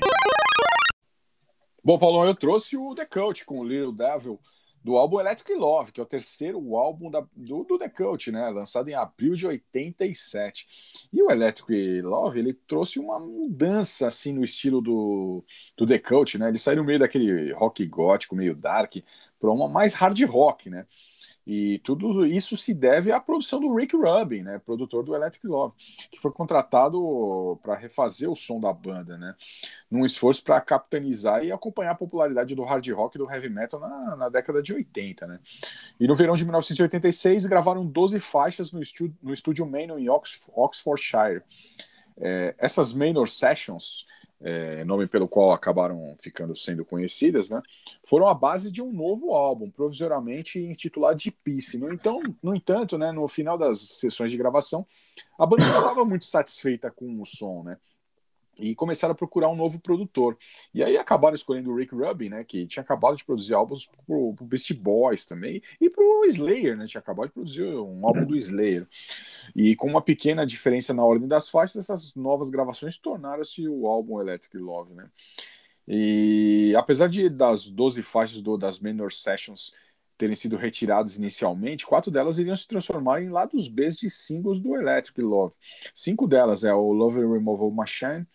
Bom, 1.84 2.00
Paulão, 2.00 2.26
eu 2.26 2.34
trouxe 2.34 2.78
o 2.78 2.96
The 2.96 3.06
Cult 3.06 3.46
com 3.46 3.60
o 3.60 3.64
Little 3.64 3.92
Devil 3.92 4.40
do 4.82 4.96
álbum 4.96 5.20
Electric 5.20 5.54
Love, 5.54 5.92
que 5.92 6.00
é 6.00 6.04
o 6.04 6.06
terceiro 6.06 6.78
álbum 6.78 7.12
da, 7.12 7.26
do, 7.36 7.66
do 7.66 7.78
The 7.78 7.90
Cult, 7.90 8.32
né? 8.32 8.50
Lançado 8.50 8.88
em 8.88 8.94
abril 8.94 9.34
de 9.34 9.46
87. 9.46 10.66
E 11.12 11.22
o 11.22 11.30
Electric 11.30 12.02
Love, 12.02 12.40
ele 12.40 12.54
trouxe 12.54 13.00
uma 13.00 13.20
mudança, 13.20 14.08
assim, 14.08 14.32
no 14.32 14.46
estilo 14.46 14.80
do, 14.80 15.44
do 15.76 15.86
The 15.86 16.00
Cult, 16.00 16.38
né? 16.38 16.48
Ele 16.48 16.58
saiu 16.58 16.78
no 16.78 16.86
meio 16.86 17.00
daquele 17.00 17.52
rock 17.52 17.86
gótico, 17.86 18.34
meio 18.34 18.56
dark, 18.56 18.94
para 19.38 19.52
uma 19.52 19.68
mais 19.68 19.94
hard 19.94 20.22
rock, 20.24 20.70
né? 20.70 20.86
E 21.48 21.80
tudo 21.80 22.26
isso 22.26 22.58
se 22.58 22.74
deve 22.74 23.10
à 23.10 23.22
produção 23.22 23.62
do 23.62 23.74
Rick 23.74 23.96
Rubin, 23.96 24.42
né, 24.42 24.60
produtor 24.60 25.02
do 25.02 25.16
Electric 25.16 25.48
Love, 25.48 25.74
que 26.12 26.20
foi 26.20 26.30
contratado 26.30 27.58
para 27.64 27.74
refazer 27.74 28.30
o 28.30 28.36
som 28.36 28.60
da 28.60 28.74
banda, 28.74 29.18
né, 29.18 29.34
num 29.90 30.04
esforço 30.04 30.44
para 30.44 30.60
capitalizar 30.60 31.46
e 31.46 31.52
acompanhar 31.54 31.92
a 31.92 31.96
popularidade 31.96 32.54
do 32.54 32.66
hard 32.66 32.86
rock 32.90 33.16
e 33.16 33.20
do 33.20 33.32
heavy 33.32 33.48
metal 33.48 33.80
na, 33.80 34.18
na, 34.18 34.28
década 34.30 34.62
de 34.62 34.74
80. 34.74 35.26
Né. 35.26 35.40
E 35.98 36.06
no 36.06 36.16
verão 36.16 36.36
de 36.36 36.44
1986 36.44 37.46
gravaram 37.46 37.86
12 37.86 38.20
faixas 38.20 38.74
no, 38.74 38.82
estúdio, 38.82 39.16
no 39.24 39.34
estúdio 39.34 39.66
Manor 39.66 39.98
em 40.00 40.10
Oxfordshire. 40.10 41.44
É, 42.20 42.56
essas 42.58 42.94
Manor 42.94 43.30
Sessions 43.30 44.06
é, 44.42 44.84
nome 44.86 45.08
pelo 45.08 45.28
qual 45.28 45.52
acabaram 45.52 46.16
ficando 46.20 46.56
sendo 46.56 46.86
conhecidas, 46.86 47.50
né, 47.50 47.62
foram 48.06 48.28
a 48.28 48.34
base 48.34 48.72
de 48.72 48.82
um 48.82 48.92
novo 48.92 49.34
álbum, 49.34 49.70
provisoriamente 49.70 50.60
intitulado 50.60 51.18
de 51.18 51.32
Peace. 51.32 51.78
No, 51.78 51.92
então, 51.92 52.22
no 52.42 52.56
entanto, 52.56 52.98
né, 52.98 53.12
no 53.12 53.28
final 53.28 53.58
das 53.58 53.80
sessões 53.80 54.32
de 54.32 54.38
gravação, 54.38 54.86
a 55.40 55.46
banda 55.46 55.66
não 55.66 55.80
estava 55.80 56.06
muito 56.06 56.26
satisfeita 56.26 56.92
com 56.92 57.22
o 57.22 57.26
som, 57.26 57.64
né, 57.64 57.78
e 58.60 58.76
começaram 58.76 59.12
a 59.12 59.16
procurar 59.16 59.50
um 59.50 59.56
novo 59.56 59.80
produtor. 59.80 60.38
E 60.74 60.84
aí 60.84 60.98
acabaram 60.98 61.36
escolhendo 61.36 61.72
o 61.72 61.76
Rick 61.76 61.94
Rubin, 61.96 62.30
né, 62.30 62.44
que 62.44 62.66
tinha 62.66 62.84
acabado 62.84 63.16
de 63.16 63.26
produzir 63.26 63.54
álbuns 63.54 63.86
pro, 64.06 64.34
pro 64.34 64.46
Beastie 64.46 64.76
Boys 64.76 65.26
também, 65.26 65.62
e 65.80 65.90
pro 65.90 66.26
Slayer, 66.26 66.76
né, 66.76 66.86
tinha 66.86 67.00
acabado 67.00 67.28
de 67.28 67.34
produzir 67.34 67.64
um 67.64 68.06
álbum 68.06 68.26
do 68.26 68.36
Slayer. 68.36 68.88
E 69.56 69.76
com 69.76 69.88
uma 69.88 70.02
pequena 70.02 70.46
diferença 70.46 70.94
na 70.94 71.04
ordem 71.04 71.28
das 71.28 71.50
faixas, 71.50 71.78
essas 71.78 72.16
novas 72.16 72.50
gravações 72.50 72.98
tornaram-se 72.98 73.68
o 73.68 73.88
álbum 73.88 74.20
Electric 74.20 74.58
Love, 74.58 74.94
né. 74.94 75.10
E 75.88 76.74
apesar 76.76 77.08
de 77.08 77.30
das 77.30 77.68
12 77.70 78.04
faixas 78.04 78.42
do, 78.42 78.58
das 78.58 78.80
Menor 78.80 79.10
Sessions 79.10 79.72
terem 80.18 80.36
sido 80.36 80.58
retiradas 80.58 81.16
inicialmente, 81.16 81.86
quatro 81.86 82.12
delas 82.12 82.40
iriam 82.40 82.56
se 82.56 82.68
transformar 82.68 83.22
em 83.22 83.30
lados 83.30 83.68
B 83.68 83.88
de 83.90 84.10
singles 84.10 84.60
do 84.60 84.76
Electric 84.76 85.22
Love. 85.22 85.54
Cinco 85.94 86.28
delas 86.28 86.64
é 86.64 86.74
o 86.74 86.92
Love 86.92 87.20
Removal 87.20 87.70
Machine, 87.72 88.26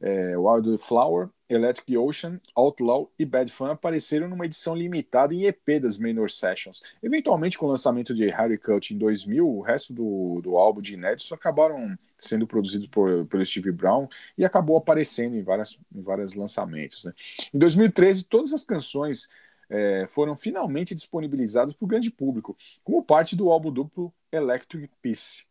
é, 0.00 0.36
Wildflower, 0.36 1.28
Electric 1.48 1.96
Ocean, 1.96 2.40
Outlaw 2.54 3.10
e 3.18 3.24
Bad 3.24 3.50
Fun 3.50 3.66
apareceram 3.66 4.28
numa 4.28 4.46
edição 4.46 4.74
limitada 4.74 5.34
em 5.34 5.44
EP 5.44 5.80
das 5.80 5.98
Manor 5.98 6.30
Sessions. 6.30 6.80
Eventualmente, 7.02 7.58
com 7.58 7.66
o 7.66 7.68
lançamento 7.68 8.14
de 8.14 8.28
Harry 8.30 8.56
Cut 8.56 8.94
em 8.94 8.98
2000, 8.98 9.46
o 9.46 9.60
resto 9.60 9.92
do, 9.92 10.40
do 10.42 10.56
álbum 10.56 10.80
de 10.80 10.94
inéditos 10.94 11.32
acabaram 11.32 11.98
sendo 12.16 12.46
produzidos 12.46 12.86
por, 12.86 13.26
pelo 13.26 13.44
Steve 13.44 13.72
Brown 13.72 14.08
e 14.38 14.44
acabou 14.44 14.76
aparecendo 14.76 15.36
em, 15.36 15.42
várias, 15.42 15.78
em 15.94 16.02
vários 16.02 16.34
lançamentos. 16.34 17.04
Né? 17.04 17.12
Em 17.52 17.58
2013, 17.58 18.24
todas 18.24 18.52
as 18.52 18.64
canções 18.64 19.28
é, 19.68 20.04
foram 20.06 20.36
finalmente 20.36 20.94
disponibilizadas 20.94 21.74
para 21.74 21.84
o 21.84 21.88
grande 21.88 22.10
público, 22.10 22.56
como 22.84 23.02
parte 23.02 23.34
do 23.34 23.50
álbum 23.50 23.72
duplo 23.72 24.12
Electric 24.32 24.88
Peace. 25.02 25.49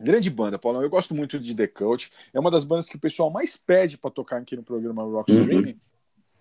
Grande 0.00 0.30
banda, 0.30 0.58
Paulão. 0.58 0.82
Eu 0.82 0.88
gosto 0.88 1.14
muito 1.14 1.38
de 1.38 1.54
The 1.54 1.66
Cult. 1.66 2.10
É 2.32 2.40
uma 2.40 2.50
das 2.50 2.64
bandas 2.64 2.88
que 2.88 2.96
o 2.96 3.00
pessoal 3.00 3.30
mais 3.30 3.56
pede 3.56 3.98
para 3.98 4.10
tocar 4.10 4.38
aqui 4.38 4.56
no 4.56 4.62
programa 4.62 5.02
Rock 5.02 5.30
uhum. 5.30 5.40
Streaming. 5.40 5.80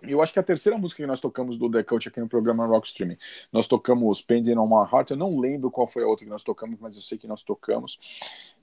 E 0.01 0.11
eu 0.11 0.21
acho 0.21 0.31
que 0.31 0.39
a 0.39 0.43
terceira 0.43 0.77
música 0.77 1.03
que 1.03 1.07
nós 1.07 1.19
tocamos 1.19 1.57
do 1.57 1.69
The 1.69 1.83
Cult 1.83 2.07
aqui 2.07 2.21
no 2.21 2.29
programa 2.29 2.65
Rock 2.65 2.87
Streaming. 2.87 3.17
Nós 3.51 3.67
tocamos 3.67 4.21
Painting 4.21 4.55
on 4.55 4.65
My 4.65 4.89
Heart. 4.89 5.11
Eu 5.11 5.17
não 5.17 5.37
lembro 5.37 5.69
qual 5.69 5.87
foi 5.87 6.03
a 6.03 6.07
outra 6.07 6.25
que 6.25 6.31
nós 6.31 6.41
tocamos, 6.41 6.79
mas 6.79 6.95
eu 6.95 7.01
sei 7.01 7.17
que 7.17 7.27
nós 7.27 7.43
tocamos. 7.43 7.99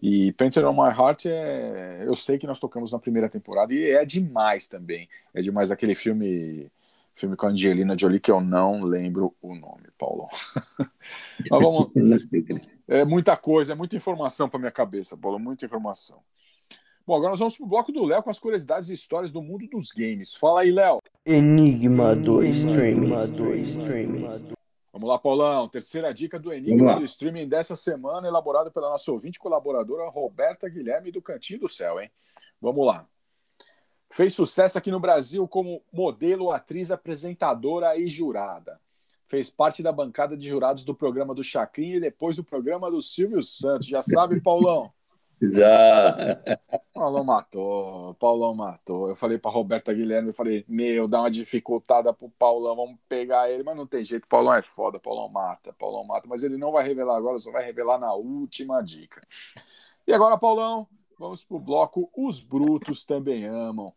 E 0.00 0.32
Painting 0.32 0.60
on 0.60 0.72
My 0.72 0.90
Heart 0.90 1.26
é. 1.26 2.04
Eu 2.06 2.16
sei 2.16 2.38
que 2.38 2.46
nós 2.46 2.58
tocamos 2.58 2.92
na 2.92 2.98
primeira 2.98 3.28
temporada 3.28 3.74
e 3.74 3.90
é 3.90 4.04
demais 4.04 4.66
também. 4.66 5.10
É 5.34 5.42
demais 5.42 5.70
aquele 5.70 5.94
filme 5.94 6.70
filme 7.16 7.34
com 7.34 7.46
a 7.46 7.50
Angelina 7.50 7.96
Jolie, 7.98 8.20
que 8.20 8.30
eu 8.30 8.40
não 8.40 8.84
lembro 8.84 9.34
o 9.40 9.54
nome, 9.54 9.88
Paulo. 9.98 10.28
Mas 11.50 11.62
vamos... 11.62 11.90
É 12.86 13.04
muita 13.04 13.36
coisa, 13.36 13.72
é 13.72 13.76
muita 13.76 13.96
informação 13.96 14.48
para 14.48 14.60
minha 14.60 14.70
cabeça, 14.70 15.16
Paulo, 15.16 15.38
muita 15.38 15.64
informação. 15.64 16.20
Bom, 17.06 17.14
agora 17.14 17.30
nós 17.30 17.38
vamos 17.38 17.56
pro 17.56 17.66
bloco 17.66 17.90
do 17.90 18.04
Léo 18.04 18.22
com 18.22 18.30
as 18.30 18.38
curiosidades 18.38 18.90
e 18.90 18.94
histórias 18.94 19.32
do 19.32 19.40
mundo 19.40 19.66
dos 19.68 19.92
games. 19.92 20.34
Fala 20.34 20.60
aí, 20.60 20.70
Léo. 20.70 20.98
Enigma 21.24 22.14
do 22.14 22.44
streaming. 22.44 23.14
streaming. 23.62 24.56
Vamos 24.92 25.08
lá, 25.08 25.18
Paulão. 25.18 25.68
Terceira 25.68 26.12
dica 26.12 26.38
do 26.38 26.52
Enigma 26.52 26.96
do 26.96 27.04
streaming 27.04 27.48
dessa 27.48 27.76
semana, 27.76 28.26
elaborado 28.26 28.72
pela 28.72 28.90
nossa 28.90 29.10
ouvinte 29.12 29.38
colaboradora 29.38 30.08
Roberta 30.10 30.68
Guilherme 30.68 31.12
do 31.12 31.22
Cantinho 31.22 31.60
do 31.60 31.68
Céu, 31.68 32.00
hein? 32.00 32.10
Vamos 32.60 32.84
lá. 32.84 33.06
Fez 34.10 34.34
sucesso 34.34 34.78
aqui 34.78 34.90
no 34.90 35.00
Brasil 35.00 35.46
como 35.48 35.82
modelo, 35.92 36.50
atriz, 36.50 36.90
apresentadora 36.90 37.96
e 37.96 38.08
jurada. 38.08 38.80
Fez 39.28 39.50
parte 39.50 39.82
da 39.82 39.90
bancada 39.90 40.36
de 40.36 40.48
jurados 40.48 40.84
do 40.84 40.94
programa 40.94 41.34
do 41.34 41.42
Chacrinha 41.42 41.96
e 41.96 42.00
depois 42.00 42.36
do 42.36 42.44
programa 42.44 42.90
do 42.90 43.02
Silvio 43.02 43.42
Santos. 43.42 43.88
Já 43.88 44.00
sabe, 44.00 44.38
Paulão? 44.40 44.92
Já. 45.40 46.38
Paulão 46.94 47.24
matou, 47.24 48.14
Paulão 48.14 48.54
matou. 48.54 49.08
Eu 49.08 49.16
falei 49.16 49.36
para 49.36 49.50
Roberta 49.50 49.92
Guilherme, 49.92 50.28
eu 50.30 50.34
falei, 50.34 50.64
meu, 50.66 51.06
dá 51.06 51.20
uma 51.20 51.30
dificultada 51.30 52.12
pro 52.12 52.30
Paulão, 52.30 52.74
vamos 52.74 52.98
pegar 53.08 53.50
ele, 53.50 53.62
mas 53.62 53.76
não 53.76 53.86
tem 53.86 54.02
jeito, 54.02 54.26
Paulão 54.28 54.54
é 54.54 54.62
foda, 54.62 54.98
Paulão 54.98 55.28
mata, 55.28 55.74
Paulão 55.74 56.04
mata, 56.04 56.26
mas 56.26 56.42
ele 56.42 56.56
não 56.56 56.72
vai 56.72 56.86
revelar 56.86 57.16
agora, 57.16 57.38
só 57.38 57.50
vai 57.50 57.64
revelar 57.64 57.98
na 57.98 58.14
última 58.14 58.80
dica. 58.82 59.26
E 60.06 60.12
agora, 60.12 60.38
Paulão, 60.38 60.86
Vamos 61.18 61.42
pro 61.42 61.58
bloco 61.58 62.10
Os 62.14 62.40
Brutos 62.40 63.02
Também 63.02 63.46
Amam. 63.46 63.92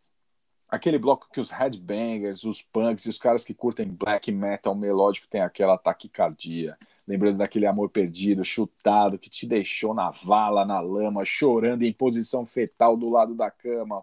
Aquele 0.66 0.98
bloco 0.98 1.28
que 1.30 1.40
os 1.40 1.50
headbangers, 1.50 2.44
os 2.44 2.62
punks 2.62 3.04
e 3.04 3.10
os 3.10 3.18
caras 3.18 3.44
que 3.44 3.52
curtem 3.52 3.88
black 3.88 4.32
metal 4.32 4.74
melódico 4.74 5.28
têm 5.28 5.42
aquela 5.42 5.76
taquicardia. 5.76 6.78
Lembrando 7.06 7.38
daquele 7.38 7.66
amor 7.66 7.90
perdido, 7.90 8.42
chutado, 8.44 9.18
que 9.18 9.28
te 9.28 9.46
deixou 9.46 9.92
na 9.92 10.10
vala, 10.10 10.64
na 10.64 10.80
lama, 10.80 11.24
chorando 11.24 11.82
em 11.82 11.92
posição 11.92 12.46
fetal 12.46 12.96
do 12.96 13.10
lado 13.10 13.34
da 13.34 13.50
cama. 13.50 14.02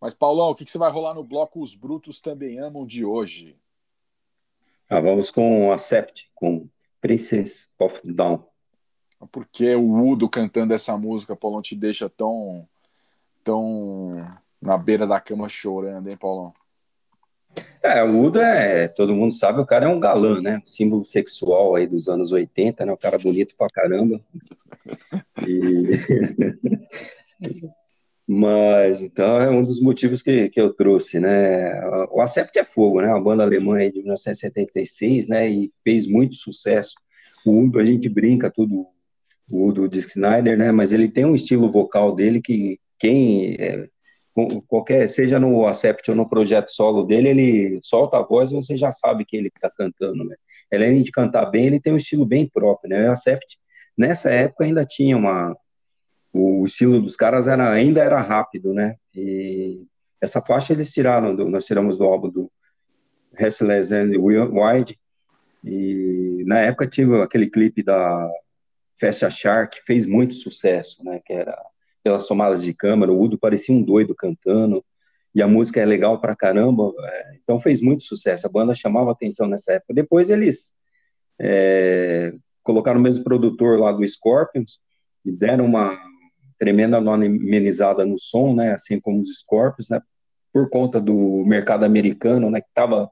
Mas, 0.00 0.14
Paulão, 0.14 0.50
o 0.50 0.54
que, 0.54 0.64
que 0.64 0.70
você 0.70 0.78
vai 0.78 0.90
rolar 0.90 1.14
no 1.14 1.24
bloco 1.24 1.60
Os 1.60 1.74
Brutos 1.74 2.20
Também 2.20 2.58
Amam 2.60 2.86
de 2.86 3.04
hoje? 3.04 3.58
Ah, 4.88 5.00
vamos 5.00 5.30
com 5.30 5.70
a 5.70 5.76
Sept, 5.76 6.30
com 6.34 6.66
Princess 7.00 7.68
of 7.78 8.00
Dawn. 8.04 8.47
Por 9.26 9.46
que 9.46 9.74
o 9.74 10.10
Udo 10.10 10.28
cantando 10.28 10.72
essa 10.72 10.96
música, 10.96 11.34
Paulão, 11.34 11.60
te 11.60 11.74
deixa 11.74 12.08
tão, 12.08 12.66
tão 13.42 14.24
na 14.60 14.78
beira 14.78 15.06
da 15.06 15.20
cama 15.20 15.48
chorando, 15.48 16.08
hein, 16.08 16.16
Paulão? 16.16 16.52
É, 17.82 18.02
o 18.02 18.22
Udo 18.22 18.40
é, 18.40 18.88
todo 18.88 19.14
mundo 19.14 19.32
sabe, 19.32 19.60
o 19.60 19.66
cara 19.66 19.86
é 19.86 19.88
um 19.88 20.00
galã, 20.00 20.40
né? 20.40 20.62
Símbolo 20.64 21.04
sexual 21.04 21.74
aí 21.74 21.86
dos 21.86 22.08
anos 22.08 22.32
80, 22.32 22.84
né? 22.84 22.92
O 22.92 22.96
cara 22.96 23.18
bonito 23.18 23.54
pra 23.56 23.66
caramba. 23.68 24.20
E... 25.46 25.88
Mas, 28.30 29.00
então, 29.00 29.40
é 29.40 29.48
um 29.48 29.64
dos 29.64 29.80
motivos 29.80 30.20
que, 30.20 30.50
que 30.50 30.60
eu 30.60 30.74
trouxe, 30.74 31.18
né? 31.18 31.80
O 32.10 32.20
Acept 32.20 32.58
é 32.58 32.64
Fogo, 32.64 33.00
né? 33.00 33.08
Uma 33.08 33.22
banda 33.22 33.42
alemã 33.42 33.78
aí 33.78 33.90
de 33.90 34.00
1976, 34.00 35.26
né? 35.28 35.48
E 35.48 35.72
fez 35.82 36.06
muito 36.06 36.34
sucesso. 36.34 36.94
O 37.46 37.58
Udo, 37.64 37.78
a 37.78 37.84
gente 37.86 38.06
brinca 38.06 38.50
tudo, 38.50 38.86
o 39.50 39.72
do 39.72 39.88
Dick 39.88 40.08
Snyder, 40.08 40.56
né? 40.58 40.72
Mas 40.72 40.92
ele 40.92 41.08
tem 41.08 41.24
um 41.24 41.34
estilo 41.34 41.70
vocal 41.70 42.14
dele 42.14 42.40
que 42.40 42.78
quem 42.98 43.54
é, 43.58 43.88
qualquer 44.66 45.08
seja 45.08 45.38
no 45.38 45.66
Acept 45.66 46.10
ou 46.10 46.16
no 46.16 46.28
projeto 46.28 46.70
solo 46.70 47.04
dele, 47.04 47.28
ele 47.28 47.80
solta 47.82 48.18
a 48.18 48.22
voz 48.22 48.50
e 48.50 48.54
você 48.54 48.76
já 48.76 48.92
sabe 48.92 49.24
que 49.24 49.36
ele 49.36 49.48
está 49.48 49.70
cantando, 49.70 50.24
né? 50.24 50.36
Além 50.72 51.02
de 51.02 51.10
cantar 51.10 51.46
bem, 51.46 51.66
ele 51.66 51.80
tem 51.80 51.92
um 51.92 51.96
estilo 51.96 52.26
bem 52.26 52.48
próprio, 52.48 52.90
né? 52.90 53.08
O 53.08 53.12
Acept 53.12 53.58
nessa 53.96 54.30
época 54.30 54.64
ainda 54.64 54.84
tinha 54.84 55.16
uma 55.16 55.56
o 56.32 56.64
estilo 56.64 57.00
dos 57.00 57.16
caras 57.16 57.48
era 57.48 57.70
ainda 57.70 58.02
era 58.02 58.20
rápido, 58.20 58.74
né? 58.74 58.96
E 59.14 59.84
essa 60.20 60.42
faixa 60.42 60.72
eles 60.72 60.92
tiraram, 60.92 61.34
do, 61.34 61.48
nós 61.48 61.64
tiramos 61.64 61.96
do 61.98 62.04
álbum 62.04 62.28
do 62.28 62.50
Restless 63.34 63.92
and 63.94 64.12
Wide 64.18 64.98
e 65.64 66.44
na 66.46 66.60
época 66.60 66.86
tinha 66.86 67.22
aquele 67.22 67.48
clipe 67.48 67.82
da 67.82 68.30
Fast 69.00 69.24
Achar, 69.24 69.68
que 69.68 69.80
fez 69.82 70.04
muito 70.06 70.34
sucesso, 70.34 71.02
né? 71.04 71.20
Que 71.24 71.32
era 71.32 71.56
pelas 72.02 72.26
tomadas 72.26 72.62
de 72.62 72.72
câmera, 72.72 73.12
o 73.12 73.20
Udo 73.20 73.38
parecia 73.38 73.74
um 73.74 73.82
doido 73.82 74.14
cantando, 74.14 74.84
e 75.34 75.42
a 75.42 75.48
música 75.48 75.80
é 75.80 75.84
legal 75.84 76.20
pra 76.20 76.34
caramba, 76.34 76.92
é, 77.00 77.36
então 77.42 77.60
fez 77.60 77.80
muito 77.82 78.02
sucesso, 78.02 78.46
a 78.46 78.50
banda 78.50 78.74
chamava 78.74 79.10
atenção 79.10 79.46
nessa 79.46 79.74
época. 79.74 79.92
Depois 79.92 80.30
eles 80.30 80.72
é, 81.38 82.32
colocaram 82.62 82.98
o 82.98 83.02
mesmo 83.02 83.24
produtor 83.24 83.78
lá 83.78 83.92
do 83.92 84.06
Scorpions, 84.06 84.80
e 85.24 85.32
deram 85.32 85.66
uma 85.66 85.98
tremenda 86.58 86.96
amenizada 86.96 88.04
no 88.04 88.18
som, 88.18 88.54
né? 88.54 88.72
Assim 88.72 88.98
como 89.00 89.20
os 89.20 89.28
Scorpions, 89.40 89.90
né? 89.90 90.00
Por 90.52 90.70
conta 90.70 91.00
do 91.00 91.44
mercado 91.46 91.84
americano, 91.84 92.50
né? 92.50 92.60
Que 92.60 92.68
tava 92.74 93.10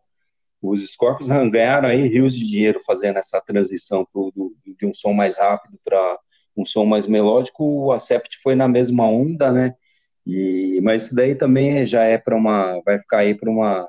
os 0.63 0.81
Scorpions 0.91 1.29
ganharam 1.51 1.89
aí 1.89 2.07
rios 2.09 2.35
de 2.35 2.45
dinheiro 2.45 2.81
fazendo 2.85 3.19
essa 3.19 3.41
transição 3.41 4.07
pro, 4.13 4.33
do, 4.35 4.55
de 4.65 4.87
um 4.87 4.95
som 4.95 5.13
mais 5.13 5.39
rápido 5.39 5.79
para 5.85 6.19
um 6.57 6.65
som 6.65 6.85
mais 6.85 7.07
melódico. 7.07 7.65
O 7.65 7.93
Acept 7.93 8.39
foi 8.43 8.55
na 8.55 8.67
mesma 8.67 9.07
onda, 9.07 9.53
né? 9.53 9.75
E, 10.27 10.81
mas 10.83 11.05
isso 11.05 11.15
daí 11.15 11.35
também 11.35 11.87
já 11.87 12.03
é 12.03 12.19
para 12.19 12.35
uma, 12.35 12.81
vai 12.85 12.99
ficar 12.99 13.19
aí 13.19 13.35
para 13.35 13.51
uma 13.51 13.89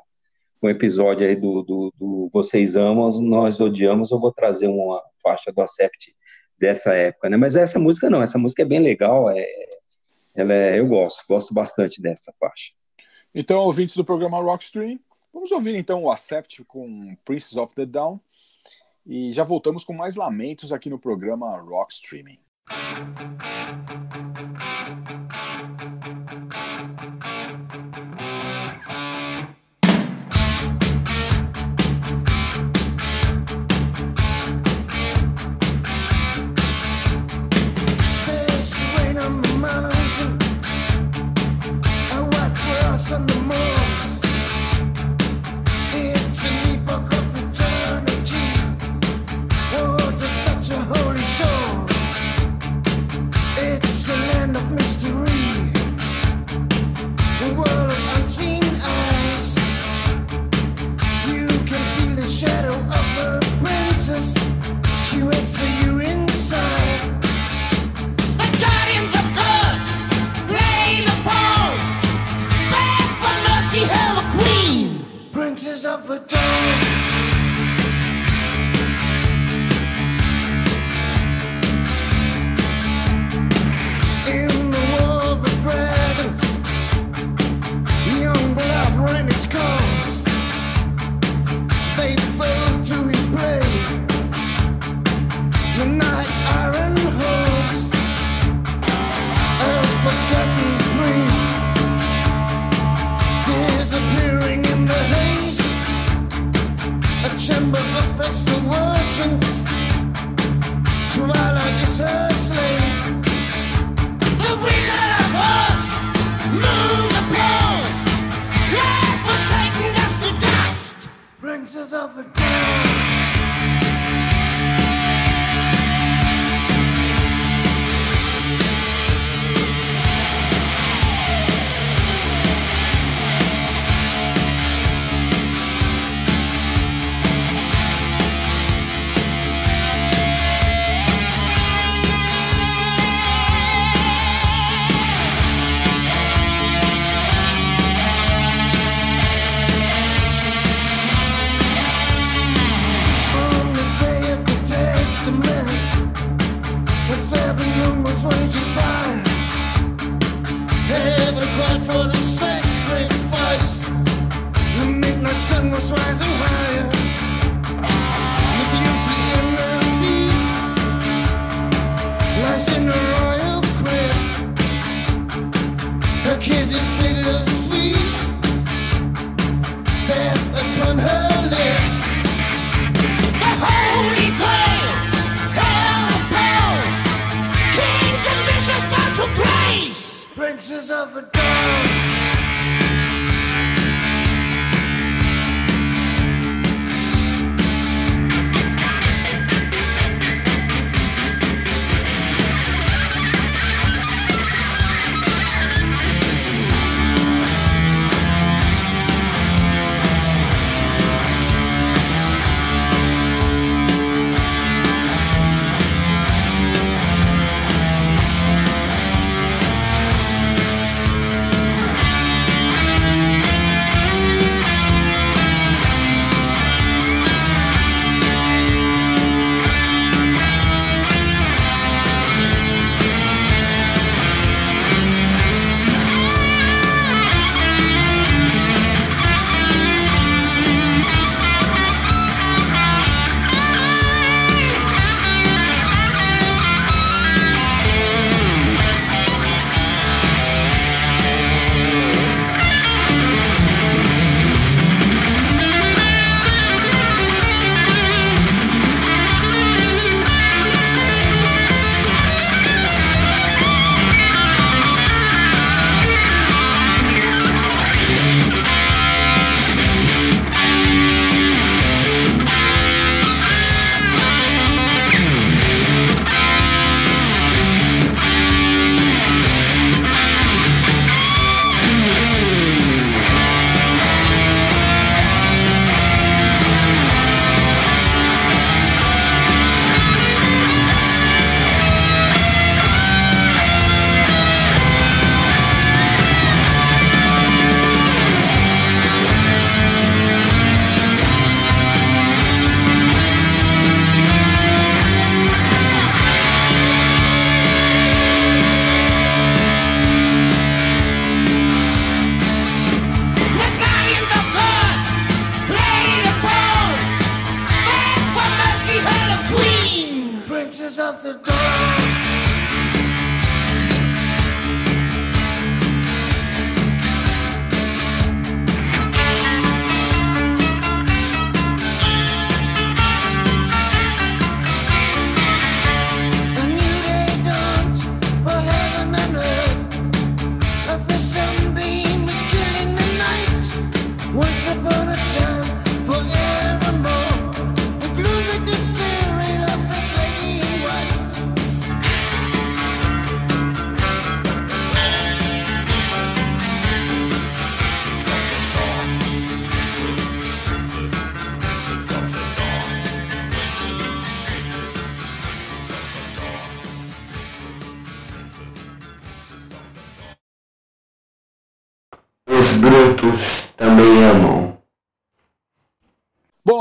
o 0.62 0.70
episódio 0.70 1.26
aí 1.26 1.36
do, 1.36 1.62
do, 1.62 1.94
do 1.98 2.30
Vocês 2.34 2.76
Amam, 2.76 3.12
Nós 3.22 3.60
Odiamos, 3.60 4.12
eu 4.12 4.20
vou 4.20 4.32
trazer 4.32 4.68
uma 4.68 5.02
faixa 5.22 5.52
do 5.52 5.62
Acept 5.62 6.16
dessa 6.58 6.94
época, 6.94 7.30
né? 7.30 7.38
Mas 7.38 7.56
essa 7.56 7.78
música 7.78 8.10
não, 8.10 8.22
essa 8.22 8.40
música 8.40 8.64
é 8.64 8.66
bem 8.66 8.80
legal, 8.80 9.30
é, 9.30 9.46
ela 10.36 10.54
é, 10.54 10.80
eu 10.80 10.88
gosto, 10.88 11.24
gosto 11.28 11.54
bastante 11.54 12.02
dessa 12.02 12.34
faixa. 12.40 12.72
Então, 13.34 13.60
ouvintes 13.60 13.96
do 13.96 14.04
programa 14.04 14.42
Rockstream, 14.42 15.00
vamos 15.38 15.52
ouvir 15.52 15.76
então 15.76 16.04
o 16.04 16.12
Acept 16.12 16.64
com 16.66 17.16
Princes 17.24 17.58
of 17.58 17.76
the 17.76 17.86
Down 17.86 18.20
e 19.06 19.32
já 19.32 19.44
voltamos 19.44 19.86
com 19.86 19.94
mais 19.94 20.16
lamentos 20.16 20.74
aqui 20.74 20.90
no 20.90 20.98
programa 20.98 21.60
Rock 21.60 21.94
Streaming. 21.94 22.40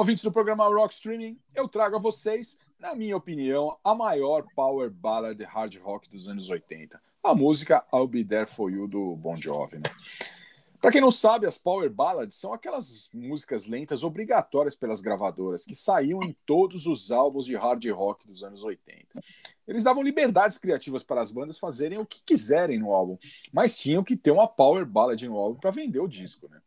Ouvintes 0.07 0.23
do 0.23 0.31
programa 0.31 0.69
Rock 0.69 0.95
Streaming, 0.95 1.37
eu 1.53 1.66
trago 1.66 1.97
a 1.97 1.99
vocês, 1.99 2.57
na 2.78 2.95
minha 2.95 3.16
opinião, 3.16 3.77
a 3.83 3.93
maior 3.93 4.47
power 4.55 4.89
ballad 4.89 5.43
hard 5.43 5.77
rock 5.78 6.09
dos 6.09 6.28
anos 6.28 6.49
80. 6.49 7.03
A 7.24 7.35
música 7.35 7.85
I'll 7.93 8.07
Be 8.07 8.24
There 8.24 8.47
For 8.47 8.70
You 8.70 8.87
do 8.87 9.16
Bon 9.16 9.35
Jovi, 9.37 9.78
né? 9.78 9.91
Para 10.81 10.93
quem 10.93 11.01
não 11.01 11.11
sabe, 11.11 11.45
as 11.45 11.59
power 11.59 11.91
ballads 11.91 12.37
são 12.37 12.53
aquelas 12.53 13.11
músicas 13.12 13.66
lentas 13.66 14.05
obrigatórias 14.05 14.77
pelas 14.77 15.01
gravadoras 15.01 15.65
que 15.65 15.74
saíam 15.74 16.20
em 16.23 16.37
todos 16.47 16.87
os 16.87 17.11
álbuns 17.11 17.45
de 17.45 17.57
hard 17.57 17.85
rock 17.91 18.28
dos 18.28 18.45
anos 18.45 18.62
80. 18.62 19.09
Eles 19.66 19.83
davam 19.83 20.05
liberdades 20.05 20.57
criativas 20.57 21.03
para 21.03 21.20
as 21.20 21.33
bandas 21.33 21.59
fazerem 21.59 21.99
o 21.99 22.07
que 22.07 22.23
quiserem 22.24 22.78
no 22.78 22.93
álbum, 22.93 23.19
mas 23.53 23.77
tinham 23.77 24.05
que 24.05 24.16
ter 24.16 24.31
uma 24.31 24.47
power 24.47 24.87
ballad 24.87 25.20
no 25.27 25.37
álbum 25.37 25.59
para 25.59 25.73
vender 25.73 25.99
o 25.99 26.07
disco, 26.07 26.49
né? 26.49 26.61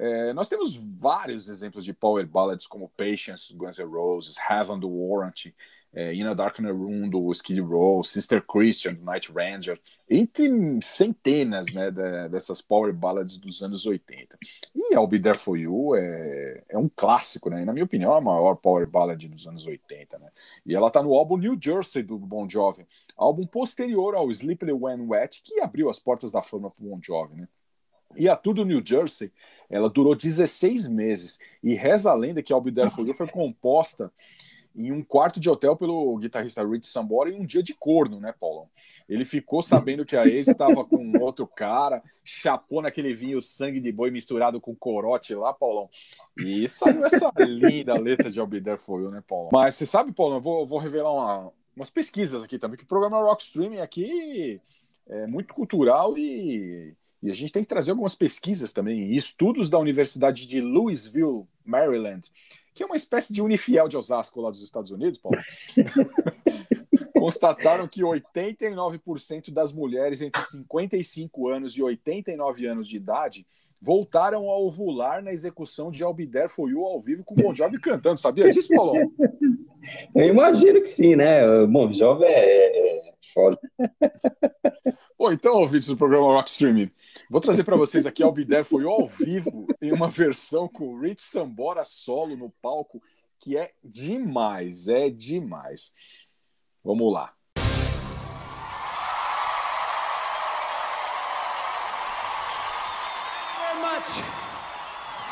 É, 0.00 0.32
nós 0.32 0.48
temos 0.48 0.74
vários 0.76 1.50
exemplos 1.50 1.84
de 1.84 1.92
power 1.92 2.26
ballads 2.26 2.66
como 2.66 2.88
Patience, 2.96 3.54
Guns 3.54 3.78
N' 3.78 3.84
Roses, 3.84 4.36
Heaven, 4.38 4.80
do 4.80 4.88
Warrant, 4.88 5.52
é, 5.92 6.14
In 6.14 6.22
a 6.22 6.32
Darker 6.32 6.64
Room, 6.74 7.10
do 7.10 7.30
Skid 7.32 7.60
Row, 7.60 8.02
Sister 8.02 8.42
Christian, 8.42 8.94
do 8.94 9.04
Night 9.04 9.30
Ranger, 9.30 9.78
entre 10.08 10.48
centenas 10.80 11.70
né, 11.74 11.90
de- 11.90 12.30
dessas 12.30 12.62
power 12.62 12.94
ballads 12.94 13.36
dos 13.36 13.62
anos 13.62 13.84
80. 13.84 14.38
E 14.74 14.94
I'll 14.94 15.06
Be 15.06 15.20
There 15.20 15.36
For 15.36 15.58
You 15.58 15.94
é, 15.94 16.62
é 16.70 16.78
um 16.78 16.88
clássico, 16.88 17.50
né? 17.50 17.60
E, 17.60 17.64
na 17.66 17.72
minha 17.74 17.84
opinião, 17.84 18.14
é 18.14 18.18
a 18.18 18.22
maior 18.22 18.54
power 18.54 18.86
ballad 18.86 19.28
dos 19.28 19.46
anos 19.46 19.66
80, 19.66 20.18
né? 20.18 20.30
E 20.64 20.74
ela 20.74 20.90
tá 20.90 21.02
no 21.02 21.12
álbum 21.12 21.36
New 21.36 21.58
Jersey, 21.60 22.02
do 22.02 22.16
Bon 22.16 22.48
Jovi, 22.48 22.86
álbum 23.18 23.46
posterior 23.46 24.14
ao 24.14 24.30
Sleepily 24.30 24.72
When 24.72 25.08
Wet, 25.08 25.42
que 25.44 25.60
abriu 25.60 25.90
as 25.90 25.98
portas 25.98 26.32
da 26.32 26.40
fama 26.40 26.70
pro 26.70 26.84
Bon 26.84 26.98
Jovi, 27.02 27.36
né? 27.36 27.48
E 28.16 28.28
a 28.28 28.34
Tudo 28.36 28.64
New 28.64 28.82
Jersey, 28.84 29.32
ela 29.70 29.88
durou 29.88 30.14
16 30.14 30.88
meses. 30.88 31.38
E 31.62 31.74
reza 31.74 32.10
a 32.10 32.14
lenda 32.14 32.42
que 32.42 32.52
I'll 32.52 32.60
Be 32.60 32.72
For 32.90 33.06
You 33.06 33.14
foi 33.14 33.28
composta 33.28 34.12
em 34.74 34.92
um 34.92 35.02
quarto 35.02 35.40
de 35.40 35.50
hotel 35.50 35.76
pelo 35.76 36.16
guitarrista 36.18 36.64
Rich 36.64 36.86
Sambora 36.86 37.28
em 37.28 37.40
um 37.40 37.44
dia 37.44 37.62
de 37.62 37.74
corno, 37.74 38.20
né, 38.20 38.32
Paulão? 38.38 38.68
Ele 39.08 39.24
ficou 39.24 39.62
sabendo 39.62 40.04
que 40.04 40.16
a 40.16 40.26
ex 40.26 40.46
estava 40.46 40.84
com 40.84 41.18
outro 41.18 41.44
cara, 41.46 42.00
chapou 42.24 42.80
naquele 42.80 43.12
vinho 43.12 43.40
sangue 43.40 43.80
de 43.80 43.90
boi 43.90 44.10
misturado 44.12 44.60
com 44.60 44.74
corote 44.74 45.34
lá, 45.34 45.52
Paulão. 45.52 45.90
E 46.38 46.68
saiu 46.68 47.04
essa 47.04 47.32
linda 47.38 47.94
letra 47.98 48.30
de 48.30 48.40
There 48.60 48.78
For 48.78 49.02
You, 49.02 49.10
né, 49.10 49.22
Paulão? 49.26 49.50
Mas 49.52 49.74
você 49.74 49.86
sabe, 49.86 50.12
Paulão, 50.12 50.36
eu 50.36 50.42
vou, 50.42 50.64
vou 50.64 50.78
revelar 50.78 51.12
uma- 51.12 51.52
umas 51.74 51.90
pesquisas 51.90 52.42
aqui 52.42 52.56
também, 52.58 52.76
que 52.78 52.84
o 52.84 52.88
programa 52.88 53.20
Rock 53.22 53.42
Streaming 53.42 53.78
aqui 53.80 54.60
é 55.08 55.26
muito 55.26 55.52
cultural 55.52 56.16
e, 56.16 56.94
e 57.22 57.30
a 57.30 57.34
gente 57.34 57.52
tem 57.52 57.62
que 57.62 57.68
trazer 57.68 57.90
algumas 57.90 58.14
pesquisas 58.14 58.72
também, 58.72 59.12
e 59.12 59.16
estudos 59.16 59.68
da 59.68 59.78
Universidade 59.78 60.46
de 60.46 60.60
Louisville, 60.60 61.44
Maryland, 61.64 62.30
que 62.74 62.82
é 62.82 62.86
uma 62.86 62.96
espécie 62.96 63.32
de 63.32 63.42
Unifiel 63.42 63.88
de 63.88 63.96
Osasco 63.96 64.40
lá 64.40 64.50
dos 64.50 64.62
Estados 64.62 64.90
Unidos, 64.90 65.18
Paulo. 65.18 65.38
Constataram 67.14 67.86
que 67.86 68.00
89% 68.00 69.50
das 69.50 69.72
mulheres 69.72 70.22
entre 70.22 70.42
55 70.42 71.48
anos 71.48 71.76
e 71.76 71.82
89 71.82 72.66
anos 72.66 72.88
de 72.88 72.96
idade 72.96 73.46
voltaram 73.80 74.50
a 74.50 74.58
ovular 74.58 75.22
na 75.22 75.32
execução 75.32 75.90
de 75.90 76.02
Albider 76.02 76.48
For 76.48 76.70
You 76.70 76.84
ao 76.84 77.00
vivo 77.00 77.24
com 77.24 77.34
o 77.34 77.36
Bon 77.36 77.54
Jovi 77.54 77.78
cantando. 77.78 78.20
Sabia 78.20 78.48
disso, 78.50 78.74
Paulo? 78.74 78.94
Eu 80.14 80.26
imagino 80.26 80.80
que 80.80 80.88
sim, 80.88 81.16
né? 81.16 81.46
O 81.46 81.66
Bon 81.66 81.92
Jovi 81.92 82.24
é, 82.24 83.08
é 83.08 83.12
foda. 83.32 83.58
Bom, 85.18 85.32
então, 85.32 85.54
ouvintes 85.54 85.88
do 85.88 85.96
programa 85.96 86.26
Rock 86.26 86.50
Streaming, 86.50 86.90
vou 87.30 87.40
trazer 87.40 87.62
para 87.62 87.76
vocês 87.76 88.06
aqui 88.06 88.24
I'll 88.24 88.32
Be 88.32 88.44
You 88.72 88.90
ao 88.90 89.06
vivo, 89.06 89.68
em 89.80 89.92
uma 89.92 90.08
versão 90.08 90.68
com 90.68 90.98
Rich 90.98 91.22
Sambora 91.22 91.84
solo 91.84 92.36
no 92.36 92.50
palco, 92.60 93.00
que 93.38 93.56
é 93.56 93.70
demais, 93.82 94.88
é 94.88 95.08
demais. 95.08 95.94
Vamos 96.84 97.12
lá. 97.12 97.32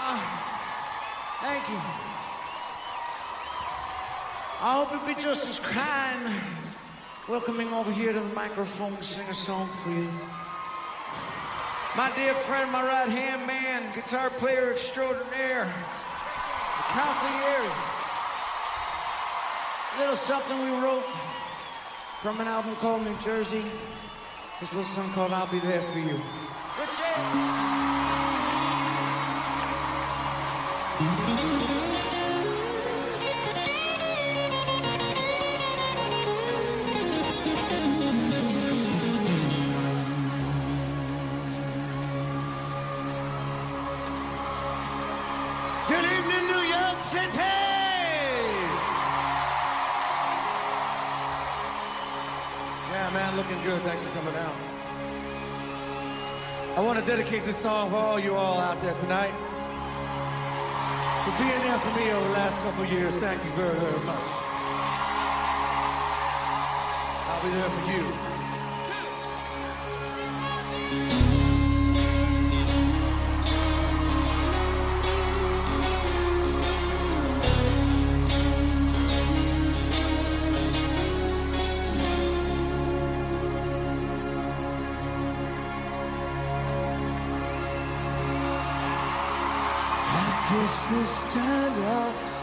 Uh, 0.01 0.19
thank 1.43 1.69
you. 1.69 1.77
I 4.61 4.75
hope 4.75 4.91
you'll 4.93 5.07
be 5.07 5.15
just 5.21 5.47
as 5.47 5.59
kind 5.61 6.35
welcoming 7.29 7.73
over 7.73 7.91
here 7.91 8.13
to 8.13 8.21
the 8.21 8.35
microphone 8.35 8.97
to 8.97 9.03
sing 9.03 9.29
a 9.29 9.35
song 9.35 9.67
for 9.83 9.91
you. 9.91 10.09
My 11.97 12.15
dear 12.15 12.35
friend, 12.35 12.71
my 12.71 12.83
right 12.83 13.09
hand 13.09 13.47
man, 13.47 13.93
guitar 13.95 14.31
player 14.31 14.73
extraordinaire, 14.73 15.65
the 15.65 16.83
concierge. 16.93 17.73
A 19.97 20.01
little 20.01 20.15
something 20.15 20.61
we 20.63 20.71
wrote 20.83 21.05
from 22.21 22.41
an 22.41 22.47
album 22.47 22.77
called 22.77 23.03
New 23.03 23.17
Jersey. 23.19 23.65
This 24.61 24.75
little 24.75 24.85
song 24.85 25.11
called 25.13 25.33
I'll 25.33 25.47
Be 25.47 25.61
There 25.61 25.81
For 25.81 25.99
You. 25.99 26.21
Richie! 26.79 27.88
Dedicate 57.09 57.43
this 57.47 57.57
song 57.57 57.89
for 57.89 57.97
all 57.97 58.21
you 58.21 58.35
all 58.35 58.59
out 58.59 58.83
there 58.83 58.93
tonight. 58.97 59.33
For 61.25 61.43
being 61.43 61.63
there 61.63 61.79
for 61.79 61.99
me 61.99 62.11
over 62.11 62.29
the 62.29 62.35
last 62.35 62.61
couple 62.61 62.85
years. 62.85 63.17
Thank 63.17 63.43
you 63.47 63.51
very, 63.53 63.79
very 63.79 64.05
much. 64.05 64.29
I'll 67.31 67.43
be 67.43 67.49
there 67.49 67.71
for 67.71 67.93
you. 67.93 68.38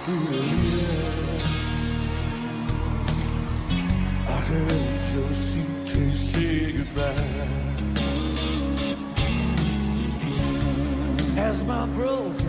I 0.08 0.12
say 6.14 6.74
goodbye. 6.74 7.48
As 11.38 11.64
my 11.64 11.88
broken 11.96 12.45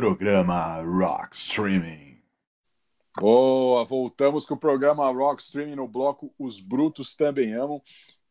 Programa 0.00 0.80
Rock 0.82 1.36
Streaming. 1.36 2.16
Boa, 3.18 3.84
voltamos 3.84 4.46
com 4.46 4.54
o 4.54 4.58
programa 4.58 5.12
Rock 5.12 5.42
Streaming 5.42 5.74
no 5.74 5.86
bloco 5.86 6.32
Os 6.38 6.58
Brutos 6.58 7.14
Também 7.14 7.52
Amam. 7.52 7.82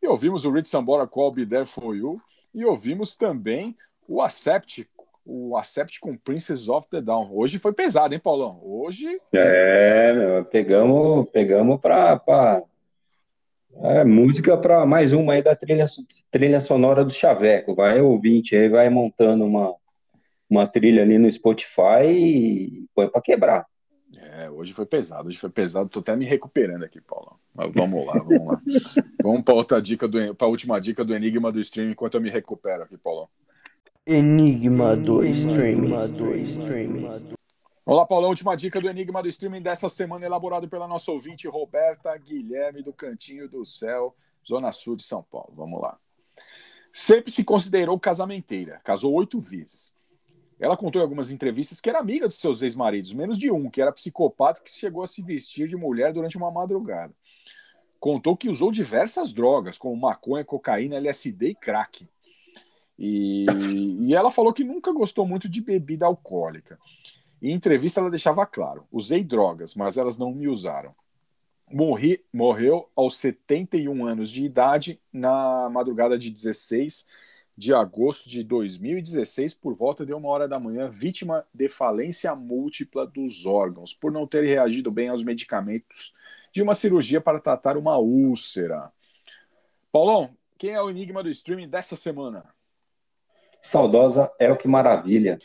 E 0.02 0.08
ouvimos 0.08 0.46
o 0.46 0.52
Rich 0.52 0.68
Sambora 0.68 1.06
com 1.06 1.22
I'll 1.22 1.32
Be 1.32 1.46
There 1.46 1.68
For 1.68 1.96
You. 1.96 2.20
E 2.56 2.66
ouvimos 2.66 3.16
também 3.16 3.78
o 4.08 4.20
Accept, 4.20 4.90
o 5.24 5.56
Accept 5.56 6.00
com 6.00 6.18
Princess 6.18 6.68
of 6.68 6.88
the 6.90 7.02
Down. 7.02 7.30
Hoje 7.32 7.60
foi 7.60 7.72
pesado, 7.72 8.16
hein, 8.16 8.20
Paulão? 8.20 8.60
Hoje. 8.64 9.22
É, 9.32 10.12
meu, 10.12 10.46
pegamos, 10.46 11.30
pegamos 11.30 11.80
pra. 11.80 12.18
pra... 12.18 12.64
É, 13.84 14.04
música 14.04 14.58
para 14.58 14.88
mais 14.88 15.14
uma 15.14 15.34
aí 15.34 15.44
da 15.44 15.56
trilha, 15.56 15.86
trilha 16.32 16.62
sonora 16.62 17.06
do 17.06 17.14
Chaveco. 17.14 17.76
Vai 17.76 18.02
ouvinte 18.02 18.56
aí, 18.56 18.68
vai 18.68 18.90
montando 18.90 19.46
uma, 19.46 19.76
uma 20.50 20.68
trilha 20.68 21.04
ali 21.04 21.18
no 21.18 21.32
Spotify 21.32 22.08
e 22.08 22.86
põe 22.96 23.08
para 23.08 23.22
quebrar. 23.22 23.66
É, 24.18 24.50
hoje 24.50 24.74
foi 24.74 24.86
pesado, 24.86 25.28
hoje 25.28 25.38
foi 25.38 25.50
pesado. 25.50 25.90
Tô 25.90 26.00
até 26.00 26.16
me 26.16 26.26
recuperando 26.26 26.84
aqui, 26.84 27.00
Paulo. 27.00 27.40
Mas 27.54 27.72
vamos 27.74 28.06
lá, 28.06 28.14
vamos 28.14 28.48
lá. 28.48 28.62
vamos 29.22 29.44
para 29.44 29.54
outra 29.54 29.82
dica 29.82 30.08
do, 30.08 30.34
para 30.34 30.48
a 30.48 30.50
última 30.50 30.80
dica 30.82 31.06
do 31.06 31.14
Enigma 31.14 31.52
do 31.52 31.60
Streaming 31.60 31.92
enquanto 31.92 32.16
eu 32.16 32.22
me 32.22 32.30
recupero 32.30 32.84
aqui, 32.84 32.98
Paulo. 32.98 33.30
Enigma 34.06 34.96
do 34.96 35.24
Streaming. 35.24 35.94
Olá, 37.86 38.06
Paulão. 38.06 38.30
Última 38.30 38.56
dica 38.56 38.82
do 38.82 38.90
Enigma 38.90 39.22
do 39.22 39.30
Streaming 39.30 39.62
dessa 39.62 39.88
semana, 39.88 40.26
elaborado 40.26 40.68
pela 40.68 40.88
nossa 40.88 41.12
ouvinte 41.12 41.48
Roberta 41.48 42.16
Guilherme, 42.18 42.82
do 42.82 42.92
Cantinho 42.92 43.48
do 43.48 43.64
Céu, 43.64 44.16
Zona 44.48 44.72
Sul 44.72 44.96
de 44.96 45.04
São 45.04 45.22
Paulo. 45.22 45.54
Vamos 45.56 45.80
lá. 45.80 46.00
Sempre 46.92 47.32
se 47.32 47.44
considerou 47.44 48.00
casamenteira, 48.00 48.82
casou 48.84 49.14
oito 49.14 49.40
vezes. 49.40 49.99
Ela 50.60 50.76
contou 50.76 51.00
em 51.00 51.04
algumas 51.04 51.32
entrevistas 51.32 51.80
que 51.80 51.90
era 51.90 52.00
amiga 52.00 52.28
dos 52.28 52.38
seus 52.38 52.62
ex-maridos, 52.62 53.14
menos 53.14 53.38
de 53.38 53.50
um, 53.50 53.70
que 53.70 53.82
era 53.82 53.94
psicopata 53.94 54.62
que 54.62 54.70
chegou 54.70 55.02
a 55.02 55.08
se 55.08 55.22
vestir 55.22 55.70
de 55.70 55.76
mulher 55.78 56.12
durante 56.12 56.38
uma 56.38 56.52
madrugada. 56.52 57.14
Contou 58.00 58.36
que 58.36 58.50
usou 58.50 58.72
diversas 58.72 59.32
drogas, 59.32 59.78
como 59.78 59.96
maconha, 59.96 60.44
cocaína, 60.44 60.98
LSD 60.98 61.50
e 61.50 61.56
crack. 61.56 62.08
E, 62.98 63.46
e 64.02 64.14
ela 64.14 64.30
falou 64.30 64.52
que 64.52 64.64
nunca 64.64 64.92
gostou 64.92 65.26
muito 65.26 65.48
de 65.48 65.62
bebida 65.62 66.06
alcoólica. 66.06 66.78
Em 67.42 67.54
entrevista, 67.54 68.02
ela 68.02 68.10
deixava 68.10 68.46
claro: 68.46 68.86
usei 68.92 69.24
drogas, 69.24 69.76
mas 69.76 69.98
elas 69.98 70.18
não 70.18 70.34
me 70.34 70.48
usaram. 70.48 70.94
Morri, 71.72 72.26
morreu 72.34 72.90
aos 72.96 73.18
71 73.18 74.06
anos 74.06 74.30
de 74.30 74.44
idade 74.44 75.00
na 75.14 75.70
madrugada 75.70 76.18
de 76.18 76.32
16 76.32 77.06
de 77.60 77.74
agosto 77.74 78.30
de 78.30 78.42
2016, 78.42 79.54
por 79.54 79.76
volta 79.76 80.06
de 80.06 80.14
uma 80.14 80.30
hora 80.30 80.48
da 80.48 80.58
manhã, 80.58 80.90
vítima 80.90 81.46
de 81.54 81.68
falência 81.68 82.34
múltipla 82.34 83.06
dos 83.06 83.46
órgãos, 83.46 83.94
por 83.94 84.14
não 84.14 84.26
ter 84.26 84.46
reagido 84.46 84.90
bem 84.90 85.10
aos 85.10 85.26
medicamentos 85.26 86.14
de 86.54 86.62
uma 86.62 86.74
cirurgia 86.74 87.20
para 87.20 87.38
tratar 87.38 87.76
uma 87.76 87.98
úlcera. 87.98 88.90
Paulão, 89.92 90.30
quem 90.58 90.72
é 90.72 90.82
o 90.82 90.90
enigma 90.90 91.22
do 91.22 91.30
streaming 91.30 91.68
dessa 91.68 91.98
semana? 91.98 92.46
Saudosa 93.62 94.32
é 94.40 94.50
o 94.50 94.56
que 94.56 94.68
maravilha. 94.70 95.38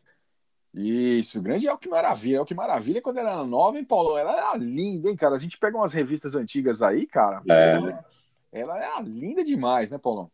Isso, 0.72 1.42
grande 1.42 1.66
é 1.66 1.72
o 1.72 1.78
que 1.78 1.88
maravilha. 1.88 2.36
É 2.36 2.40
o 2.40 2.44
que 2.44 2.54
maravilha 2.54 3.02
quando 3.02 3.18
ela 3.18 3.32
era 3.32 3.44
nova, 3.44 3.76
hein, 3.76 3.84
Paulo? 3.84 4.16
Ela 4.16 4.36
era 4.36 4.56
linda, 4.56 5.10
hein, 5.10 5.16
cara? 5.16 5.34
A 5.34 5.38
gente 5.38 5.58
pega 5.58 5.76
umas 5.76 5.92
revistas 5.92 6.36
antigas 6.36 6.80
aí, 6.80 7.08
cara. 7.08 7.42
É. 7.50 7.74
Ela, 7.74 8.04
ela 8.52 8.78
era 8.78 9.00
linda 9.00 9.42
demais, 9.42 9.90
né, 9.90 9.98
Paulão? 9.98 10.30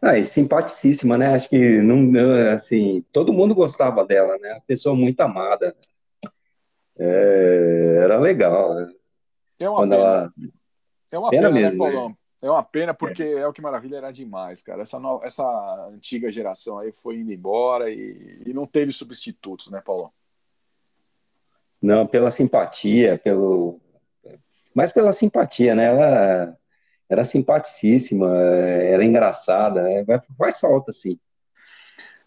Ah, 0.00 0.18
e 0.18 0.26
simpaticíssima, 0.26 1.16
né? 1.18 1.34
Acho 1.34 1.48
que 1.48 1.78
não, 1.78 2.52
assim, 2.52 3.04
todo 3.12 3.32
mundo 3.32 3.54
gostava 3.54 4.04
dela, 4.04 4.38
né? 4.38 4.60
Pessoa 4.66 4.94
muito 4.94 5.20
amada. 5.20 5.74
É, 6.98 8.00
era 8.02 8.18
legal. 8.18 8.74
Né? 8.74 8.92
É 9.60 9.68
uma 9.68 9.80
Quando 9.80 9.90
pena. 9.90 10.02
ela... 10.02 10.32
É 11.12 11.18
uma 11.18 11.30
Pena 11.30 11.48
pena, 11.48 11.60
mesmo, 11.60 11.84
né, 11.84 11.92
Paulão? 11.92 12.16
É 12.42 12.50
uma 12.50 12.62
pena 12.64 12.92
porque 12.92 13.22
é 13.22 13.46
o 13.46 13.52
que 13.52 13.62
maravilha 13.62 13.96
era 13.96 14.12
demais, 14.12 14.62
cara. 14.62 14.82
Essa, 14.82 14.98
no... 14.98 15.20
essa 15.22 15.88
antiga 15.92 16.30
geração 16.30 16.78
aí 16.78 16.92
foi 16.92 17.16
indo 17.16 17.32
embora 17.32 17.90
e... 17.90 18.42
e 18.44 18.52
não 18.52 18.66
teve 18.66 18.92
substitutos, 18.92 19.70
né, 19.70 19.80
Paulão? 19.80 20.12
Não, 21.80 22.06
pela 22.06 22.30
simpatia, 22.30 23.18
pelo. 23.18 23.80
Mas 24.74 24.90
pela 24.90 25.12
simpatia, 25.12 25.74
né? 25.74 25.84
Ela 25.86 26.58
era 27.08 27.24
simpaticíssima, 27.24 28.28
era 28.28 29.04
engraçada, 29.04 29.82
né? 29.82 30.04
faz 30.36 30.58
falta, 30.58 30.92
sim. 30.92 31.18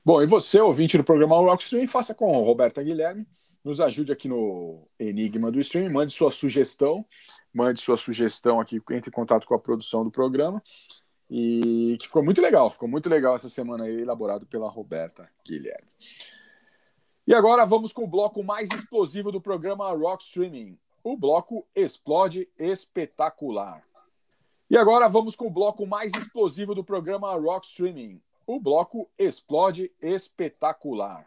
Bom, 0.03 0.22
e 0.23 0.26
você, 0.26 0.60
ouvinte 0.60 0.97
do 0.97 1.03
programa 1.03 1.35
Rockstream, 1.35 1.88
faça 1.88 2.15
com 2.15 2.31
Roberta 2.41 2.81
Guilherme, 2.81 3.27
nos 3.64 3.81
ajude 3.81 4.11
aqui 4.11 4.27
no 4.27 4.88
Enigma 4.97 5.51
do 5.51 5.60
Stream, 5.60 5.91
mande 5.91 6.14
sua 6.14 6.31
sugestão, 6.31 7.06
mande 7.53 7.81
sua 7.81 7.97
sugestão 7.97 8.60
aqui, 8.60 8.81
entre 8.91 9.10
em 9.10 9.14
contato 9.14 9.45
com 9.45 9.53
a 9.53 9.60
produção 9.60 10.03
do 10.03 10.11
programa, 10.11 10.64
e 11.30 11.97
que 11.99 12.07
ficou 12.07 12.23
muito 12.23 12.41
legal, 12.41 12.69
ficou 12.69 12.88
muito 12.88 13.10
legal 13.10 13.35
essa 13.35 13.49
semana 13.49 13.84
aí, 13.84 14.01
elaborado 14.01 14.45
pela 14.47 14.69
Roberta 14.69 15.30
Guilherme. 15.45 15.88
E 17.27 17.34
agora 17.34 17.65
vamos 17.65 17.93
com 17.93 18.06
o 18.06 18.07
bloco 18.07 18.43
mais 18.43 18.69
explosivo 18.72 19.31
do 19.31 19.41
programa 19.41 19.91
Rock 19.91 20.23
Streaming, 20.23 20.80
o 21.03 21.15
bloco 21.15 21.68
Explode 21.76 22.49
Espetacular. 22.57 23.84
E 24.71 24.77
agora 24.77 25.09
vamos 25.09 25.35
com 25.35 25.47
o 25.47 25.49
bloco 25.49 25.87
mais 25.87 26.13
explosivo 26.13 26.75
do 26.75 26.83
programa 26.83 27.33
Rock 27.33 27.65
Streaming, 27.65 28.21
o 28.45 28.59
bloco 28.59 29.09
Explode 29.17 29.91
Espetacular. 29.99 31.25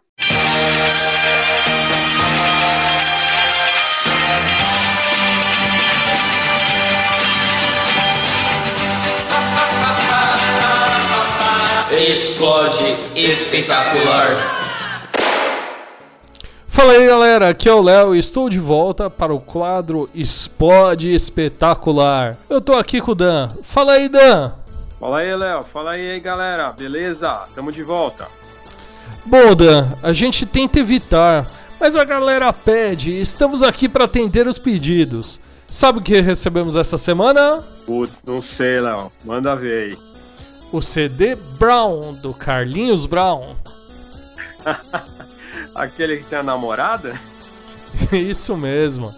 Explode 11.91 12.95
espetacular. 13.17 14.62
Fala 16.73 16.95
aí 16.95 17.07
galera, 17.07 17.51
aqui 17.51 17.69
é 17.69 17.73
o 17.73 17.83
Léo 17.83 18.15
e 18.15 18.19
estou 18.19 18.49
de 18.49 18.59
volta 18.59 19.11
para 19.11 19.33
o 19.33 19.39
quadro 19.39 20.09
Explode 20.15 21.15
Espetacular. 21.15 22.39
Eu 22.49 22.63
tô 22.63 22.73
aqui 22.73 22.99
com 22.99 23.13
o 23.13 23.15
Dan. 23.15 23.51
Fala 23.63 23.93
aí, 23.93 24.09
Dan. 24.09 24.53
Fala 24.99 25.19
aí, 25.19 25.37
Léo. 25.37 25.65
Fala 25.65 25.91
aí, 25.91 26.19
galera. 26.19 26.73
Beleza? 26.73 27.47
Tamo 27.55 27.71
de 27.71 27.83
volta. 27.83 28.27
Bom, 29.27 29.55
Dan, 29.55 29.93
a 30.03 30.15
gente 30.15 30.47
tenta 30.47 30.81
evitar, 30.81 31.47
mas 31.79 31.95
a 31.95 32.05
galera 32.05 32.51
pede 32.55 33.11
e 33.11 33.21
estamos 33.21 33.63
aqui 33.63 33.87
para 33.87 34.07
atender 34.07 34.49
os 34.49 34.59
pedidos. 34.59 35.39
Sabe 35.69 35.99
o 35.99 36.03
que 36.03 36.23
recebemos 36.23 36.75
essa 36.75 36.97
semana? 36.97 37.63
Putz, 37.85 38.23
não 38.27 38.41
sei, 38.41 38.81
Léo. 38.81 39.13
Manda 39.23 39.55
ver 39.55 39.91
aí. 39.91 39.99
O 40.73 40.81
CD 40.81 41.37
Brown, 41.37 42.15
do 42.15 42.33
Carlinhos 42.33 43.05
Brown. 43.05 43.57
Aquele 45.75 46.19
que 46.19 46.25
tem 46.25 46.39
a 46.39 46.43
namorada? 46.43 47.19
Isso 48.13 48.57
mesmo. 48.57 49.15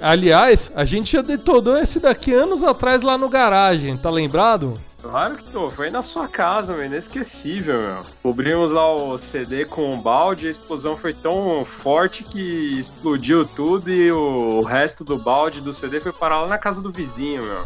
Aliás, 0.00 0.72
a 0.74 0.84
gente 0.84 1.12
já 1.12 1.20
detonou 1.20 1.76
esse 1.76 2.00
daqui 2.00 2.32
anos 2.32 2.64
atrás 2.64 3.02
lá 3.02 3.18
no 3.18 3.28
garagem, 3.28 3.96
tá 3.96 4.10
lembrado? 4.10 4.80
Claro 5.02 5.36
que 5.36 5.44
tô, 5.44 5.70
foi 5.70 5.90
na 5.90 6.02
sua 6.02 6.26
casa, 6.26 6.72
meu, 6.72 6.86
inesquecível, 6.86 7.78
meu. 7.78 8.06
Cobrimos 8.22 8.72
lá 8.72 8.90
o 8.90 9.18
CD 9.18 9.66
com 9.66 9.92
um 9.92 10.00
balde, 10.00 10.46
a 10.46 10.50
explosão 10.50 10.96
foi 10.96 11.12
tão 11.12 11.62
forte 11.66 12.24
que 12.24 12.78
explodiu 12.78 13.44
tudo 13.44 13.90
e 13.90 14.10
o 14.10 14.62
resto 14.62 15.04
do 15.04 15.18
balde 15.18 15.60
do 15.60 15.74
CD 15.74 16.00
foi 16.00 16.10
parar 16.10 16.40
lá 16.40 16.48
na 16.48 16.56
casa 16.56 16.80
do 16.80 16.90
vizinho, 16.90 17.42
meu. 17.42 17.64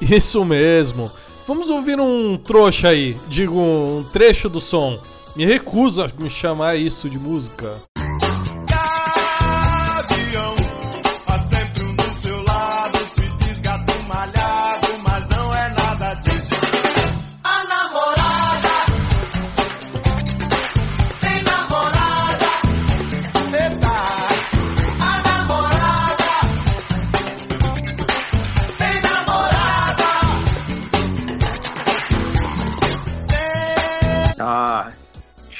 Isso 0.00 0.42
mesmo. 0.42 1.12
Vamos 1.46 1.68
ouvir 1.68 2.00
um 2.00 2.38
trouxa 2.38 2.88
aí, 2.88 3.20
digo, 3.28 3.60
um 3.60 4.02
trecho 4.10 4.48
do 4.48 4.60
som. 4.60 4.98
Me 5.36 5.44
recuso 5.46 6.02
a 6.02 6.08
me 6.18 6.28
chamar 6.28 6.76
isso 6.76 7.08
de 7.08 7.18
música. 7.18 7.80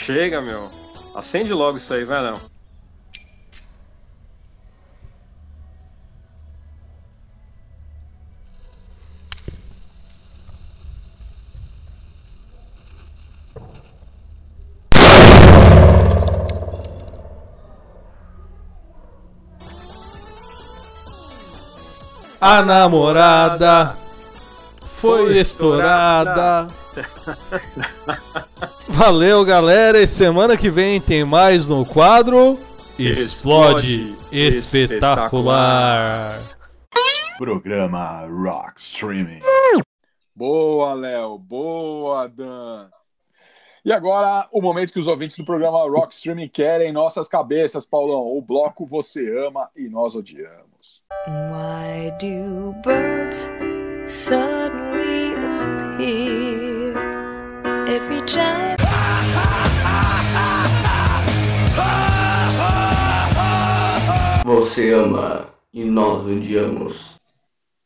Chega, 0.02 0.40
meu. 0.40 0.70
Acende 1.14 1.52
logo 1.52 1.76
isso 1.76 1.92
aí, 1.92 2.06
vai 2.06 2.22
não. 2.22 2.40
A 22.40 22.62
namorada 22.62 23.98
foi 24.82 25.36
estourada. 25.36 26.79
Valeu, 28.88 29.44
galera. 29.44 30.00
E 30.00 30.06
semana 30.06 30.56
que 30.56 30.70
vem 30.70 31.00
tem 31.00 31.24
mais 31.24 31.68
no 31.68 31.84
quadro 31.84 32.58
Explode 32.98 34.16
Espetacular. 34.30 36.40
Programa 37.38 38.26
Rock 38.26 38.78
Streaming. 38.78 39.40
Boa, 40.34 40.94
Léo. 40.94 41.38
Boa, 41.38 42.28
Dan. 42.28 42.88
E 43.82 43.92
agora, 43.92 44.46
o 44.52 44.60
momento 44.60 44.92
que 44.92 44.98
os 44.98 45.06
ouvintes 45.06 45.38
do 45.38 45.44
programa 45.44 45.88
Rock 45.88 46.12
Streaming 46.12 46.48
querem 46.48 46.92
nossas 46.92 47.28
cabeças, 47.28 47.86
Paulão. 47.86 48.36
O 48.36 48.42
bloco 48.42 48.84
Você 48.84 49.46
Ama 49.46 49.70
e 49.74 49.88
Nós 49.88 50.14
Odiamos. 50.14 51.02
Why 51.26 52.10
do 52.18 52.74
birds 52.82 53.50
suddenly 54.06 54.89
every 58.10 58.26
time? 58.26 58.76
Você 64.44 64.92
ama 64.92 65.46
e 65.72 65.84
nós 65.84 66.24
odiamos. 66.26 67.19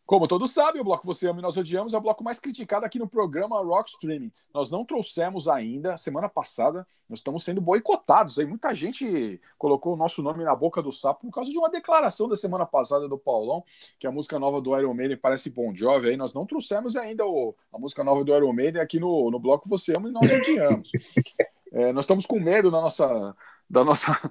Como 0.06 0.28
todos 0.28 0.52
sabem, 0.52 0.82
o 0.82 0.84
bloco 0.84 1.06
Você 1.06 1.26
Ama 1.26 1.38
e 1.38 1.42
Nós 1.42 1.56
Odiamos 1.56 1.94
é 1.94 1.96
o 1.96 2.00
bloco 2.00 2.22
mais 2.22 2.38
criticado 2.38 2.84
aqui 2.84 2.98
no 2.98 3.08
programa 3.08 3.62
Rock 3.62 3.88
Streaming. 3.88 4.30
Nós 4.52 4.70
não 4.70 4.84
trouxemos 4.84 5.48
ainda, 5.48 5.96
semana 5.96 6.28
passada, 6.28 6.86
nós 7.08 7.20
estamos 7.20 7.42
sendo 7.42 7.58
boicotados. 7.60 8.38
Aí 8.38 8.44
muita 8.44 8.74
gente 8.74 9.40
colocou 9.56 9.94
o 9.94 9.96
nosso 9.96 10.22
nome 10.22 10.44
na 10.44 10.54
boca 10.54 10.82
do 10.82 10.92
sapo 10.92 11.22
por 11.22 11.32
causa 11.32 11.50
de 11.50 11.56
uma 11.56 11.70
declaração 11.70 12.28
da 12.28 12.36
semana 12.36 12.66
passada 12.66 13.08
do 13.08 13.16
Paulão, 13.16 13.64
que 13.98 14.06
a 14.06 14.12
música 14.12 14.38
nova 14.38 14.60
do 14.60 14.78
Iron 14.78 14.92
Maiden 14.92 15.16
parece 15.16 15.48
Bon 15.48 15.74
Jovi. 15.74 16.10
Aí 16.10 16.16
nós 16.18 16.34
não 16.34 16.44
trouxemos 16.44 16.96
ainda 16.96 17.24
o, 17.24 17.54
a 17.72 17.78
música 17.78 18.04
nova 18.04 18.22
do 18.22 18.36
Iron 18.36 18.52
Maiden 18.52 18.82
aqui 18.82 19.00
no, 19.00 19.30
no 19.30 19.38
bloco 19.38 19.66
Você 19.70 19.96
Ama 19.96 20.10
e 20.10 20.12
Nós 20.12 20.30
Odiamos. 20.30 20.92
É, 21.76 21.92
nós 21.92 22.04
estamos 22.04 22.24
com 22.24 22.38
medo 22.38 22.70
da 22.70 22.80
nossa, 22.80 23.34
da 23.68 23.82
nossa 23.82 24.30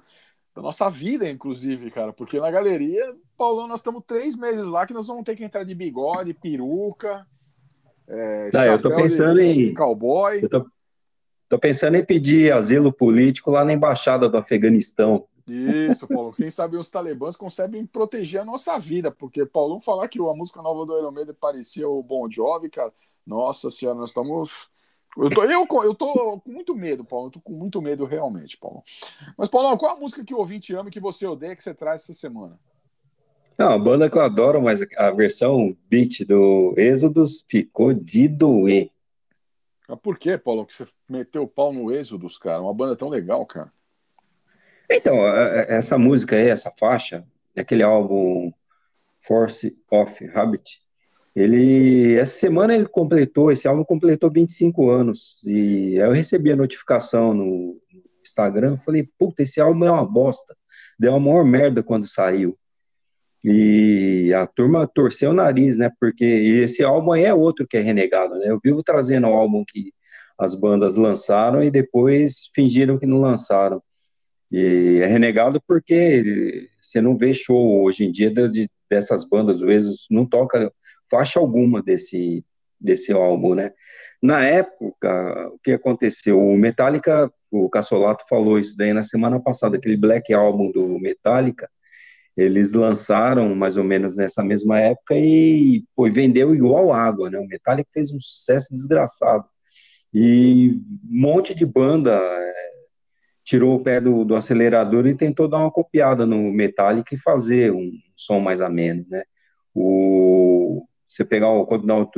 da 0.54 0.62
nossa 0.62 0.88
vida, 0.88 1.28
inclusive, 1.28 1.90
cara, 1.90 2.12
porque 2.12 2.38
na 2.38 2.50
galeria, 2.50 3.14
Paulão, 3.36 3.66
nós 3.66 3.80
estamos 3.80 4.04
três 4.06 4.36
meses 4.36 4.66
lá 4.66 4.86
que 4.86 4.94
nós 4.94 5.06
vamos 5.06 5.24
ter 5.24 5.34
que 5.34 5.44
entrar 5.44 5.64
de 5.64 5.74
bigode, 5.74 6.32
peruca. 6.32 7.26
É, 8.06 8.50
Não, 8.52 8.62
eu 8.64 8.80
tô 8.80 8.94
pensando 8.94 9.40
de, 9.40 9.70
em. 9.70 9.74
cowboy. 9.74 10.44
Eu 10.44 10.48
tô, 10.48 10.66
tô 11.48 11.58
pensando 11.58 11.96
em 11.96 12.04
pedir 12.04 12.52
asilo 12.52 12.92
político 12.92 13.50
lá 13.50 13.64
na 13.64 13.72
embaixada 13.72 14.28
do 14.28 14.38
Afeganistão. 14.38 15.26
Isso, 15.48 16.06
Paulo. 16.06 16.32
Quem 16.32 16.48
sabe 16.48 16.76
os 16.76 16.88
talibãs 16.88 17.36
conseguem 17.36 17.84
proteger 17.84 18.40
a 18.40 18.44
nossa 18.44 18.78
vida, 18.78 19.10
porque 19.10 19.44
Paulão 19.44 19.80
falar 19.80 20.08
que 20.08 20.18
a 20.18 20.34
música 20.34 20.62
nova 20.62 20.86
do 20.86 20.96
Iron 20.96 21.10
Maiden 21.10 21.34
parecia 21.38 21.88
o 21.88 22.02
Bon 22.02 22.30
Jovi, 22.30 22.70
cara. 22.70 22.92
Nossa 23.26 23.70
senhora, 23.70 23.98
nós 23.98 24.10
estamos 24.10 24.70
eu 25.16 25.30
tô, 25.30 25.44
eu, 25.44 25.84
eu 25.84 25.94
tô 25.94 26.40
com 26.40 26.50
muito 26.50 26.74
medo, 26.74 27.04
Paulo. 27.04 27.28
Eu 27.28 27.32
tô 27.32 27.40
com 27.40 27.52
muito 27.52 27.80
medo 27.80 28.04
realmente, 28.04 28.56
Paulo. 28.56 28.82
Mas, 29.36 29.48
Paulo, 29.48 29.76
qual 29.78 29.96
a 29.96 30.00
música 30.00 30.24
que 30.24 30.34
o 30.34 30.38
ouvinte 30.38 30.74
ama 30.74 30.88
e 30.88 30.92
que 30.92 31.00
você 31.00 31.26
odeia 31.26 31.54
que 31.54 31.62
você 31.62 31.74
traz 31.74 32.02
essa 32.02 32.14
semana? 32.14 32.58
Não, 33.56 33.70
a 33.70 33.78
banda 33.78 34.10
que 34.10 34.18
eu 34.18 34.22
adoro, 34.22 34.60
mas 34.60 34.80
a 34.96 35.10
versão 35.12 35.76
beat 35.88 36.24
do 36.26 36.74
Êxodos 36.76 37.44
ficou 37.48 37.94
de 37.94 38.26
doer. 38.26 38.90
Mas 39.88 39.98
por 40.00 40.18
que, 40.18 40.36
Paulo, 40.36 40.66
que 40.66 40.74
você 40.74 40.86
meteu 41.08 41.44
o 41.44 41.48
pau 41.48 41.72
no 41.72 41.92
Êxodos, 41.92 42.36
cara? 42.36 42.62
Uma 42.62 42.74
banda 42.74 42.96
tão 42.96 43.08
legal, 43.08 43.46
cara. 43.46 43.72
Então, 44.90 45.26
essa 45.26 45.96
música 45.96 46.36
aí, 46.36 46.48
essa 46.48 46.70
faixa, 46.70 47.24
aquele 47.56 47.82
álbum 47.82 48.52
Force 49.20 49.76
of 49.90 50.30
Habit, 50.34 50.83
ele, 51.34 52.14
essa 52.16 52.38
semana 52.38 52.74
ele 52.74 52.86
completou, 52.86 53.50
esse 53.50 53.66
álbum 53.66 53.84
completou 53.84 54.30
25 54.30 54.88
anos, 54.88 55.42
e 55.44 55.94
eu 55.96 56.12
recebi 56.12 56.52
a 56.52 56.56
notificação 56.56 57.34
no 57.34 57.76
Instagram, 58.22 58.78
falei, 58.78 59.08
puta, 59.18 59.42
esse 59.42 59.60
álbum 59.60 59.84
é 59.84 59.90
uma 59.90 60.06
bosta, 60.06 60.56
deu 60.98 61.12
uma 61.12 61.20
maior 61.20 61.44
merda 61.44 61.82
quando 61.82 62.06
saiu, 62.06 62.56
e 63.42 64.32
a 64.32 64.46
turma 64.46 64.86
torceu 64.86 65.30
o 65.30 65.34
nariz, 65.34 65.76
né, 65.76 65.90
porque 66.00 66.24
esse 66.24 66.84
álbum 66.84 67.12
aí 67.12 67.24
é 67.24 67.34
outro 67.34 67.66
que 67.66 67.76
é 67.76 67.80
renegado, 67.80 68.36
né, 68.38 68.46
eu 68.48 68.60
vivo 68.62 68.82
trazendo 68.82 69.26
o 69.26 69.32
álbum 69.32 69.64
que 69.66 69.92
as 70.38 70.54
bandas 70.54 70.94
lançaram 70.94 71.62
e 71.62 71.70
depois 71.70 72.48
fingiram 72.54 72.98
que 72.98 73.06
não 73.06 73.20
lançaram, 73.20 73.82
e 74.52 75.00
é 75.02 75.06
renegado 75.06 75.60
porque 75.66 76.68
você 76.80 77.00
não 77.00 77.16
vê 77.16 77.34
show 77.34 77.82
hoje 77.82 78.04
em 78.04 78.12
dia 78.12 78.30
de, 78.30 78.70
dessas 78.88 79.24
bandas, 79.24 79.62
o 79.62 79.70
Exos 79.70 80.06
não 80.08 80.24
toca 80.24 80.72
faixa 81.14 81.38
alguma 81.38 81.80
desse, 81.80 82.44
desse 82.80 83.12
álbum, 83.12 83.54
né? 83.54 83.72
Na 84.20 84.44
época, 84.44 85.48
o 85.52 85.58
que 85.60 85.72
aconteceu? 85.72 86.40
O 86.40 86.56
Metallica, 86.56 87.30
o 87.50 87.68
Cassolato 87.68 88.24
falou 88.28 88.58
isso 88.58 88.76
daí 88.76 88.92
na 88.92 89.04
semana 89.04 89.38
passada, 89.38 89.76
aquele 89.76 89.96
Black 89.96 90.34
Album 90.34 90.72
do 90.72 90.98
Metallica, 90.98 91.70
eles 92.36 92.72
lançaram 92.72 93.54
mais 93.54 93.76
ou 93.76 93.84
menos 93.84 94.16
nessa 94.16 94.42
mesma 94.42 94.80
época 94.80 95.14
e 95.16 95.84
pô, 95.94 96.10
vendeu 96.10 96.52
igual 96.52 96.92
água, 96.92 97.30
né? 97.30 97.38
O 97.38 97.46
Metallica 97.46 97.88
fez 97.92 98.10
um 98.10 98.18
sucesso 98.20 98.68
desgraçado. 98.70 99.44
E 100.12 100.80
um 101.04 101.20
monte 101.20 101.54
de 101.54 101.64
banda 101.64 102.12
é, 102.12 102.54
tirou 103.44 103.76
o 103.76 103.82
pé 103.82 104.00
do, 104.00 104.24
do 104.24 104.34
acelerador 104.34 105.06
e 105.06 105.14
tentou 105.14 105.46
dar 105.46 105.58
uma 105.58 105.70
copiada 105.70 106.26
no 106.26 106.50
Metallica 106.52 107.14
e 107.14 107.18
fazer 107.18 107.72
um 107.72 107.92
som 108.16 108.40
mais 108.40 108.60
ameno, 108.60 109.04
né? 109.08 109.22
O, 109.74 110.84
você 111.08 111.24
pegar 111.24 111.48
o 111.50 111.66
Countdown 111.66 112.10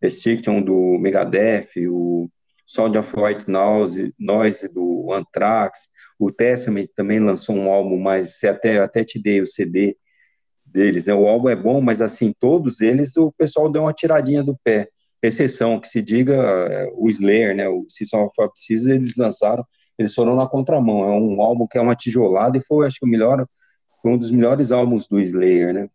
Restriction 0.00 0.62
do 0.62 0.98
Megadeth, 0.98 1.70
o 1.88 2.28
Sound 2.66 2.98
of 2.98 3.12
White 3.16 3.48
Noise, 3.48 4.14
Noise 4.18 4.68
do 4.68 5.12
Anthrax, 5.12 5.88
o 6.18 6.32
Testament 6.32 6.88
também 6.94 7.20
lançou 7.20 7.54
um 7.54 7.70
álbum, 7.70 7.98
mas 7.98 8.42
até, 8.44 8.78
até 8.80 9.04
te 9.04 9.20
dei 9.22 9.40
o 9.40 9.46
CD 9.46 9.96
deles, 10.64 11.06
né? 11.06 11.14
O 11.14 11.26
álbum 11.26 11.48
é 11.48 11.56
bom, 11.56 11.80
mas 11.80 12.02
assim, 12.02 12.34
todos 12.38 12.80
eles 12.80 13.16
o 13.16 13.32
pessoal 13.32 13.70
deu 13.70 13.82
uma 13.82 13.92
tiradinha 13.92 14.42
do 14.42 14.56
pé. 14.62 14.88
Exceção, 15.22 15.80
que 15.80 15.88
se 15.88 16.02
diga, 16.02 16.34
é, 16.34 16.88
o 16.94 17.08
Slayer, 17.08 17.54
né? 17.56 17.68
O 17.68 17.86
Season 17.88 18.24
of 18.24 18.34
Precisa, 18.52 18.94
eles 18.94 19.16
lançaram, 19.16 19.64
eles 19.98 20.14
foram 20.14 20.36
na 20.36 20.46
contramão. 20.46 21.04
É 21.04 21.10
um 21.18 21.40
álbum 21.40 21.66
que 21.66 21.78
é 21.78 21.80
uma 21.80 21.96
tijolada 21.96 22.58
e 22.58 22.62
foi, 22.62 22.86
acho 22.86 22.98
que, 23.00 23.06
o 23.06 23.08
melhor, 23.08 23.46
foi 24.02 24.12
um 24.12 24.18
dos 24.18 24.30
melhores 24.30 24.72
álbuns 24.72 25.06
do 25.08 25.20
Slayer, 25.20 25.72
né? 25.74 25.88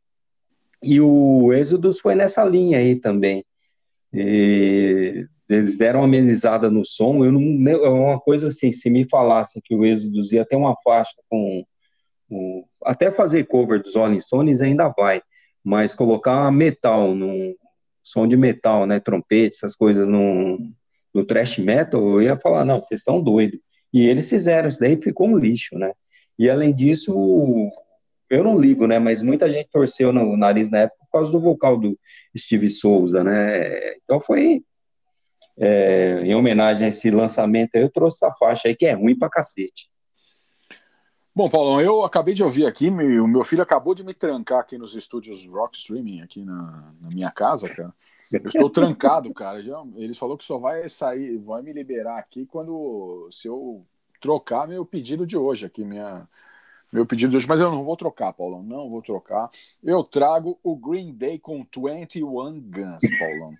E 0.84 0.99
o 0.99 1.53
Êxodos 1.53 1.99
foi 1.99 2.16
nessa 2.16 2.44
linha 2.44 2.80
aí 2.80 2.95
também. 2.95 3.45
E 4.14 5.26
eles 5.49 5.78
deram 5.78 5.99
uma 5.99 6.06
amenizada 6.06 6.70
no 6.70 6.84
som. 6.86 7.24
Eu 7.24 7.32
não, 7.32 7.70
é 7.70 7.90
uma 7.90 8.20
coisa 8.20 8.48
assim, 8.48 8.72
se 8.72 8.90
me 8.90 9.08
falassem 9.08 9.62
que 9.64 9.76
o 9.76 9.86
Êxodos 9.86 10.32
ia 10.32 10.45
ter 10.45 10.56
uma 10.56 10.76
faixa 10.84 11.16
com, 11.30 11.64
com 12.28 12.66
até 12.84 13.12
fazer 13.12 13.45
cover 13.45 13.82
dos 13.82 13.95
Rolling 13.95 14.20
Stones 14.20 14.62
ainda 14.62 14.90
vai, 14.90 15.22
mas 15.64 15.94
colocar 15.95 16.52
metal 16.52 17.14
num 17.14 17.53
som 18.03 18.28
de 18.28 18.36
metal, 18.36 18.86
né, 18.88 18.99
trompete, 18.99 19.56
essas 19.56 19.76
coisas 19.76 20.08
no, 20.08 20.58
no 21.14 21.24
thrash 21.24 21.58
metal, 21.60 22.02
eu 22.02 22.22
ia 22.22 22.38
falar, 22.38 22.66
não, 22.66 22.82
vocês 22.82 23.02
estão 23.02 23.22
doidos. 23.22 23.60
E 23.94 24.08
eles 24.08 24.30
fizeram, 24.30 24.70
isso 24.70 24.80
daí 24.80 24.98
ficou 24.98 25.28
um 25.28 25.38
lixo, 25.38 25.78
né? 25.78 25.91
E 26.40 26.49
além 26.49 26.74
disso, 26.74 27.14
eu 28.32 28.44
não 28.44 28.58
ligo, 28.58 28.88
né? 28.88 28.98
Mas 28.98 29.22
muita 29.22 29.49
gente 29.49 29.70
torceu 29.70 30.14
no 30.14 30.38
nariz 30.38 30.70
na 30.72 30.80
época 30.80 30.99
por 31.02 31.12
causa 31.12 31.32
do 31.32 31.40
vocal 31.40 31.78
do 31.78 31.99
Steve 32.36 32.72
Souza, 32.72 33.24
né? 33.24 33.95
Então 33.98 34.22
foi 34.22 34.64
é, 35.58 36.22
em 36.24 36.34
homenagem 36.34 36.86
a 36.86 36.88
esse 36.88 37.12
lançamento, 37.12 37.76
eu 37.76 37.90
trouxe 37.91 38.26
essa 38.26 38.34
faixa 38.38 38.70
aí 38.70 38.76
que 38.76 38.86
é 38.86 38.94
ruim 38.94 39.18
pra 39.18 39.30
cacete. 39.30 39.91
Bom, 41.36 41.49
Paulão, 41.49 41.82
eu 41.82 42.03
acabei 42.03 42.34
de 42.34 42.44
ouvir 42.44 42.66
aqui, 42.66 42.90
meu, 42.90 43.28
meu 43.28 43.44
filho 43.44 43.62
acabou 43.62 43.94
de 43.94 44.03
me 44.03 44.14
trancar 44.14 44.60
aqui 44.60 44.78
nos 44.78 44.95
estúdios 44.95 45.45
Rock 45.45 45.78
Streaming, 45.78 46.22
aqui 46.22 46.44
na, 46.44 46.94
na 46.99 47.10
minha 47.10 47.32
casa, 47.32 47.70
cara. 47.70 47.94
Eu 48.32 48.48
estou 48.48 48.70
trancado, 48.72 49.34
cara. 49.34 49.62
Já, 49.62 49.82
eles 49.98 50.18
falou 50.18 50.38
que 50.38 50.44
só 50.44 50.58
vai 50.58 50.88
sair, 50.88 51.38
vai 51.38 51.62
me 51.62 51.74
liberar 51.74 52.18
aqui 52.18 52.45
quando 52.45 53.28
se 53.30 53.48
eu 53.48 53.86
trocar 54.22 54.68
meu 54.68 54.86
pedido 54.86 55.26
de 55.26 55.38
hoje 55.38 55.66
aqui, 55.66 55.84
minha 55.84 56.28
meu 56.92 57.06
pedido 57.06 57.32
de 57.32 57.38
hoje, 57.38 57.48
mas 57.48 57.62
eu 57.62 57.72
não 57.72 57.84
vou 57.84 57.96
trocar, 57.96 58.34
Paulão, 58.34 58.62
não 58.62 58.90
vou 58.90 59.02
trocar. 59.02 59.50
Eu 59.84 60.04
trago 60.04 60.60
o 60.64 60.76
Green 60.76 61.14
Day 61.14 61.40
com 61.40 61.66
21 61.76 62.60
Guns, 62.60 63.20
Paulão. 63.20 63.54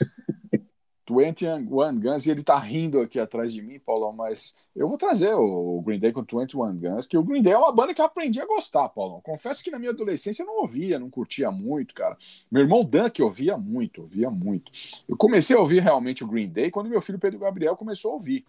21 1.08 2.00
Guns, 2.00 2.26
e 2.26 2.30
ele 2.30 2.42
tá 2.42 2.58
rindo 2.58 3.00
aqui 3.00 3.20
atrás 3.20 3.52
de 3.52 3.62
mim, 3.62 3.78
Paulão, 3.78 4.12
mas 4.12 4.56
eu 4.74 4.88
vou 4.88 4.98
trazer 4.98 5.32
o 5.34 5.80
Green 5.82 6.00
Day 6.00 6.12
com 6.12 6.22
21 6.22 6.76
Guns, 6.76 7.06
que 7.06 7.16
o 7.16 7.22
Green 7.22 7.42
Day 7.42 7.52
é 7.52 7.58
uma 7.58 7.72
banda 7.72 7.94
que 7.94 8.00
eu 8.00 8.04
aprendi 8.04 8.40
a 8.40 8.46
gostar, 8.46 8.88
Paulão. 8.88 9.20
Confesso 9.20 9.62
que 9.62 9.70
na 9.70 9.78
minha 9.78 9.92
adolescência 9.92 10.42
eu 10.42 10.46
não 10.46 10.60
ouvia, 10.60 10.98
não 10.98 11.08
curtia 11.08 11.50
muito, 11.50 11.94
cara. 11.94 12.16
Meu 12.50 12.62
irmão 12.62 12.84
Dan 12.84 13.08
que 13.08 13.22
ouvia 13.22 13.56
muito, 13.56 14.02
ouvia 14.02 14.30
muito. 14.30 14.72
Eu 15.08 15.16
comecei 15.16 15.56
a 15.56 15.60
ouvir 15.60 15.80
realmente 15.80 16.24
o 16.24 16.26
Green 16.26 16.48
Day 16.48 16.70
quando 16.70 16.90
meu 16.90 17.00
filho 17.00 17.18
Pedro 17.18 17.38
Gabriel 17.38 17.76
começou 17.76 18.10
a 18.10 18.14
ouvir. 18.14 18.44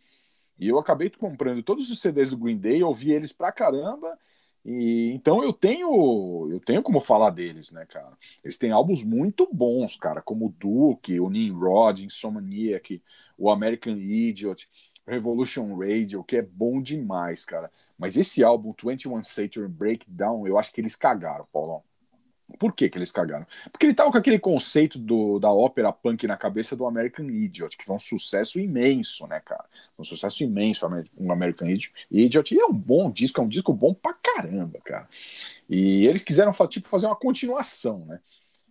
E 0.60 0.68
eu 0.68 0.80
acabei 0.80 1.10
comprando 1.10 1.64
todos 1.64 1.90
os 1.90 2.00
CDs 2.00 2.32
do 2.32 2.38
Green 2.38 2.58
Day, 2.58 2.84
ouvi 2.84 3.12
eles 3.12 3.32
pra 3.34 3.52
caramba, 3.52 4.18
E 4.66 5.12
então 5.14 5.44
eu 5.44 5.54
tenho 5.54 6.50
eu 6.52 6.60
tenho 6.60 6.84
como 6.84 7.00
falar 7.00 7.30
deles, 7.32 7.72
né, 7.72 7.86
cara? 7.86 8.18
Eles 8.44 8.58
têm 8.58 8.72
álbuns 8.72 9.04
muito 9.04 9.48
bons, 9.52 9.96
cara, 9.96 10.22
como 10.22 10.54
Duke, 10.60 11.20
o 11.20 11.30
Nimrod, 11.30 12.04
Insomniac, 12.06 13.02
o 13.38 13.50
American 13.50 13.98
Idiot, 13.98 14.70
Revolution 15.08 15.76
Radio, 15.78 16.24
que 16.24 16.38
é 16.38 16.42
bom 16.42 16.82
demais, 16.82 17.46
cara. 17.46 17.72
Mas 17.98 18.18
esse 18.18 18.44
álbum 18.44 18.74
21 18.74 19.24
Century 19.24 19.68
Breakdown, 19.68 20.46
eu 20.48 20.58
acho 20.60 20.74
que 20.74 20.82
eles 20.82 20.96
cagaram, 20.96 21.48
Paulão. 21.52 21.84
Por 22.57 22.74
que, 22.74 22.90
que 22.90 22.98
eles 22.98 23.11
cagaram? 23.11 23.45
Porque 23.72 23.86
ele 23.86 23.94
tava 23.94 24.11
com 24.11 24.18
aquele 24.18 24.40
conceito 24.40 24.98
do, 24.98 25.38
da 25.38 25.52
ópera 25.52 25.91
punk 25.91 26.26
na 26.26 26.38
cabeça 26.38 26.76
do 26.76 26.86
American 26.86 27.26
Idiot, 27.26 27.76
que 27.78 27.84
foi 27.84 27.95
um 27.95 27.99
sucesso 27.99 28.60
imenso, 28.60 29.28
né, 29.28 29.41
cara? 29.41 29.65
Um 29.99 30.03
sucesso 30.03 30.44
imenso, 30.44 30.88
um 31.18 31.32
American 31.32 31.68
Idiot. 31.68 32.56
E 32.56 32.60
é 32.61 32.65
um 32.65 32.74
bom 32.74 33.11
disco, 33.11 33.41
é 33.41 33.44
um 33.44 33.49
disco 33.49 33.74
bom 33.74 33.94
pra 33.94 34.14
caramba, 34.14 34.80
cara. 34.84 35.10
E 35.69 36.07
eles 36.07 36.24
quiseram 36.24 36.53
tipo, 36.69 36.88
fazer 36.88 37.07
uma 37.07 37.15
continuação, 37.15 38.06
né? 38.06 38.19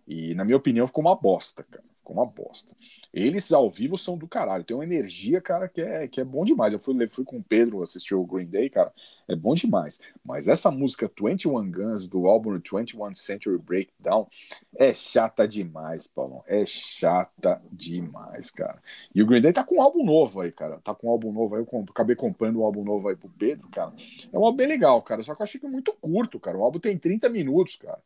E, 0.07 0.33
na 0.33 0.43
minha 0.43 0.57
opinião, 0.57 0.87
ficou 0.87 1.03
uma 1.03 1.15
bosta, 1.15 1.63
cara 1.63 1.83
ficou 2.07 2.15
uma 2.15 2.25
bosta. 2.25 2.73
Eles 3.13 3.51
ao 3.51 3.69
vivo 3.69 3.97
são 3.97 4.17
do 4.17 4.27
caralho, 4.27 4.63
tem 4.63 4.75
uma 4.75 4.83
energia, 4.83 5.41
cara, 5.41 5.67
que 5.67 5.81
é, 5.81 6.07
que 6.07 6.21
é 6.21 6.23
bom 6.23 6.45
demais. 6.45 6.71
Eu 6.71 6.79
fui, 6.79 7.07
fui 7.09 7.25
com 7.25 7.37
o 7.37 7.43
Pedro 7.43 7.81
assistir 7.81 8.15
o 8.15 8.25
Green 8.25 8.45
Day, 8.45 8.69
cara, 8.69 8.93
é 9.27 9.35
bom 9.35 9.53
demais. 9.53 9.99
Mas 10.23 10.47
essa 10.47 10.71
música 10.71 11.11
21 11.21 11.69
Guns 11.69 12.07
do 12.07 12.27
álbum 12.27 12.57
21 12.57 13.13
Century 13.13 13.57
Breakdown 13.57 14.27
é 14.75 14.93
chata 14.93 15.47
demais, 15.47 16.07
Paulo. 16.07 16.43
É 16.47 16.65
chata 16.65 17.61
demais, 17.71 18.49
cara. 18.51 18.81
E 19.13 19.21
o 19.21 19.25
Green 19.25 19.41
Day 19.41 19.51
tá 19.51 19.63
com 19.63 19.75
um 19.75 19.81
álbum 19.81 20.05
novo 20.05 20.41
aí, 20.41 20.51
cara. 20.51 20.79
Tá 20.79 20.95
com 20.95 21.07
um 21.07 21.11
álbum 21.11 21.31
novo 21.33 21.55
aí. 21.55 21.65
Eu 21.69 21.85
acabei 21.89 22.15
comprando 22.15 22.59
um 22.59 22.63
álbum 22.63 22.83
novo 22.83 23.09
aí 23.09 23.15
pro 23.15 23.29
Pedro, 23.29 23.67
cara. 23.69 23.93
É 24.31 24.37
um 24.37 24.45
álbum 24.45 24.57
bem 24.57 24.67
legal, 24.67 25.01
cara. 25.01 25.23
Só 25.23 25.35
que 25.35 25.41
eu 25.41 25.43
achei 25.43 25.59
que 25.59 25.67
é 25.67 25.69
muito 25.69 25.91
curto, 25.93 26.39
cara. 26.39 26.57
O 26.57 26.63
álbum 26.63 26.79
tem 26.79 26.97
30 26.97 27.27
minutos, 27.29 27.75
cara. 27.75 27.99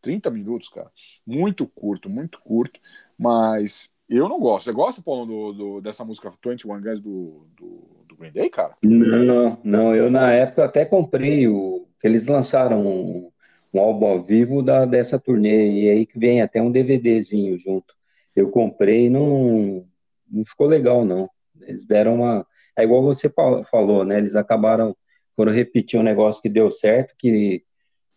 30 0.00 0.30
minutos, 0.30 0.68
cara. 0.68 0.90
Muito 1.26 1.66
curto, 1.66 2.08
muito 2.08 2.40
curto. 2.40 2.80
Mas 3.18 3.94
eu 4.08 4.28
não 4.28 4.40
gosto. 4.40 4.64
Você 4.64 4.72
gosta, 4.72 5.02
Paulo, 5.02 5.26
do, 5.26 5.52
do, 5.52 5.80
dessa 5.80 6.04
música 6.04 6.30
21 6.30 6.80
Guns 6.80 7.00
do, 7.00 7.46
do, 7.56 8.04
do 8.08 8.16
Green 8.16 8.32
Day, 8.32 8.48
cara? 8.48 8.74
Não, 8.82 9.60
não. 9.62 9.94
Eu 9.94 10.10
na 10.10 10.32
época 10.32 10.64
até 10.64 10.84
comprei 10.84 11.46
o. 11.46 11.86
Eles 12.02 12.26
lançaram 12.26 12.86
um, 12.86 13.30
um 13.74 13.80
álbum 13.80 14.06
ao 14.06 14.20
vivo 14.20 14.62
da, 14.62 14.84
dessa 14.84 15.18
turnê. 15.18 15.82
E 15.82 15.90
aí 15.90 16.06
que 16.06 16.18
vem 16.18 16.40
até 16.40 16.62
um 16.62 16.70
DVDzinho 16.70 17.58
junto. 17.58 17.94
Eu 18.34 18.50
comprei 18.50 19.06
e 19.06 19.10
não, 19.10 19.86
não 20.30 20.44
ficou 20.44 20.66
legal, 20.66 21.04
não. 21.04 21.28
Eles 21.60 21.84
deram 21.84 22.16
uma. 22.16 22.46
É 22.76 22.84
igual 22.84 23.02
você 23.02 23.30
falou, 23.70 24.04
né? 24.04 24.18
Eles 24.18 24.36
acabaram. 24.36 24.96
Foram 25.36 25.52
repetir 25.52 26.00
um 26.00 26.02
negócio 26.02 26.42
que 26.42 26.48
deu 26.48 26.68
certo, 26.68 27.14
que 27.16 27.62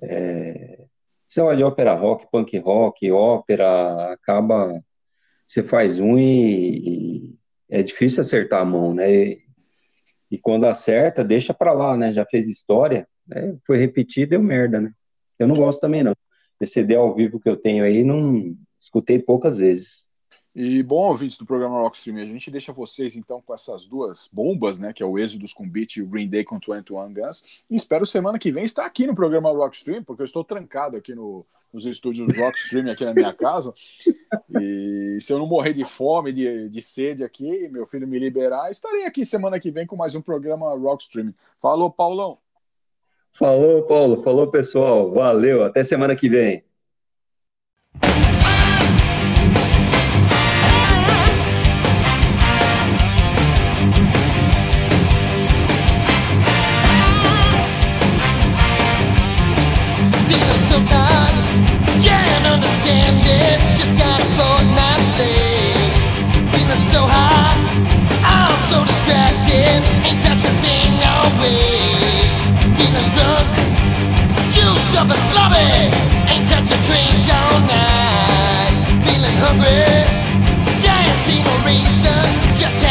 é, 0.01 0.85
você 1.31 1.39
olha 1.39 1.65
ópera 1.65 1.93
rock, 1.93 2.27
punk 2.29 2.57
rock, 2.59 3.09
ópera, 3.09 4.11
acaba. 4.11 4.83
Você 5.47 5.63
faz 5.63 5.97
um 5.97 6.17
e, 6.19 7.29
e 7.29 7.35
é 7.69 7.81
difícil 7.81 8.19
acertar 8.19 8.61
a 8.61 8.65
mão, 8.65 8.93
né? 8.93 9.09
E, 9.13 9.39
e 10.29 10.37
quando 10.37 10.65
acerta, 10.65 11.23
deixa 11.23 11.53
pra 11.53 11.71
lá, 11.71 11.95
né? 11.95 12.11
Já 12.11 12.25
fez 12.25 12.49
história, 12.49 13.07
né? 13.25 13.57
foi 13.65 13.77
repetir, 13.77 14.27
deu 14.27 14.43
merda, 14.43 14.81
né? 14.81 14.91
Eu 15.39 15.47
não 15.47 15.55
gosto 15.55 15.79
também, 15.79 16.03
não. 16.03 16.13
Esse 16.59 16.73
CD 16.73 16.95
ao 16.95 17.15
vivo 17.15 17.39
que 17.39 17.47
eu 17.49 17.55
tenho 17.55 17.85
aí, 17.85 18.03
não 18.03 18.53
escutei 18.77 19.17
poucas 19.17 19.57
vezes. 19.57 20.05
E 20.53 20.83
bom, 20.83 21.07
ouvintes 21.07 21.37
do 21.37 21.45
programa 21.45 21.79
Rockstream, 21.79 22.17
a 22.17 22.25
gente 22.25 22.51
deixa 22.51 22.73
vocês 22.73 23.15
então 23.15 23.41
com 23.41 23.53
essas 23.53 23.85
duas 23.85 24.29
bombas, 24.31 24.79
né? 24.79 24.91
Que 24.91 25.01
é 25.01 25.05
o 25.05 25.17
Êxodos 25.17 25.53
com 25.53 25.67
Beat 25.67 25.95
e 25.95 26.01
o 26.01 26.07
Green 26.07 26.27
Day 26.27 26.43
com 26.43 26.59
21 26.59 27.13
Guns. 27.13 27.63
E 27.69 27.75
espero 27.75 28.05
semana 28.05 28.37
que 28.37 28.51
vem 28.51 28.65
estar 28.65 28.85
aqui 28.85 29.07
no 29.07 29.15
programa 29.15 29.49
Rockstream, 29.49 30.03
porque 30.03 30.21
eu 30.21 30.25
estou 30.25 30.43
trancado 30.43 30.97
aqui 30.97 31.15
no, 31.15 31.45
nos 31.71 31.85
estúdios 31.85 32.35
Rockstream 32.35 32.91
aqui 32.91 33.05
na 33.05 33.13
minha 33.13 33.33
casa. 33.33 33.73
E 34.59 35.17
se 35.21 35.31
eu 35.31 35.39
não 35.39 35.47
morrer 35.47 35.73
de 35.73 35.85
fome, 35.85 36.33
de, 36.33 36.67
de 36.67 36.81
sede 36.81 37.23
aqui, 37.23 37.69
meu 37.69 37.87
filho 37.87 38.07
me 38.07 38.19
liberar, 38.19 38.69
estarei 38.69 39.05
aqui 39.05 39.23
semana 39.23 39.59
que 39.59 39.71
vem 39.71 39.85
com 39.85 39.95
mais 39.95 40.15
um 40.15 40.21
programa 40.21 40.75
Rockstream. 40.75 41.33
Falou, 41.61 41.89
Paulão. 41.89 42.37
Falou, 43.31 43.83
Paulo. 43.83 44.21
Falou, 44.21 44.47
pessoal. 44.47 45.11
Valeu. 45.11 45.63
Até 45.63 45.83
semana 45.83 46.13
que 46.13 46.27
vem. 46.27 46.63
something 75.09 75.89
Ain't 76.29 76.47
touch 76.49 76.69
a 76.69 76.77
drink 76.85 77.25
all 77.33 77.59
night 77.65 78.73
Feeling 79.03 79.37
hungry? 79.41 80.21
Yeah, 80.83 81.05
ain't 81.25 81.45
no 81.45 81.55
reason. 81.65 82.21
Just 82.55 82.83